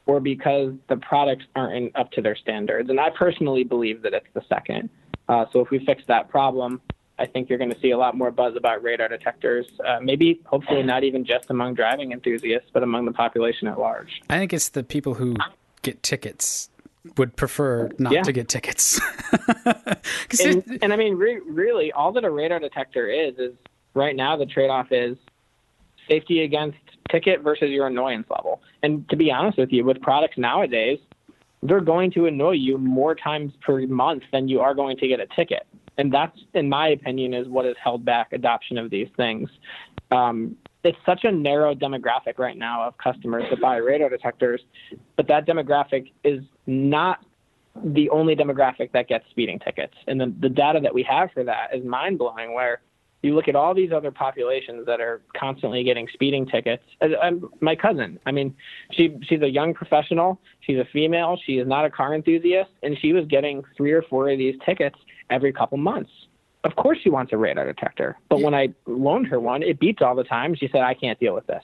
or 0.05 0.19
because 0.19 0.73
the 0.87 0.97
products 0.97 1.45
aren't 1.55 1.95
up 1.95 2.11
to 2.11 2.21
their 2.21 2.35
standards? 2.35 2.89
And 2.89 2.99
I 2.99 3.09
personally 3.09 3.63
believe 3.63 4.01
that 4.03 4.13
it's 4.13 4.27
the 4.33 4.43
second. 4.47 4.89
Uh, 5.27 5.45
so 5.53 5.59
if 5.59 5.69
we 5.69 5.85
fix 5.85 6.01
that 6.07 6.29
problem, 6.29 6.81
I 7.19 7.25
think 7.25 7.49
you're 7.49 7.57
going 7.57 7.71
to 7.73 7.79
see 7.79 7.91
a 7.91 7.97
lot 7.97 8.15
more 8.15 8.31
buzz 8.31 8.55
about 8.55 8.81
radar 8.81 9.09
detectors. 9.09 9.67
Uh, 9.85 9.99
maybe, 10.01 10.39
hopefully, 10.45 10.83
not 10.83 11.03
even 11.03 11.25
just 11.25 11.49
among 11.49 11.73
driving 11.75 12.13
enthusiasts, 12.13 12.69
but 12.71 12.81
among 12.81 13.05
the 13.05 13.11
population 13.11 13.67
at 13.67 13.77
large. 13.77 14.21
I 14.29 14.37
think 14.37 14.53
it's 14.53 14.69
the 14.69 14.83
people 14.83 15.15
who 15.15 15.35
get 15.81 16.01
tickets 16.01 16.69
would 17.17 17.35
prefer 17.35 17.89
not 17.97 18.13
yeah. 18.13 18.23
to 18.23 18.31
get 18.31 18.47
tickets. 18.47 18.99
and, 20.43 20.79
and, 20.81 20.93
I 20.93 20.95
mean, 20.95 21.15
re- 21.15 21.41
really, 21.45 21.91
all 21.91 22.11
that 22.13 22.23
a 22.23 22.29
radar 22.29 22.59
detector 22.59 23.07
is 23.07 23.37
is 23.37 23.53
right 23.93 24.15
now 24.15 24.37
the 24.37 24.45
trade-off 24.45 24.87
is 24.91 25.17
safety 26.07 26.43
against 26.43 26.77
ticket 27.11 27.41
versus 27.41 27.69
your 27.69 27.87
annoyance 27.87 28.27
level. 28.29 28.61
And 28.81 29.07
to 29.09 29.15
be 29.15 29.31
honest 29.31 29.57
with 29.57 29.71
you, 29.71 29.83
with 29.83 30.01
products 30.01 30.37
nowadays, 30.37 30.99
they're 31.61 31.81
going 31.81 32.11
to 32.11 32.25
annoy 32.25 32.51
you 32.51 32.77
more 32.77 33.15
times 33.15 33.53
per 33.61 33.85
month 33.87 34.23
than 34.31 34.47
you 34.47 34.61
are 34.61 34.73
going 34.73 34.97
to 34.97 35.07
get 35.07 35.19
a 35.19 35.27
ticket. 35.35 35.65
And 35.99 36.13
that's, 36.13 36.39
in 36.53 36.69
my 36.69 36.87
opinion, 36.87 37.33
is 37.33 37.47
what 37.49 37.65
has 37.65 37.75
held 37.83 38.05
back 38.05 38.31
adoption 38.31 38.77
of 38.77 38.89
these 38.89 39.09
things. 39.17 39.49
Um, 40.11 40.55
it's 40.85 40.97
such 41.05 41.25
a 41.25 41.31
narrow 41.31 41.75
demographic 41.75 42.37
right 42.37 42.57
now 42.57 42.87
of 42.87 42.97
customers 42.97 43.43
that 43.49 43.59
buy 43.59 43.75
radar 43.75 44.07
detectors, 44.07 44.61
but 45.17 45.27
that 45.27 45.45
demographic 45.45 46.13
is 46.23 46.41
not 46.65 47.19
the 47.83 48.09
only 48.11 48.33
demographic 48.33 48.93
that 48.93 49.09
gets 49.09 49.25
speeding 49.29 49.59
tickets. 49.59 49.93
And 50.07 50.21
the, 50.21 50.33
the 50.39 50.47
data 50.47 50.79
that 50.81 50.93
we 50.93 51.03
have 51.03 51.31
for 51.33 51.43
that 51.43 51.75
is 51.75 51.83
mind 51.83 52.17
blowing, 52.17 52.53
where 52.53 52.79
you 53.21 53.35
look 53.35 53.49
at 53.49 53.55
all 53.57 53.73
these 53.73 53.91
other 53.91 54.09
populations 54.09 54.85
that 54.85 55.01
are 55.01 55.21
constantly 55.37 55.83
getting 55.83 56.07
speeding 56.13 56.45
tickets. 56.45 56.83
I'm, 57.01 57.49
my 57.59 57.75
cousin, 57.75 58.17
I 58.25 58.31
mean, 58.31 58.55
she 58.91 59.17
she's 59.23 59.41
a 59.41 59.49
young 59.49 59.73
professional. 59.73 60.39
She's 60.61 60.77
a 60.77 60.85
female. 60.93 61.37
She 61.45 61.57
is 61.57 61.67
not 61.67 61.83
a 61.83 61.89
car 61.89 62.15
enthusiast, 62.15 62.71
and 62.83 62.97
she 63.01 63.11
was 63.11 63.25
getting 63.25 63.63
three 63.75 63.91
or 63.91 64.03
four 64.03 64.29
of 64.29 64.37
these 64.37 64.55
tickets 64.65 64.97
every 65.29 65.53
couple 65.53 65.77
months. 65.77 66.11
Of 66.63 66.75
course, 66.75 66.97
she 67.01 67.09
wants 67.09 67.31
a 67.31 67.37
radar 67.37 67.65
detector, 67.65 68.17
but 68.29 68.41
when 68.41 68.53
I 68.53 68.69
loaned 68.85 69.27
her 69.27 69.39
one, 69.39 69.63
it 69.63 69.79
beeps 69.79 70.01
all 70.01 70.15
the 70.15 70.25
time. 70.25 70.55
She 70.55 70.67
said, 70.67 70.81
"I 70.81 70.93
can't 70.93 71.17
deal 71.19 71.33
with 71.33 71.47
this." 71.47 71.63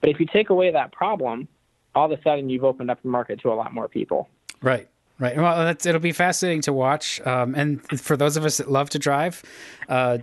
But 0.00 0.10
if 0.10 0.20
you 0.20 0.26
take 0.26 0.50
away 0.50 0.70
that 0.70 0.92
problem, 0.92 1.48
all 1.94 2.10
of 2.10 2.16
a 2.16 2.22
sudden 2.22 2.48
you've 2.48 2.64
opened 2.64 2.90
up 2.90 3.02
the 3.02 3.08
market 3.08 3.40
to 3.40 3.52
a 3.52 3.54
lot 3.54 3.74
more 3.74 3.88
people. 3.88 4.28
Right. 4.62 4.88
Right. 5.20 5.36
Well, 5.36 5.68
it'll 5.68 5.98
be 5.98 6.12
fascinating 6.12 6.60
to 6.62 6.72
watch. 6.72 7.20
Um, 7.26 7.56
and 7.56 8.00
for 8.00 8.16
those 8.16 8.36
of 8.36 8.44
us 8.44 8.58
that 8.58 8.70
love 8.70 8.88
to 8.90 9.00
drive, 9.00 9.42
uh, 9.88 10.18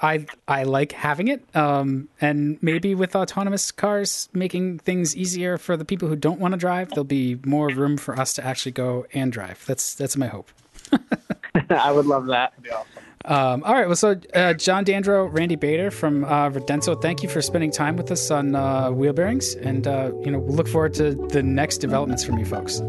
I 0.00 0.26
I 0.46 0.62
like 0.62 0.92
having 0.92 1.26
it. 1.26 1.42
Um, 1.56 2.08
and 2.20 2.56
maybe 2.62 2.94
with 2.94 3.16
autonomous 3.16 3.72
cars 3.72 4.28
making 4.32 4.78
things 4.78 5.16
easier 5.16 5.58
for 5.58 5.76
the 5.76 5.84
people 5.84 6.06
who 6.06 6.14
don't 6.14 6.38
want 6.38 6.52
to 6.52 6.58
drive, 6.58 6.90
there'll 6.90 7.02
be 7.02 7.40
more 7.44 7.68
room 7.68 7.96
for 7.96 8.16
us 8.18 8.32
to 8.34 8.46
actually 8.46 8.72
go 8.72 9.06
and 9.12 9.32
drive. 9.32 9.64
That's 9.66 9.96
that's 9.96 10.16
my 10.16 10.28
hope. 10.28 10.52
I 11.70 11.92
would 11.92 12.06
love 12.06 12.26
that. 12.26 12.52
That'd 12.52 12.64
be 12.64 12.70
awesome. 12.70 13.04
Um, 13.24 13.62
all 13.64 13.74
right. 13.74 13.86
Well, 13.86 13.96
so 13.96 14.18
uh, 14.34 14.54
John 14.54 14.84
Dandro, 14.84 15.30
Randy 15.30 15.56
Bader 15.56 15.90
from 15.90 16.24
uh, 16.24 16.50
Radenso, 16.50 17.00
thank 17.00 17.22
you 17.22 17.28
for 17.28 17.42
spending 17.42 17.70
time 17.70 17.96
with 17.96 18.10
us 18.10 18.30
on 18.30 18.54
uh, 18.54 18.90
wheel 18.90 19.12
bearings, 19.12 19.54
and 19.56 19.86
uh, 19.86 20.12
you 20.24 20.30
know 20.30 20.38
we'll 20.38 20.56
look 20.56 20.68
forward 20.68 20.94
to 20.94 21.14
the 21.14 21.42
next 21.42 21.78
developments 21.78 22.24
from 22.24 22.38
you 22.38 22.46
folks. 22.46 22.80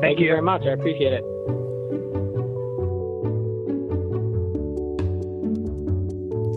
Thank 0.00 0.18
you 0.18 0.26
very 0.26 0.42
much. 0.42 0.62
I 0.62 0.70
appreciate 0.70 1.12
it. 1.12 1.24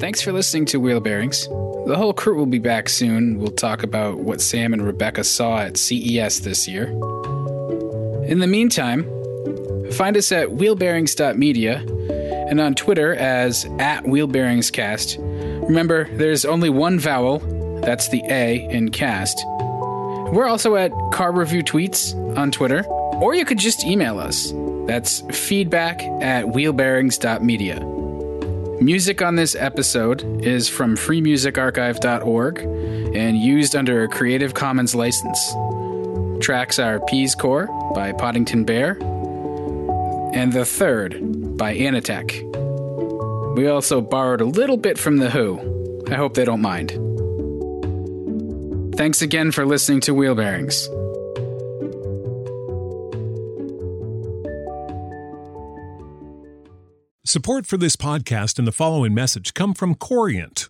Thanks 0.01 0.21
for 0.21 0.33
listening 0.33 0.65
to 0.65 0.81
Wheel 0.81 0.99
Bearings. 0.99 1.47
The 1.47 1.95
whole 1.95 2.13
crew 2.13 2.35
will 2.35 2.45
be 2.45 2.59
back 2.59 2.89
soon. 2.89 3.39
We'll 3.39 3.51
talk 3.51 3.83
about 3.83 4.19
what 4.19 4.41
Sam 4.41 4.73
and 4.73 4.85
Rebecca 4.85 5.23
saw 5.23 5.59
at 5.59 5.77
CES 5.77 6.41
this 6.41 6.67
year. 6.67 6.87
In 8.25 8.39
the 8.39 8.47
meantime, 8.47 9.05
find 9.93 10.17
us 10.17 10.31
at 10.31 10.49
wheelbearings.media 10.49 11.85
and 12.49 12.59
on 12.59 12.75
Twitter 12.75 13.15
as 13.15 13.65
at 13.79 14.03
wheelbearingscast. 14.03 15.67
Remember, 15.67 16.07
there's 16.17 16.45
only 16.45 16.69
one 16.69 16.99
vowel, 16.99 17.39
that's 17.81 18.09
the 18.09 18.23
A 18.27 18.67
in 18.69 18.91
cast. 18.91 19.43
We're 20.33 20.47
also 20.47 20.75
at 20.75 20.91
Car 21.11 21.31
Review 21.31 21.63
Tweets 21.63 22.15
on 22.37 22.51
Twitter, 22.51 22.83
or 22.87 23.35
you 23.35 23.45
could 23.45 23.59
just 23.59 23.83
email 23.85 24.19
us. 24.19 24.51
That's 24.87 25.21
feedback 25.31 26.01
at 26.21 26.45
wheelbearings.media. 26.45 27.79
Music 28.81 29.21
on 29.21 29.35
this 29.35 29.55
episode 29.55 30.43
is 30.43 30.67
from 30.67 30.97
freemusicarchive.org 30.97 32.59
and 33.15 33.37
used 33.37 33.75
under 33.75 34.03
a 34.03 34.07
Creative 34.09 34.53
Commons 34.53 34.93
license. 34.93 35.39
Tracks 36.43 36.79
are 36.79 36.99
Peace 37.05 37.35
Corps 37.35 37.67
by 37.95 38.11
Poddington 38.11 38.65
Bear 38.65 38.95
and 40.33 40.51
The 40.51 40.65
Third 40.65 41.57
by 41.57 41.75
Anatech. 41.75 42.41
We 43.55 43.67
also 43.67 44.01
borrowed 44.01 44.41
a 44.41 44.45
little 44.45 44.77
bit 44.77 44.97
from 44.97 45.17
The 45.17 45.29
Who. 45.29 46.03
I 46.09 46.15
hope 46.15 46.33
they 46.33 46.45
don't 46.45 46.61
mind. 46.61 46.91
Thanks 48.97 49.21
again 49.21 49.51
for 49.51 49.65
listening 49.65 50.01
to 50.01 50.13
Wheel 50.13 50.35
Bearings. 50.35 50.89
Support 57.25 57.65
for 57.65 57.77
this 57.77 57.95
podcast 57.95 58.59
and 58.59 58.67
the 58.67 58.71
following 58.71 59.13
message 59.13 59.53
come 59.53 59.73
from 59.73 59.95
Corient. 59.95 60.69